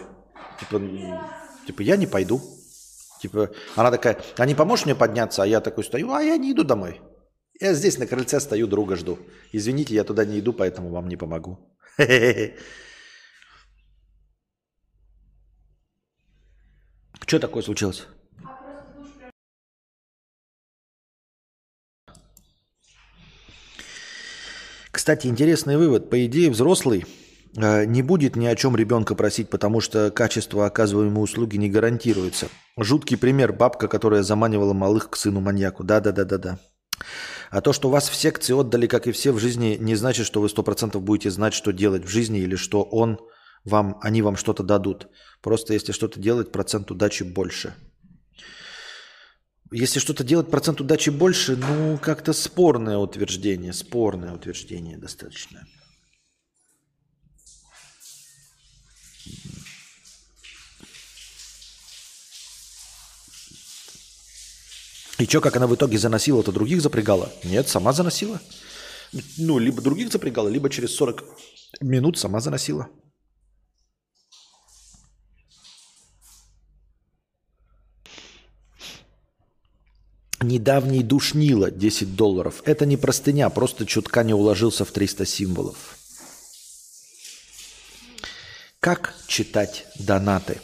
Типа, 0.61 0.83
Типа, 1.71 1.83
я 1.83 1.97
не 1.97 2.07
пойду. 2.09 2.41
Типа, 3.23 3.51
она 3.77 3.91
такая, 3.93 4.19
а 4.39 4.45
не 4.45 4.57
поможешь 4.57 4.87
мне 4.87 4.97
подняться? 4.97 5.45
А 5.45 5.47
я 5.47 5.61
такой 5.61 5.85
стою, 5.85 6.11
а 6.13 6.21
я 6.21 6.37
не 6.37 6.51
иду 6.51 6.65
домой. 6.65 7.01
Я 7.61 7.75
здесь 7.75 7.97
на 7.97 8.09
крыльце 8.09 8.41
стою, 8.41 8.67
друга 8.67 8.97
жду. 8.97 9.21
Извините, 9.53 9.95
я 9.95 10.03
туда 10.03 10.25
не 10.25 10.41
иду, 10.41 10.53
поэтому 10.53 10.91
вам 10.91 11.07
не 11.09 11.17
помогу. 11.17 11.59
Что 17.25 17.39
такое 17.39 17.63
случилось? 17.63 18.09
Кстати, 24.91 25.29
интересный 25.29 25.77
вывод. 25.77 26.11
По 26.11 26.27
идее, 26.27 26.51
взрослый 26.51 27.07
не 27.55 28.03
будет 28.03 28.37
ни 28.37 28.47
о 28.47 28.55
чем 28.55 28.77
ребенка 28.77 29.15
просить, 29.15 29.49
потому 29.51 29.81
что 29.81 30.11
качество 30.11 30.67
оказываемой 30.67 31.25
услуги 31.25 31.57
не 31.57 31.69
гарантируется. 31.69 32.49
Жуткий 32.79 33.17
пример. 33.17 33.53
Бабка, 33.53 33.89
которая 33.89 34.23
заманивала 34.23 34.73
малых 34.73 35.11
к 35.11 35.17
сыну-маньяку. 35.17 35.85
Да-да-да-да-да. 35.85 36.59
А 37.51 37.61
то, 37.61 37.73
что 37.73 37.91
вас 37.91 38.09
в 38.09 38.15
секции 38.15 38.53
отдали, 38.53 38.87
как 38.87 39.07
и 39.07 39.13
все 39.13 39.33
в 39.33 39.39
жизни, 39.39 39.77
не 39.81 39.97
значит, 39.97 40.27
что 40.27 40.41
вы 40.41 40.49
сто 40.49 40.63
процентов 40.63 41.03
будете 41.03 41.31
знать, 41.31 41.55
что 41.55 41.73
делать 41.73 42.05
в 42.05 42.09
жизни, 42.09 42.39
или 42.39 42.55
что 42.55 42.83
он 42.83 43.19
вам, 43.65 43.99
они 44.03 44.23
вам 44.23 44.37
что-то 44.37 44.63
дадут. 44.63 45.09
Просто 45.43 45.75
если 45.75 45.93
что-то 45.93 46.21
делать, 46.21 46.53
процент 46.53 46.91
удачи 46.91 47.25
больше. 47.25 47.75
Если 49.73 50.01
что-то 50.01 50.25
делать, 50.25 50.51
процент 50.51 50.81
удачи 50.81 51.11
больше, 51.11 51.57
ну, 51.57 51.99
как-то 51.99 52.33
спорное 52.33 52.99
утверждение. 52.99 53.73
Спорное 53.73 54.33
утверждение 54.33 54.97
достаточно. 54.99 55.67
И 65.21 65.27
что, 65.27 65.43
как 65.43 65.57
она 65.57 65.67
в 65.67 65.75
итоге 65.75 65.99
заносила-то 65.99 66.51
других 66.51 66.81
запрягала? 66.81 67.31
Нет, 67.45 67.69
сама 67.69 67.93
заносила. 67.93 68.41
Ну, 69.37 69.59
либо 69.59 69.83
других 69.83 70.11
запрягала, 70.11 70.49
либо 70.49 70.71
через 70.71 70.95
40 70.97 71.25
минут 71.83 72.19
сама 72.19 72.41
заносила. 72.41 72.89
Недавний 80.43 81.03
душнило 81.03 81.71
10 81.71 82.17
долларов. 82.17 82.63
Это 82.65 82.87
не 82.87 82.97
простыня, 82.97 83.51
просто 83.51 83.85
чутка 83.85 84.25
не 84.25 84.33
уложился 84.33 84.87
в 84.87 84.91
300 84.91 85.27
символов. 85.27 85.99
Как 88.81 89.15
читать 89.27 89.85
донаты? 89.99 90.63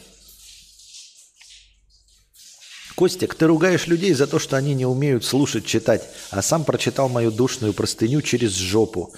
Костик, 2.96 3.34
ты 3.34 3.46
ругаешь 3.46 3.86
людей 3.86 4.14
за 4.14 4.26
то, 4.26 4.38
что 4.38 4.56
они 4.56 4.72
не 4.72 4.86
умеют 4.86 5.22
слушать, 5.22 5.66
читать, 5.66 6.08
а 6.30 6.40
сам 6.40 6.64
прочитал 6.64 7.10
мою 7.10 7.30
душную 7.30 7.74
простыню 7.74 8.22
через 8.22 8.54
жопу, 8.54 9.14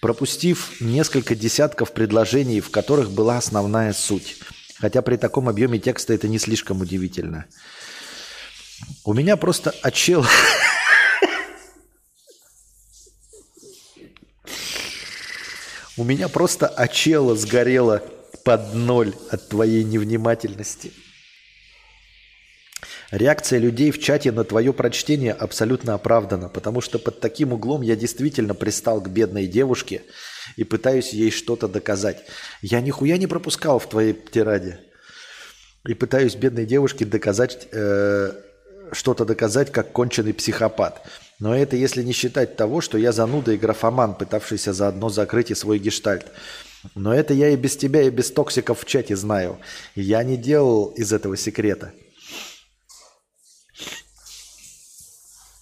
пропустив 0.00 0.80
несколько 0.80 1.34
десятков 1.34 1.92
предложений, 1.92 2.60
в 2.60 2.70
которых 2.70 3.10
была 3.10 3.36
основная 3.36 3.92
суть. 3.94 4.36
Хотя 4.78 5.02
при 5.02 5.16
таком 5.16 5.48
объеме 5.48 5.80
текста 5.80 6.14
это 6.14 6.28
не 6.28 6.38
слишком 6.38 6.80
удивительно. 6.80 7.46
У 9.04 9.12
меня 9.12 9.36
просто 9.36 9.74
очел... 9.82 10.24
У 15.96 16.04
меня 16.04 16.28
просто 16.28 16.66
очело 16.68 17.36
сгорело 17.36 18.02
под 18.44 18.72
ноль 18.72 19.14
от 19.30 19.48
твоей 19.48 19.82
невнимательности. 19.82 20.92
Реакция 23.10 23.58
людей 23.58 23.90
в 23.90 24.00
чате 24.00 24.30
на 24.30 24.44
твое 24.44 24.72
прочтение 24.72 25.32
абсолютно 25.32 25.94
оправдана, 25.94 26.48
потому 26.48 26.80
что 26.80 26.98
под 27.00 27.20
таким 27.20 27.52
углом 27.52 27.82
я 27.82 27.96
действительно 27.96 28.54
пристал 28.54 29.00
к 29.00 29.08
бедной 29.08 29.46
девушке 29.46 30.02
и 30.56 30.62
пытаюсь 30.62 31.12
ей 31.12 31.32
что-то 31.32 31.66
доказать. 31.66 32.24
Я 32.62 32.80
нихуя 32.80 33.16
не 33.16 33.26
пропускал 33.26 33.80
в 33.80 33.88
твоей 33.88 34.12
тираде. 34.12 34.78
И 35.88 35.94
пытаюсь 35.94 36.36
бедной 36.36 36.66
девушке 36.66 37.04
доказать, 37.04 37.66
э, 37.72 38.32
что-то 38.92 39.24
доказать, 39.24 39.72
как 39.72 39.90
конченый 39.92 40.34
психопат. 40.34 41.04
Но 41.40 41.56
это 41.56 41.74
если 41.74 42.02
не 42.04 42.12
считать 42.12 42.56
того, 42.56 42.80
что 42.80 42.96
я 42.96 43.10
зануда 43.12 43.52
и 43.52 43.56
графоман, 43.56 44.14
пытавшийся 44.14 44.72
заодно 44.72 45.08
закрыть 45.08 45.50
и 45.50 45.54
свой 45.54 45.78
гештальт. 45.78 46.26
Но 46.94 47.12
это 47.12 47.34
я 47.34 47.48
и 47.48 47.56
без 47.56 47.76
тебя, 47.76 48.02
и 48.02 48.10
без 48.10 48.30
токсиков 48.30 48.80
в 48.80 48.84
чате 48.84 49.16
знаю. 49.16 49.58
Я 49.96 50.22
не 50.22 50.36
делал 50.36 50.86
из 50.96 51.12
этого 51.12 51.36
секрета. 51.36 51.92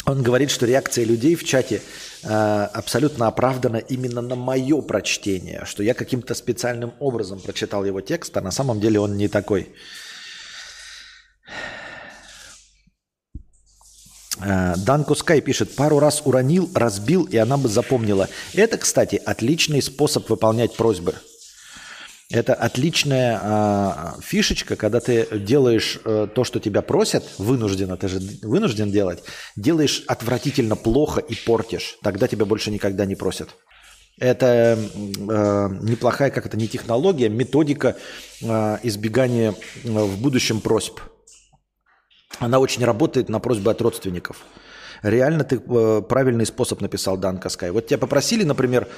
Он 0.08 0.22
говорит, 0.22 0.50
что 0.50 0.64
реакция 0.64 1.04
людей 1.04 1.34
в 1.34 1.44
чате 1.44 1.82
э, 2.22 2.28
абсолютно 2.28 3.26
оправдана 3.26 3.76
именно 3.76 4.22
на 4.22 4.36
мое 4.36 4.80
прочтение, 4.80 5.64
что 5.66 5.82
я 5.82 5.92
каким-то 5.92 6.34
специальным 6.34 6.94
образом 6.98 7.40
прочитал 7.40 7.84
его 7.84 8.00
текст, 8.00 8.34
а 8.36 8.40
на 8.40 8.50
самом 8.50 8.80
деле 8.80 9.00
он 9.00 9.18
не 9.18 9.28
такой. 9.28 9.68
Э, 14.42 14.76
Дан 14.76 15.04
Кускай 15.04 15.42
пишет, 15.42 15.76
пару 15.76 15.98
раз 15.98 16.22
уронил, 16.24 16.70
разбил, 16.74 17.24
и 17.24 17.36
она 17.36 17.58
бы 17.58 17.68
запомнила. 17.68 18.30
Это, 18.54 18.78
кстати, 18.78 19.20
отличный 19.22 19.82
способ 19.82 20.30
выполнять 20.30 20.74
просьбы. 20.74 21.16
Это 22.30 22.52
отличная 22.52 23.40
э, 23.42 24.20
фишечка, 24.20 24.76
когда 24.76 25.00
ты 25.00 25.26
делаешь 25.38 25.98
э, 26.04 26.28
то, 26.34 26.44
что 26.44 26.60
тебя 26.60 26.82
просят, 26.82 27.24
вынужденно, 27.38 27.96
ты 27.96 28.08
же 28.08 28.20
вынужден 28.42 28.90
делать, 28.90 29.22
делаешь 29.56 30.04
отвратительно 30.06 30.76
плохо 30.76 31.20
и 31.20 31.34
портишь. 31.34 31.96
Тогда 32.02 32.28
тебя 32.28 32.44
больше 32.44 32.70
никогда 32.70 33.06
не 33.06 33.14
просят. 33.14 33.56
Это 34.18 34.78
э, 34.78 35.68
неплохая, 35.80 36.30
как 36.30 36.44
это, 36.44 36.58
не 36.58 36.68
технология, 36.68 37.30
методика 37.30 37.96
э, 38.42 38.78
избегания 38.82 39.54
в 39.84 40.20
будущем 40.20 40.60
просьб. 40.60 41.00
Она 42.40 42.58
очень 42.58 42.84
работает 42.84 43.30
на 43.30 43.38
просьбы 43.38 43.70
от 43.70 43.80
родственников. 43.80 44.44
Реально 45.02 45.44
ты 45.44 45.56
э, 45.64 46.02
правильный 46.02 46.46
способ 46.46 46.80
написал, 46.80 47.16
Дан 47.16 47.38
Каскай. 47.38 47.70
Вот 47.70 47.86
тебя 47.86 47.98
попросили, 47.98 48.44
например, 48.44 48.88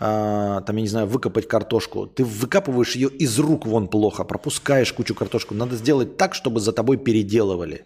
там, 0.00 0.76
я 0.76 0.82
не 0.82 0.88
знаю, 0.88 1.06
выкопать 1.06 1.46
картошку. 1.46 2.06
Ты 2.06 2.24
выкапываешь 2.24 2.96
ее 2.96 3.10
из 3.10 3.38
рук 3.38 3.66
вон 3.66 3.86
плохо, 3.86 4.24
пропускаешь 4.24 4.92
кучу 4.94 5.14
картошку. 5.14 5.54
Надо 5.54 5.76
сделать 5.76 6.16
так, 6.16 6.34
чтобы 6.34 6.60
за 6.60 6.72
тобой 6.72 6.96
переделывали. 6.96 7.84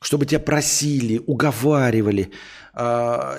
Чтобы 0.00 0.26
тебя 0.26 0.38
просили, 0.38 1.20
уговаривали, 1.26 2.30
э, 2.74 3.38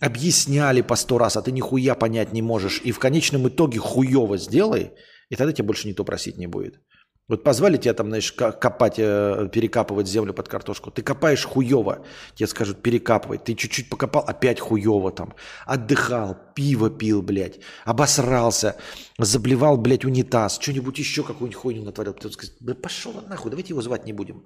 объясняли 0.00 0.82
по 0.82 0.96
сто 0.96 1.18
раз, 1.18 1.36
а 1.38 1.42
ты 1.42 1.52
нихуя 1.52 1.94
понять 1.94 2.34
не 2.34 2.42
можешь. 2.42 2.82
И 2.84 2.92
в 2.92 2.98
конечном 2.98 3.48
итоге 3.48 3.78
хуево 3.78 4.36
сделай, 4.36 4.92
и 5.30 5.36
тогда 5.36 5.52
тебя 5.54 5.66
больше 5.66 5.88
никто 5.88 6.04
просить 6.04 6.36
не 6.36 6.46
будет. 6.46 6.80
Вот 7.26 7.42
позвали 7.42 7.78
тебя 7.78 7.94
там, 7.94 8.08
знаешь, 8.08 8.32
копать, 8.32 8.98
э, 8.98 9.48
перекапывать 9.50 10.06
землю 10.06 10.34
под 10.34 10.48
картошку. 10.48 10.90
Ты 10.90 11.02
копаешь 11.02 11.46
хуево. 11.46 12.04
Тебе 12.34 12.46
скажут 12.46 12.82
перекапывай. 12.82 13.38
Ты 13.38 13.54
чуть-чуть 13.54 13.88
покопал, 13.88 14.24
опять 14.26 14.60
хуево 14.60 15.10
там. 15.10 15.34
Отдыхал, 15.64 16.36
пиво 16.54 16.90
пил, 16.90 17.22
блядь. 17.22 17.60
Обосрался. 17.86 18.76
Заблевал, 19.18 19.78
блядь, 19.78 20.04
унитаз. 20.04 20.58
Что-нибудь 20.60 20.98
еще 20.98 21.22
какую-нибудь 21.22 21.54
хуйню 21.54 21.82
натворил. 21.82 22.12
Ты 22.12 22.30
скажет, 22.30 22.56
да 22.60 22.74
пошел 22.74 23.14
нахуй, 23.26 23.50
давайте 23.50 23.72
его 23.72 23.80
звать 23.80 24.04
не 24.04 24.12
будем. 24.12 24.44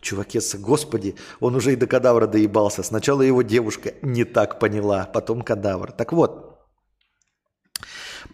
Чувакеса, 0.00 0.58
господи, 0.58 1.16
он 1.40 1.54
уже 1.54 1.74
и 1.74 1.76
до 1.76 1.86
кадавра 1.86 2.26
доебался. 2.26 2.82
Сначала 2.82 3.20
его 3.20 3.42
девушка 3.42 3.92
не 4.00 4.24
так 4.24 4.58
поняла, 4.58 5.04
потом 5.04 5.42
кадавр. 5.42 5.92
Так 5.92 6.12
вот, 6.12 6.53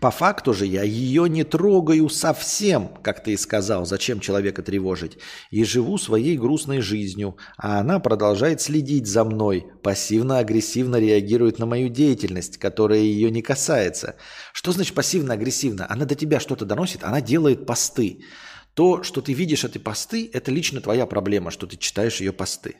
по 0.01 0.11
факту 0.11 0.55
же 0.55 0.65
я 0.65 0.83
ее 0.83 1.29
не 1.29 1.45
трогаю 1.45 2.09
совсем, 2.09 2.89
как 3.03 3.23
ты 3.23 3.33
и 3.33 3.37
сказал, 3.37 3.85
зачем 3.85 4.21
человека 4.21 4.63
тревожить, 4.63 5.19
и 5.51 5.63
живу 5.63 5.99
своей 5.99 6.39
грустной 6.39 6.81
жизнью, 6.81 7.37
а 7.59 7.81
она 7.81 8.01
продолжает 8.01 8.63
следить 8.63 9.07
за 9.07 9.25
мной, 9.25 9.67
пассивно-агрессивно 9.83 10.97
реагирует 10.97 11.59
на 11.59 11.67
мою 11.67 11.91
деятельность, 11.91 12.57
которая 12.57 13.01
ее 13.01 13.31
не 13.31 13.43
касается. 13.43 14.17
Что 14.55 14.73
значит 14.73 14.95
пассивно-агрессивно? 14.95 15.87
Она 15.91 16.07
до 16.07 16.15
тебя 16.15 16.41
что-то 16.41 16.65
доносит, 16.65 17.05
она 17.05 17.21
делает 17.21 17.67
посты. 17.67 18.25
То, 18.73 19.03
что 19.03 19.21
ты 19.21 19.35
видишь 19.35 19.65
эти 19.65 19.77
посты, 19.77 20.31
это 20.33 20.51
лично 20.51 20.81
твоя 20.81 21.05
проблема, 21.05 21.51
что 21.51 21.67
ты 21.67 21.77
читаешь 21.77 22.21
ее 22.21 22.33
посты. 22.33 22.77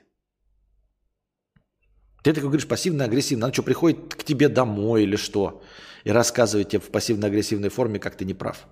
Ты 2.23 2.33
такой 2.33 2.49
говоришь 2.49 2.69
пассивно-агрессивно. 2.69 3.47
Она 3.47 3.53
что, 3.53 3.63
приходит 3.63 4.15
к 4.15 4.25
тебе 4.25 4.49
домой 4.49 5.03
или 5.03 5.17
что? 5.17 5.63
И 6.05 6.11
рассказывает 6.11 6.71
тебе 6.71 6.81
в 6.81 6.91
пассивно-агрессивной 6.91 7.69
форме, 7.69 7.99
как 7.99 8.17
ты 8.17 8.25
не 8.25 8.35
прав. 8.35 8.67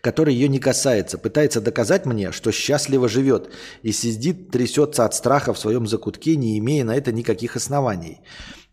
Который 0.00 0.34
ее 0.34 0.48
не 0.48 0.58
касается. 0.58 1.18
Пытается 1.18 1.60
доказать 1.60 2.06
мне, 2.06 2.30
что 2.32 2.52
счастливо 2.52 3.08
живет. 3.08 3.50
И 3.82 3.92
сидит, 3.92 4.50
трясется 4.50 5.04
от 5.04 5.14
страха 5.14 5.52
в 5.52 5.58
своем 5.58 5.86
закутке, 5.86 6.36
не 6.36 6.58
имея 6.58 6.84
на 6.84 6.94
это 6.94 7.12
никаких 7.12 7.56
оснований. 7.56 8.20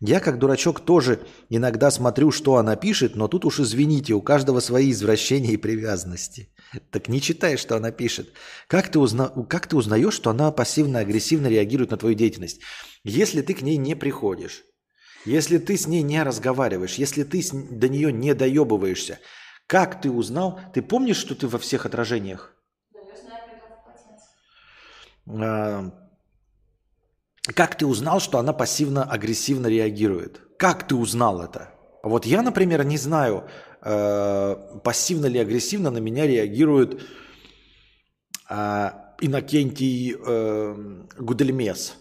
Я, 0.00 0.20
как 0.20 0.38
дурачок, 0.38 0.80
тоже 0.80 1.20
иногда 1.48 1.90
смотрю, 1.90 2.30
что 2.30 2.56
она 2.56 2.76
пишет, 2.76 3.16
но 3.16 3.26
тут 3.26 3.46
уж 3.46 3.60
извините, 3.60 4.12
у 4.12 4.20
каждого 4.20 4.60
свои 4.60 4.90
извращения 4.90 5.52
и 5.52 5.56
привязанности. 5.56 6.50
Так 6.90 7.08
не 7.08 7.20
читай, 7.20 7.56
что 7.56 7.76
она 7.76 7.90
пишет. 7.90 8.32
Как 8.68 8.90
ты, 8.90 8.98
узна... 8.98 9.28
как 9.48 9.66
ты 9.66 9.76
узнаешь, 9.76 10.14
что 10.14 10.30
она 10.30 10.50
пассивно-агрессивно 10.50 11.46
реагирует 11.46 11.90
на 11.90 11.96
твою 11.96 12.14
деятельность? 12.14 12.60
Если 13.02 13.40
ты 13.40 13.54
к 13.54 13.62
ней 13.62 13.76
не 13.76 13.94
приходишь, 13.94 14.64
если 15.24 15.58
ты 15.58 15.76
с 15.76 15.86
ней 15.86 16.02
не 16.02 16.22
разговариваешь, 16.22 16.94
если 16.94 17.22
ты 17.24 17.42
до 17.52 17.88
нее 17.88 18.12
не 18.12 18.34
доебываешься, 18.34 19.18
как 19.66 20.00
ты 20.00 20.10
узнал? 20.10 20.60
Ты 20.74 20.82
помнишь, 20.82 21.16
что 21.16 21.34
ты 21.34 21.48
во 21.48 21.58
всех 21.58 21.86
отражениях? 21.86 22.54
А, 25.26 25.90
как 27.54 27.76
ты 27.76 27.86
узнал, 27.86 28.20
что 28.20 28.38
она 28.38 28.52
пассивно-агрессивно 28.52 29.66
реагирует? 29.66 30.40
Как 30.58 30.86
ты 30.86 30.94
узнал 30.94 31.42
это? 31.42 31.74
Вот 32.02 32.26
я, 32.26 32.42
например, 32.42 32.84
не 32.84 32.98
знаю, 32.98 33.48
э, 33.82 34.56
пассивно 34.82 35.26
или 35.26 35.38
агрессивно 35.38 35.90
на 35.90 35.98
меня 35.98 36.26
реагирует 36.26 37.02
э, 38.50 38.90
Иннокентий 39.20 40.14
э, 40.14 41.04
Гудельмес. 41.18 41.96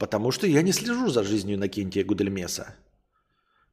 Потому 0.00 0.30
что 0.30 0.46
я 0.46 0.62
не 0.62 0.72
слежу 0.72 1.10
за 1.10 1.22
жизнью 1.22 1.56
Иннокентия 1.56 2.02
Гудельмеса. 2.02 2.74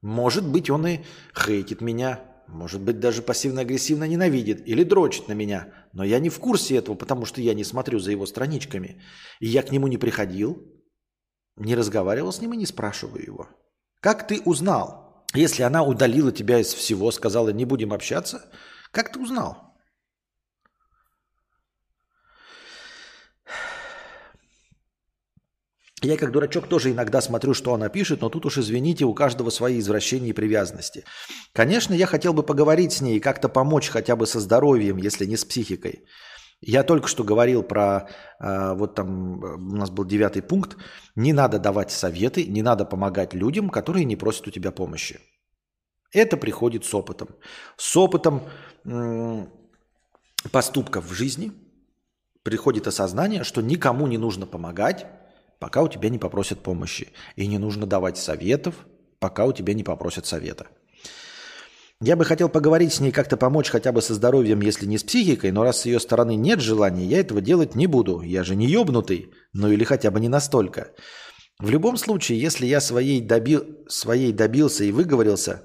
Может 0.01 0.45
быть, 0.45 0.69
он 0.69 0.85
и 0.85 0.99
хейтит 1.33 1.79
меня, 1.79 2.19
может 2.47 2.81
быть, 2.81 2.99
даже 2.99 3.21
пассивно-агрессивно 3.21 4.03
ненавидит 4.03 4.67
или 4.67 4.83
дрочит 4.83 5.29
на 5.29 5.31
меня. 5.31 5.73
Но 5.93 6.03
я 6.03 6.19
не 6.19 6.27
в 6.27 6.37
курсе 6.39 6.75
этого, 6.75 6.95
потому 6.95 7.25
что 7.25 7.39
я 7.39 7.53
не 7.53 7.63
смотрю 7.63 7.99
за 7.99 8.11
его 8.11 8.25
страничками. 8.25 9.01
И 9.39 9.47
я 9.47 9.63
к 9.63 9.71
нему 9.71 9.87
не 9.87 9.97
приходил, 9.97 10.69
не 11.55 11.75
разговаривал 11.75 12.33
с 12.33 12.41
ним 12.41 12.53
и 12.53 12.57
не 12.57 12.65
спрашиваю 12.65 13.23
его. 13.23 13.47
Как 14.01 14.27
ты 14.27 14.41
узнал? 14.43 15.25
Если 15.33 15.63
она 15.63 15.81
удалила 15.81 16.33
тебя 16.33 16.59
из 16.59 16.73
всего, 16.73 17.09
сказала, 17.11 17.49
не 17.49 17.63
будем 17.63 17.93
общаться, 17.93 18.51
как 18.91 19.13
ты 19.13 19.19
узнал? 19.19 19.66
Я 26.07 26.15
как 26.15 26.31
дурачок 26.31 26.67
тоже 26.67 26.91
иногда 26.91 27.19
смотрю, 27.19 27.53
что 27.53 27.73
она 27.73 27.89
пишет, 27.89 28.21
но 28.21 28.29
тут 28.29 28.45
уж, 28.45 28.57
извините, 28.57 29.03
у 29.03 29.13
каждого 29.13 29.49
свои 29.49 29.77
извращения 29.77 30.29
и 30.29 30.33
привязанности. 30.33 31.03
Конечно, 31.51 31.93
я 31.93 32.05
хотел 32.05 32.31
бы 32.33 32.43
поговорить 32.43 32.93
с 32.93 33.01
ней 33.01 33.17
и 33.17 33.19
как-то 33.19 33.49
помочь 33.49 33.89
хотя 33.89 34.15
бы 34.15 34.25
со 34.25 34.39
здоровьем, 34.39 34.95
если 34.95 35.25
не 35.25 35.35
с 35.35 35.43
психикой. 35.43 36.05
Я 36.61 36.83
только 36.83 37.09
что 37.09 37.25
говорил 37.25 37.61
про, 37.61 38.07
э, 38.39 38.73
вот 38.75 38.95
там 38.95 39.43
э, 39.43 39.55
у 39.55 39.75
нас 39.75 39.89
был 39.89 40.05
девятый 40.05 40.41
пункт, 40.41 40.77
не 41.17 41.33
надо 41.33 41.59
давать 41.59 41.91
советы, 41.91 42.45
не 42.45 42.61
надо 42.61 42.85
помогать 42.85 43.33
людям, 43.33 43.69
которые 43.69 44.05
не 44.05 44.15
просят 44.15 44.47
у 44.47 44.51
тебя 44.51 44.71
помощи. 44.71 45.19
Это 46.13 46.37
приходит 46.37 46.85
с 46.85 46.93
опытом. 46.93 47.27
С 47.75 47.97
опытом 47.97 48.43
поступков 50.53 51.03
в 51.03 51.13
жизни 51.13 51.51
приходит 52.43 52.87
осознание, 52.87 53.43
что 53.43 53.61
никому 53.61 54.07
не 54.07 54.17
нужно 54.17 54.45
помогать, 54.45 55.05
пока 55.59 55.83
у 55.83 55.87
тебя 55.87 56.09
не 56.09 56.19
попросят 56.19 56.61
помощи. 56.61 57.09
И 57.35 57.47
не 57.47 57.57
нужно 57.57 57.85
давать 57.85 58.17
советов, 58.17 58.75
пока 59.19 59.45
у 59.45 59.53
тебя 59.53 59.73
не 59.73 59.83
попросят 59.83 60.25
совета. 60.25 60.67
Я 61.99 62.15
бы 62.15 62.25
хотел 62.25 62.47
поговорить 62.47 62.93
с 62.93 62.99
ней, 62.99 63.11
как-то 63.11 63.37
помочь 63.37 63.69
хотя 63.69 63.91
бы 63.91 64.03
со 64.03 64.13
здоровьем, 64.13 64.61
если 64.61 64.85
не 64.85 64.99
с 64.99 65.03
психикой, 65.03 65.51
но 65.51 65.63
раз 65.63 65.81
с 65.81 65.85
ее 65.85 65.99
стороны 65.99 66.35
нет 66.35 66.59
желания, 66.59 67.05
я 67.05 67.19
этого 67.19 67.41
делать 67.41 67.73
не 67.73 67.87
буду. 67.87 68.21
Я 68.21 68.43
же 68.43 68.55
не 68.55 68.67
ебнутый, 68.67 69.31
ну 69.53 69.71
или 69.71 69.83
хотя 69.83 70.11
бы 70.11 70.19
не 70.19 70.29
настолько. 70.29 70.91
В 71.59 71.71
любом 71.71 71.97
случае, 71.97 72.39
если 72.39 72.67
я 72.67 72.81
своей, 72.81 73.19
добил, 73.19 73.65
своей 73.87 74.31
добился 74.31 74.83
и 74.83 74.91
выговорился, 74.91 75.63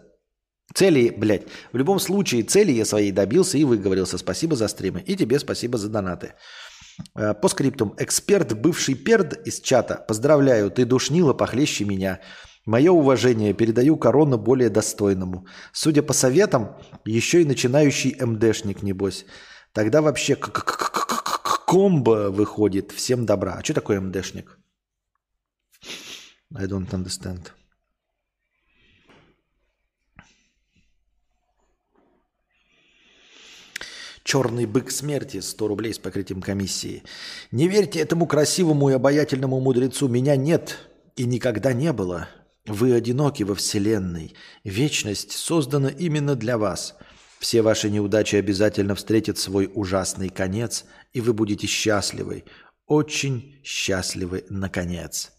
цели, 0.72 1.10
блядь, 1.10 1.42
в 1.70 1.76
любом 1.76 1.98
случае 1.98 2.44
цели 2.44 2.72
я 2.72 2.86
своей 2.86 3.12
добился 3.12 3.58
и 3.58 3.64
выговорился. 3.64 4.16
Спасибо 4.16 4.56
за 4.56 4.68
стримы. 4.68 5.02
И 5.02 5.16
тебе 5.16 5.38
спасибо 5.38 5.76
за 5.76 5.90
донаты. 5.90 6.32
Э, 7.14 7.34
по 7.34 7.48
скриптум. 7.48 7.94
Эксперт, 7.98 8.52
бывший 8.54 8.94
перд 8.94 9.46
из 9.46 9.60
чата. 9.60 10.04
Поздравляю, 10.08 10.70
ты 10.70 10.84
душнила 10.84 11.34
похлеще 11.34 11.84
меня. 11.84 12.20
Мое 12.64 12.92
уважение, 12.92 13.54
передаю 13.54 13.96
корону 13.96 14.38
более 14.38 14.70
достойному. 14.70 15.46
Судя 15.72 16.02
по 16.02 16.12
советам, 16.12 16.76
еще 17.04 17.42
и 17.42 17.44
начинающий 17.44 18.16
МДшник, 18.20 18.82
небось. 18.82 19.26
Тогда 19.72 20.00
вообще 20.00 20.36
комбо 21.66 22.30
выходит. 22.30 22.92
Всем 22.92 23.26
добра. 23.26 23.54
А 23.54 23.64
что 23.64 23.74
такое 23.74 24.00
МДшник? 24.00 24.58
I 26.54 26.66
don't 26.66 26.90
understand. 26.90 27.50
Черный 34.24 34.66
бык 34.66 34.90
смерти, 34.90 35.40
100 35.40 35.68
рублей 35.68 35.94
с 35.94 35.98
покрытием 35.98 36.40
комиссии. 36.40 37.02
Не 37.50 37.68
верьте 37.68 38.00
этому 38.00 38.26
красивому 38.26 38.90
и 38.90 38.94
обаятельному 38.94 39.60
мудрецу. 39.60 40.08
Меня 40.08 40.36
нет 40.36 40.78
и 41.16 41.24
никогда 41.24 41.72
не 41.72 41.92
было. 41.92 42.28
Вы 42.66 42.94
одиноки 42.94 43.42
во 43.42 43.54
Вселенной. 43.54 44.34
Вечность 44.62 45.32
создана 45.32 45.88
именно 45.88 46.36
для 46.36 46.56
вас. 46.56 46.94
Все 47.40 47.60
ваши 47.60 47.90
неудачи 47.90 48.36
обязательно 48.36 48.94
встретят 48.94 49.36
свой 49.36 49.68
ужасный 49.74 50.28
конец, 50.28 50.84
и 51.12 51.20
вы 51.20 51.32
будете 51.32 51.66
счастливы, 51.66 52.44
очень 52.86 53.60
счастливы 53.64 54.44
наконец. 54.48 55.32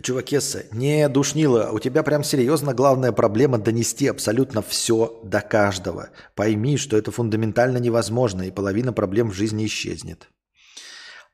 Чувакесса, 0.00 0.64
не 0.72 1.06
душнила, 1.10 1.70
у 1.70 1.78
тебя 1.78 2.02
прям 2.02 2.24
серьезно 2.24 2.72
главная 2.72 3.12
проблема 3.12 3.58
донести 3.58 4.06
абсолютно 4.06 4.62
все 4.62 5.20
до 5.22 5.42
каждого. 5.42 6.08
Пойми, 6.34 6.78
что 6.78 6.96
это 6.96 7.10
фундаментально 7.10 7.76
невозможно, 7.76 8.42
и 8.42 8.50
половина 8.50 8.94
проблем 8.94 9.30
в 9.30 9.34
жизни 9.34 9.66
исчезнет. 9.66 10.30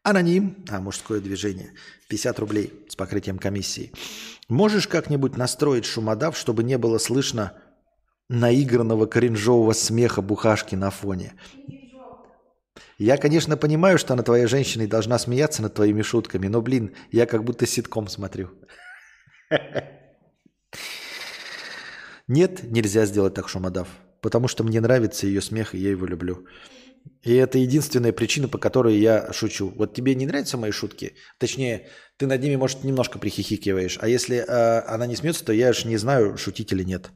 Аноним, 0.03 0.65
а 0.69 0.81
мужское 0.81 1.21
движение, 1.21 1.73
50 2.09 2.39
рублей 2.41 2.73
с 2.89 2.97
покрытием 2.97 3.39
комиссии. 3.39 3.93
Можешь 4.49 4.89
как-нибудь 4.89 5.37
настроить 5.37 5.85
шумодав, 5.85 6.37
чтобы 6.37 6.65
не 6.65 6.79
было 6.79 6.99
слышно 6.99 7.53
наигранного 8.29 9.07
кринжового 9.07 9.73
смеха 9.73 10.21
бухашки 10.21 10.75
на 10.75 10.91
фоне. 10.91 11.35
Я, 12.99 13.17
конечно, 13.17 13.57
понимаю, 13.57 13.97
что 13.97 14.15
она 14.15 14.25
твоя 14.25 14.49
женщина 14.49 14.83
и 14.83 14.89
должна 14.89 15.19
смеяться 15.19 15.63
над 15.63 15.75
твоими 15.75 16.03
шутками, 16.03 16.49
но, 16.49 16.61
блин, 16.61 16.97
я 17.13 17.27
как 17.27 17.45
будто 17.45 17.65
ситком 17.65 18.09
смотрю. 18.09 18.51
Нет, 22.27 22.65
нельзя 22.65 23.07
сделать 23.07 23.35
так, 23.35 23.49
Шумадав, 23.49 23.89
потому 24.21 24.49
что 24.49 24.65
мне 24.65 24.81
нравится 24.81 25.27
ее 25.27 25.41
смех, 25.41 25.75
и 25.75 25.79
я 25.79 25.91
его 25.91 26.07
люблю. 26.07 26.45
И 27.23 27.33
это 27.35 27.59
единственная 27.59 28.13
причина, 28.13 28.49
по 28.49 28.59
которой 28.59 28.99
я 28.99 29.33
шучу. 29.33 29.73
Вот 29.77 29.95
тебе 29.95 30.17
не 30.17 30.27
нравятся 30.27 30.59
мои 30.59 30.73
шутки? 30.73 31.15
Точнее, 31.39 31.89
ты 32.17 32.27
над 32.27 32.43
ними, 32.43 32.57
может, 32.57 32.85
немножко 32.85 33.19
прихихикиваешь. 33.19 33.97
А 34.01 34.09
если 34.09 34.39
э, 34.39 34.81
она 34.81 35.07
не 35.07 35.17
смеется, 35.17 35.45
то 35.45 35.53
я 35.53 35.73
же 35.73 35.87
не 35.87 35.97
знаю, 35.97 36.37
шутить 36.37 36.73
или 36.73 36.83
нет. 36.83 37.11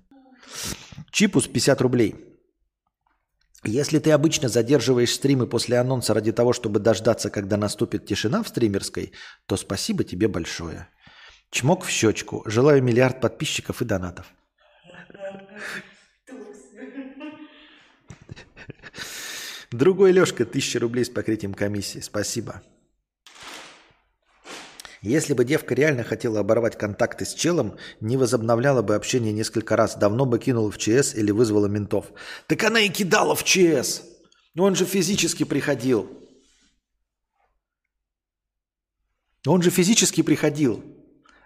Чипус 1.11 1.47
50 1.47 1.81
рублей. 1.83 2.32
Если 3.65 4.01
ты 4.01 4.11
обычно 4.11 4.49
задерживаешь 4.49 5.13
стримы 5.13 5.47
после 5.47 5.79
анонса 5.79 6.15
ради 6.15 6.33
того, 6.33 6.53
чтобы 6.53 6.81
дождаться, 6.81 7.31
когда 7.31 7.57
наступит 7.57 8.07
тишина 8.07 8.43
в 8.43 8.49
стримерской, 8.49 9.13
то 9.47 9.57
спасибо 9.57 10.03
тебе 10.03 10.27
большое. 10.27 10.89
Чмок 11.51 11.85
в 11.85 11.91
щечку. 11.91 12.43
Желаю 12.47 12.83
миллиард 12.83 13.21
подписчиков 13.21 13.81
и 13.81 13.85
донатов. 13.85 14.27
Другой 19.71 20.13
Лешка, 20.13 20.45
тысяча 20.45 20.81
рублей 20.81 21.05
с 21.05 21.09
покрытием 21.09 21.55
комиссии. 21.55 22.01
Спасибо. 22.01 22.63
Если 25.03 25.35
бы 25.35 25.45
девка 25.45 25.75
реально 25.75 26.05
хотела 26.05 26.41
оборвать 26.41 26.79
контакты 26.79 27.25
с 27.25 27.35
челом, 27.35 27.77
не 28.01 28.17
возобновляла 28.17 28.83
бы 28.83 28.95
общение 28.95 29.33
несколько 29.33 29.75
раз, 29.75 29.97
давно 29.97 30.27
бы 30.27 30.39
кинула 30.39 30.71
в 30.71 30.79
ЧС 30.79 31.17
или 31.17 31.33
вызвала 31.33 31.67
ментов. 31.67 32.13
Так 32.47 32.63
она 32.63 32.81
и 32.81 32.89
кидала 32.89 33.35
в 33.35 33.43
ЧС. 33.43 34.03
Он 34.57 34.77
же 34.77 34.85
физически 34.85 35.43
приходил. 35.43 36.09
Он 39.45 39.61
же 39.61 39.71
физически 39.71 40.23
приходил. 40.23 40.85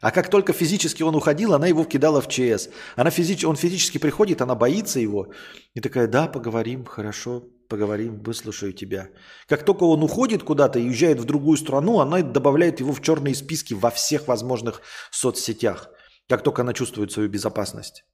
А 0.02 0.10
как 0.10 0.28
только 0.28 0.52
физически 0.52 1.02
он 1.02 1.14
уходил, 1.14 1.54
она 1.54 1.66
его 1.66 1.84
кидала 1.84 2.20
в 2.20 2.28
ЧС. 2.28 2.68
Она 2.94 3.10
физич... 3.10 3.42
Он 3.42 3.56
физически 3.56 3.96
приходит, 3.96 4.42
она 4.42 4.54
боится 4.54 5.00
его. 5.00 5.32
И 5.72 5.80
такая, 5.80 6.06
да, 6.06 6.26
поговорим, 6.26 6.84
хорошо, 6.84 7.44
поговорим, 7.68 8.22
выслушаю 8.22 8.72
тебя. 8.72 9.08
Как 9.48 9.64
только 9.64 9.84
он 9.84 10.02
уходит 10.02 10.42
куда-то 10.42 10.78
и 10.78 10.86
уезжает 10.86 11.20
в 11.20 11.24
другую 11.24 11.56
страну, 11.56 12.00
она 12.00 12.22
добавляет 12.22 12.80
его 12.80 12.92
в 12.92 13.02
черные 13.02 13.34
списки 13.34 13.74
во 13.74 13.90
всех 13.90 14.28
возможных 14.28 14.82
соцсетях. 15.10 15.90
Как 16.28 16.42
только 16.42 16.62
она 16.62 16.72
чувствует 16.72 17.12
свою 17.12 17.28
безопасность. 17.28 18.04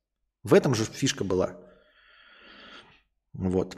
В 0.43 0.55
этом 0.55 0.75
же 0.75 0.85
фишка 0.85 1.25
была. 1.25 1.57
Вот. 3.33 3.77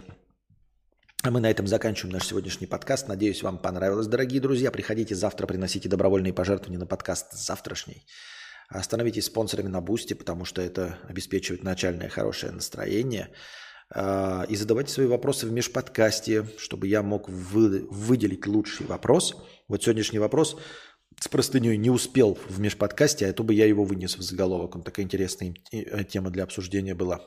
А 1.22 1.30
мы 1.30 1.40
на 1.40 1.50
этом 1.50 1.66
заканчиваем 1.66 2.12
наш 2.12 2.26
сегодняшний 2.26 2.66
подкаст. 2.66 3.08
Надеюсь, 3.08 3.42
вам 3.42 3.58
понравилось, 3.58 4.06
дорогие 4.06 4.40
друзья. 4.40 4.70
Приходите 4.70 5.14
завтра, 5.14 5.46
приносите 5.46 5.88
добровольные 5.88 6.32
пожертвования 6.32 6.78
на 6.78 6.86
подкаст 6.86 7.32
завтрашний. 7.32 8.06
Становитесь 8.82 9.26
спонсорами 9.26 9.68
на 9.68 9.80
Boosty, 9.80 10.14
потому 10.14 10.44
что 10.44 10.60
это 10.60 10.98
обеспечивает 11.08 11.62
начальное 11.62 12.08
хорошее 12.08 12.52
настроение. 12.52 13.30
А, 13.90 14.44
и 14.48 14.56
задавайте 14.56 14.92
свои 14.92 15.06
вопросы 15.06 15.46
в 15.46 15.52
межподкасте, 15.52 16.46
чтобы 16.58 16.88
я 16.88 17.02
мог 17.02 17.28
вы, 17.28 17.86
выделить 17.90 18.46
лучший 18.46 18.86
вопрос. 18.86 19.36
Вот 19.68 19.82
сегодняшний 19.82 20.18
вопрос 20.18 20.56
с 21.20 21.28
простыней 21.28 21.76
не 21.76 21.90
успел 21.90 22.38
в 22.48 22.58
межподкасте, 22.60 23.28
а 23.28 23.32
то 23.32 23.44
бы 23.44 23.54
я 23.54 23.66
его 23.66 23.84
вынес 23.84 24.16
в 24.16 24.22
заголовок. 24.22 24.76
Он 24.76 24.82
такая 24.82 25.04
интересная 25.04 25.54
э, 25.70 26.04
тема 26.04 26.30
для 26.30 26.44
обсуждения 26.44 26.94
была. 26.94 27.20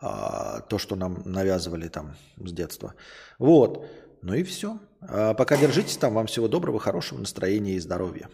А, 0.00 0.60
то, 0.60 0.78
что 0.78 0.96
нам 0.96 1.22
навязывали 1.24 1.88
там 1.88 2.16
с 2.38 2.52
детства. 2.52 2.94
Вот. 3.38 3.86
Ну 4.22 4.34
и 4.34 4.42
все. 4.42 4.78
А 5.00 5.34
пока 5.34 5.56
держитесь 5.56 5.96
там. 5.96 6.14
Вам 6.14 6.26
всего 6.26 6.48
доброго, 6.48 6.78
хорошего 6.78 7.18
настроения 7.18 7.74
и 7.74 7.80
здоровья. 7.80 8.30